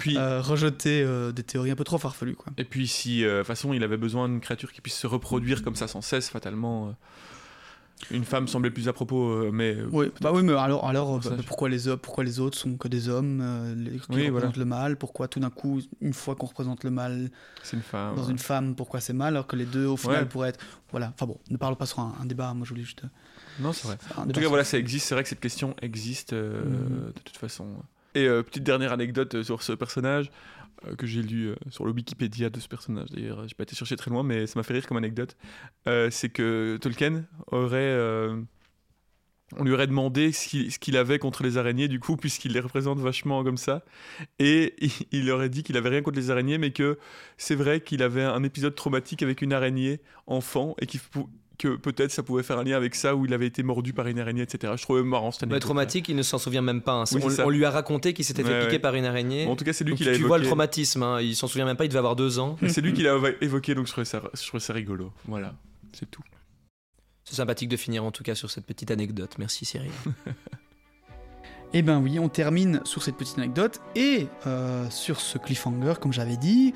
Puis, 0.00 0.16
euh, 0.16 0.40
rejeter 0.40 1.02
euh, 1.04 1.30
des 1.32 1.42
théories 1.42 1.70
un 1.70 1.76
peu 1.76 1.84
trop 1.84 1.98
farfelues. 1.98 2.34
Quoi. 2.34 2.52
Et 2.56 2.64
puis 2.64 2.88
si, 2.88 3.20
de 3.22 3.38
toute 3.38 3.46
façon, 3.46 3.72
il 3.74 3.84
avait 3.84 3.96
besoin 3.98 4.28
d'une 4.28 4.40
créature 4.40 4.72
qui 4.72 4.80
puisse 4.80 4.96
se 4.96 5.06
reproduire 5.06 5.62
comme 5.62 5.76
ça 5.76 5.86
sans 5.86 6.00
cesse, 6.00 6.30
fatalement, 6.30 6.96
une 8.10 8.24
femme 8.24 8.48
semblait 8.48 8.70
plus 8.70 8.88
à 8.88 8.92
propos, 8.92 9.28
euh, 9.30 9.50
mais 9.52 9.74
euh, 9.76 9.86
Oui, 9.92 10.10
bah 10.20 10.30
oui, 10.32 10.42
mais 10.42 10.54
alors, 10.54 10.86
alors 10.86 11.22
Ça, 11.22 11.30
bah, 11.30 11.36
pourquoi, 11.46 11.68
les, 11.68 11.86
autres- 11.88 12.00
pourquoi 12.02 12.24
les 12.24 12.40
autres 12.40 12.56
sont 12.58 12.76
que 12.76 12.88
des 12.88 13.08
hommes 13.08 13.40
euh, 13.42 13.74
les, 13.74 13.90
qui 13.92 14.06
Oui, 14.10 14.26
représentent 14.28 14.32
voilà. 14.32 14.52
le 14.56 14.64
mal? 14.64 14.96
Pourquoi 14.96 15.28
tout 15.28 15.38
d'un 15.40 15.50
coup, 15.50 15.80
une 16.00 16.12
fois 16.14 16.34
qu'on 16.34 16.46
représente 16.46 16.82
le 16.84 16.90
mal 16.90 17.30
c'est 17.62 17.76
une 17.76 17.82
femme. 17.82 18.14
dans 18.16 18.24
ouais. 18.24 18.30
une 18.30 18.38
femme, 18.38 18.74
pourquoi 18.74 19.00
c'est 19.00 19.12
mal 19.12 19.34
alors 19.34 19.46
que 19.46 19.56
les 19.56 19.66
deux 19.66 19.86
au 19.86 19.96
final 19.96 20.22
Ouais. 20.22 20.28
pourraient 20.28 20.48
être. 20.50 20.60
Voilà, 20.90 21.12
enfin 21.14 21.26
bon, 21.26 21.38
ne 21.50 21.56
parlons 21.56 21.76
pas 21.76 21.86
sur 21.86 22.00
un, 22.00 22.14
un 22.20 22.26
débat, 22.26 22.52
moi 22.54 22.64
je 22.64 22.70
voulais 22.70 22.82
juste. 22.84 23.02
Non, 23.60 23.72
c'est 23.72 23.86
vrai. 23.86 23.98
En 24.16 24.22
tout 24.26 24.32
cas, 24.32 24.40
sur- 24.40 24.48
voilà, 24.48 24.64
ça 24.64 24.78
existe. 24.78 25.06
C'est 25.06 25.14
vrai 25.14 25.22
que 25.22 25.28
cette 25.28 25.40
question 25.40 25.76
existe 25.82 26.32
euh, 26.32 26.64
Mhm. 26.64 27.06
de 27.14 27.20
toute 27.24 27.36
façon. 27.36 27.66
Et 28.16 28.26
euh, 28.26 28.42
petite 28.42 28.64
dernière 28.64 28.92
anecdote 28.92 29.36
euh, 29.36 29.42
sur 29.44 29.62
ce 29.62 29.72
personnage 29.72 30.26
euh, 30.26 30.59
que 30.96 31.06
j'ai 31.06 31.22
lu 31.22 31.48
euh, 31.48 31.54
sur 31.70 31.84
le 31.84 31.92
Wikipédia 31.92 32.50
de 32.50 32.60
ce 32.60 32.68
personnage. 32.68 33.08
D'ailleurs, 33.10 33.46
j'ai 33.46 33.54
pas 33.54 33.62
été 33.62 33.76
chercher 33.76 33.96
très 33.96 34.10
loin, 34.10 34.22
mais 34.22 34.46
ça 34.46 34.58
m'a 34.58 34.62
fait 34.62 34.74
rire 34.74 34.86
comme 34.86 34.96
anecdote. 34.96 35.36
Euh, 35.88 36.10
c'est 36.10 36.28
que 36.28 36.78
Tolkien 36.80 37.24
aurait. 37.48 37.78
euh, 37.78 38.40
on 39.56 39.64
lui 39.64 39.72
aurait 39.72 39.88
demandé 39.88 40.30
ce 40.30 40.78
qu'il 40.78 40.96
avait 40.96 41.18
contre 41.18 41.42
les 41.42 41.58
araignées, 41.58 41.88
du 41.88 41.98
coup, 41.98 42.16
puisqu'il 42.16 42.52
les 42.52 42.60
représente 42.60 43.00
vachement 43.00 43.42
comme 43.42 43.56
ça. 43.56 43.84
Et 44.38 44.76
il, 45.12 45.28
aurait 45.30 45.48
dit 45.48 45.64
qu'il 45.64 45.76
avait 45.76 45.88
rien 45.88 46.02
contre 46.02 46.18
les 46.18 46.30
araignées, 46.30 46.58
mais 46.58 46.70
que 46.70 46.98
c'est 47.36 47.56
vrai 47.56 47.80
qu'il 47.80 48.02
avait 48.02 48.22
un 48.22 48.44
épisode 48.44 48.74
traumatique 48.74 49.22
avec 49.22 49.42
une 49.42 49.52
araignée 49.52 50.00
enfant 50.26 50.76
et 50.80 50.86
qu'il 50.86 51.00
que 51.60 51.76
peut-être 51.76 52.10
ça 52.10 52.22
pouvait 52.22 52.42
faire 52.42 52.58
un 52.58 52.64
lien 52.64 52.76
avec 52.76 52.94
ça 52.94 53.14
où 53.14 53.26
il 53.26 53.34
avait 53.34 53.46
été 53.46 53.62
mordu 53.62 53.92
par 53.92 54.06
une 54.06 54.18
araignée, 54.18 54.42
etc. 54.42 54.72
Je 54.76 54.82
trouvais 54.82 55.02
marrant 55.02 55.30
cette 55.30 55.42
Mais 55.42 55.46
anecdote. 55.48 55.62
traumatique, 55.62 56.08
il 56.08 56.16
ne 56.16 56.22
s'en 56.22 56.38
souvient 56.38 56.62
même 56.62 56.80
pas. 56.80 56.92
hein. 56.94 57.04
Oui, 57.12 57.22
on, 57.44 57.50
lui 57.50 57.64
a 57.64 57.70
raconté 57.70 58.12
qu'il 58.14 58.24
s'était 58.24 58.42
fait 58.42 58.48
Ouais, 58.50 58.60
piquer 58.62 58.72
ouais. 58.72 58.78
par 58.78 58.94
une 58.94 59.04
araignée. 59.04 59.44
Bon, 59.44 59.52
en 59.52 59.56
tout 59.56 59.64
cas, 59.64 59.72
c'est 59.72 59.84
lui 59.84 59.92
qui 59.94 59.98
tu, 60.02 60.04
l'a 60.04 60.12
tu 60.12 60.16
évoqué. 60.20 60.28
vois 60.28 60.38
le 60.38 60.46
traumatisme, 60.46 61.02
hein. 61.02 61.20
il 61.20 61.36
s'en 61.36 61.46
souvient 61.46 61.66
même 61.66 61.76
pas, 61.76 61.84
il 61.84 61.88
devait 61.88 61.98
avoir 61.98 62.16
deux 62.16 62.38
ans. 62.38 62.56
Mais 62.62 62.68
c'est 62.70 62.80
lui 62.80 62.92
qui 62.94 63.02
l'a 63.02 63.16
évoqué, 63.42 63.74
donc 63.74 63.86
je 63.86 63.92
trouvais 63.92 64.04
ça, 64.06 64.22
je 64.34 64.46
trouvais 64.46 64.60
ça 64.60 64.72
rigolo. 64.72 65.12
Voilà, 65.26 65.54
c'est 65.92 66.10
tout. 66.10 66.22
C'est 67.24 67.36
sympathique 67.36 67.68
de 67.68 67.76
finir 67.76 68.02
en 68.04 68.10
tout 68.10 68.22
cas 68.24 68.34
sur 68.34 68.50
cette 68.50 68.64
petite 68.66 68.90
anecdote. 68.90 69.36
Merci 69.38 69.64
Cyril. 69.64 69.90
Eh 71.72 71.82
ben 71.82 72.00
oui, 72.00 72.18
on 72.18 72.28
termine 72.28 72.80
sur 72.84 73.00
cette 73.04 73.16
petite 73.16 73.38
anecdote 73.38 73.80
et 73.94 74.26
euh, 74.48 74.90
sur 74.90 75.20
ce 75.20 75.38
cliffhanger, 75.38 75.94
comme 76.00 76.12
j'avais 76.12 76.36
dit. 76.36 76.74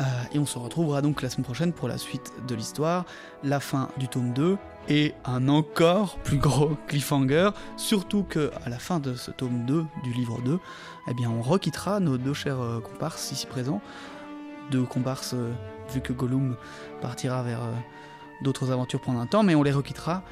Euh, 0.00 0.04
et 0.32 0.38
on 0.38 0.46
se 0.46 0.58
retrouvera 0.58 1.00
donc 1.00 1.22
la 1.22 1.30
semaine 1.30 1.44
prochaine 1.44 1.72
pour 1.72 1.88
la 1.88 1.96
suite 1.96 2.32
de 2.46 2.54
l'histoire, 2.54 3.04
la 3.42 3.60
fin 3.60 3.88
du 3.96 4.08
tome 4.08 4.32
2 4.32 4.58
et 4.88 5.14
un 5.24 5.48
encore 5.48 6.18
plus 6.18 6.36
gros 6.36 6.76
cliffhanger. 6.86 7.50
Surtout 7.76 8.24
que 8.24 8.50
à 8.64 8.68
la 8.68 8.78
fin 8.78 9.00
de 9.00 9.14
ce 9.14 9.30
tome 9.30 9.64
2 9.64 9.84
du 10.04 10.12
livre 10.12 10.40
2, 10.42 10.58
eh 11.08 11.14
bien 11.14 11.30
on 11.30 11.40
requittera 11.40 12.00
nos 12.00 12.18
deux 12.18 12.34
chers 12.34 12.60
euh, 12.60 12.80
comparses 12.80 13.32
ici 13.32 13.46
présents. 13.46 13.80
Deux 14.70 14.82
comparses, 14.82 15.34
euh, 15.34 15.52
vu 15.92 16.00
que 16.00 16.12
Gollum 16.12 16.56
partira 17.00 17.42
vers 17.42 17.60
d'autres 18.42 18.70
aventures 18.70 19.00
pendant 19.00 19.20
un 19.20 19.26
temps, 19.26 19.42
mais 19.42 19.54
on 19.54 19.62
les 19.62 19.72
requittera 19.72 20.22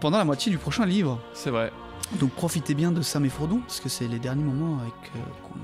pendant 0.00 0.18
la 0.18 0.24
moitié 0.24 0.50
du 0.50 0.58
prochain 0.58 0.86
livre. 0.86 1.20
C'est 1.34 1.50
vrai. 1.50 1.72
Donc 2.20 2.30
profitez 2.30 2.74
bien 2.74 2.92
de 2.92 3.02
Sam 3.02 3.24
et 3.24 3.28
Frodon, 3.28 3.58
parce 3.66 3.80
que 3.80 3.88
c'est 3.88 4.06
les 4.06 4.18
derniers 4.20 4.44
moments 4.44 4.78
avec, 4.80 4.94
euh, 5.16 5.18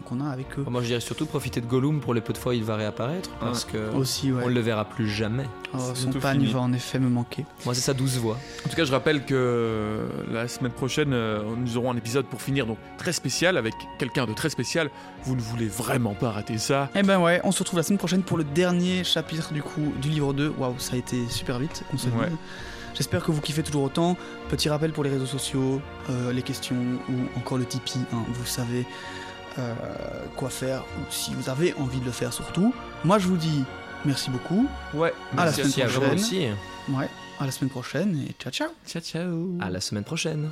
qu'on- 0.08 0.16
qu'on 0.16 0.24
a 0.24 0.28
avec 0.30 0.58
eux. 0.58 0.64
Moi 0.68 0.80
je 0.82 0.86
dirais 0.88 1.00
surtout 1.00 1.26
profiter 1.26 1.60
de 1.60 1.66
Gollum 1.66 2.00
pour 2.00 2.12
les 2.12 2.20
peu 2.20 2.32
de 2.32 2.38
fois 2.38 2.52
où 2.52 2.54
il 2.56 2.64
va 2.64 2.74
réapparaître, 2.76 3.30
parce 3.40 3.64
que 3.64 3.94
Aussi, 3.94 4.32
ouais. 4.32 4.42
on 4.44 4.48
ne 4.48 4.54
le 4.54 4.60
verra 4.60 4.84
plus 4.84 5.08
jamais. 5.08 5.46
Oh, 5.74 5.78
son 5.94 6.10
pagne 6.10 6.44
va 6.46 6.60
en 6.60 6.72
effet 6.72 6.98
me 6.98 7.08
manquer. 7.08 7.44
Moi 7.64 7.74
c'est 7.74 7.80
sa 7.82 7.94
douce 7.94 8.16
voix. 8.16 8.36
En 8.66 8.68
tout 8.68 8.74
cas, 8.74 8.84
je 8.84 8.90
rappelle 8.90 9.24
que 9.24 9.34
euh, 9.36 10.08
la 10.32 10.48
semaine 10.48 10.72
prochaine, 10.72 11.12
euh, 11.12 11.42
nous 11.56 11.76
aurons 11.76 11.92
un 11.92 11.96
épisode 11.96 12.26
pour 12.26 12.42
finir, 12.42 12.66
donc 12.66 12.78
très 12.98 13.12
spécial, 13.12 13.56
avec 13.56 13.74
quelqu'un 13.98 14.26
de 14.26 14.32
très 14.32 14.50
spécial. 14.50 14.90
Vous 15.24 15.36
ne 15.36 15.40
voulez 15.40 15.68
vraiment 15.68 16.14
pas 16.14 16.30
rater 16.32 16.58
ça. 16.58 16.88
Eh 16.96 17.02
ben 17.04 17.20
ouais, 17.20 17.40
on 17.44 17.52
se 17.52 17.60
retrouve 17.60 17.78
la 17.78 17.84
semaine 17.84 17.98
prochaine 17.98 18.22
pour 18.22 18.38
le 18.38 18.44
dernier 18.44 19.04
chapitre 19.04 19.52
du 19.52 19.62
coup 19.62 19.92
du 20.02 20.08
livre 20.08 20.32
2. 20.32 20.52
Waouh, 20.58 20.78
ça 20.78 20.94
a 20.94 20.96
été 20.96 21.28
super 21.28 21.58
vite, 21.60 21.84
on 21.94 21.98
se 21.98 22.08
Ouais. 22.08 22.26
J'espère 22.94 23.24
que 23.24 23.30
vous 23.30 23.40
kiffez 23.40 23.62
toujours 23.62 23.82
autant. 23.84 24.16
Petit 24.48 24.68
rappel 24.68 24.92
pour 24.92 25.04
les 25.04 25.10
réseaux 25.10 25.26
sociaux, 25.26 25.80
euh, 26.10 26.32
les 26.32 26.42
questions 26.42 26.76
ou 27.08 27.38
encore 27.38 27.58
le 27.58 27.64
Tipeee. 27.64 28.00
hein, 28.12 28.24
vous 28.28 28.44
savez 28.46 28.86
euh, 29.58 29.74
quoi 30.36 30.48
faire 30.50 30.82
ou 30.98 31.02
si 31.10 31.34
vous 31.34 31.48
avez 31.50 31.74
envie 31.74 32.00
de 32.00 32.04
le 32.04 32.10
faire 32.12 32.32
surtout. 32.32 32.74
Moi 33.04 33.18
je 33.18 33.26
vous 33.28 33.36
dis 33.36 33.64
merci 34.04 34.30
beaucoup. 34.30 34.68
Ouais, 34.94 35.12
À 35.36 35.44
la 35.46 35.52
semaine 35.52 35.66
Merci 35.66 35.82
à 35.82 35.86
vous 35.86 36.00
prochaine. 36.00 36.14
aussi. 36.18 36.46
Ouais, 36.90 37.08
à 37.38 37.46
la 37.46 37.50
semaine 37.52 37.70
prochaine 37.70 38.26
et 38.28 38.32
ciao 38.42 38.52
ciao. 38.52 38.68
Ciao, 38.86 39.02
ciao. 39.02 39.48
À 39.60 39.70
la 39.70 39.80
semaine 39.80 40.04
prochaine. 40.04 40.50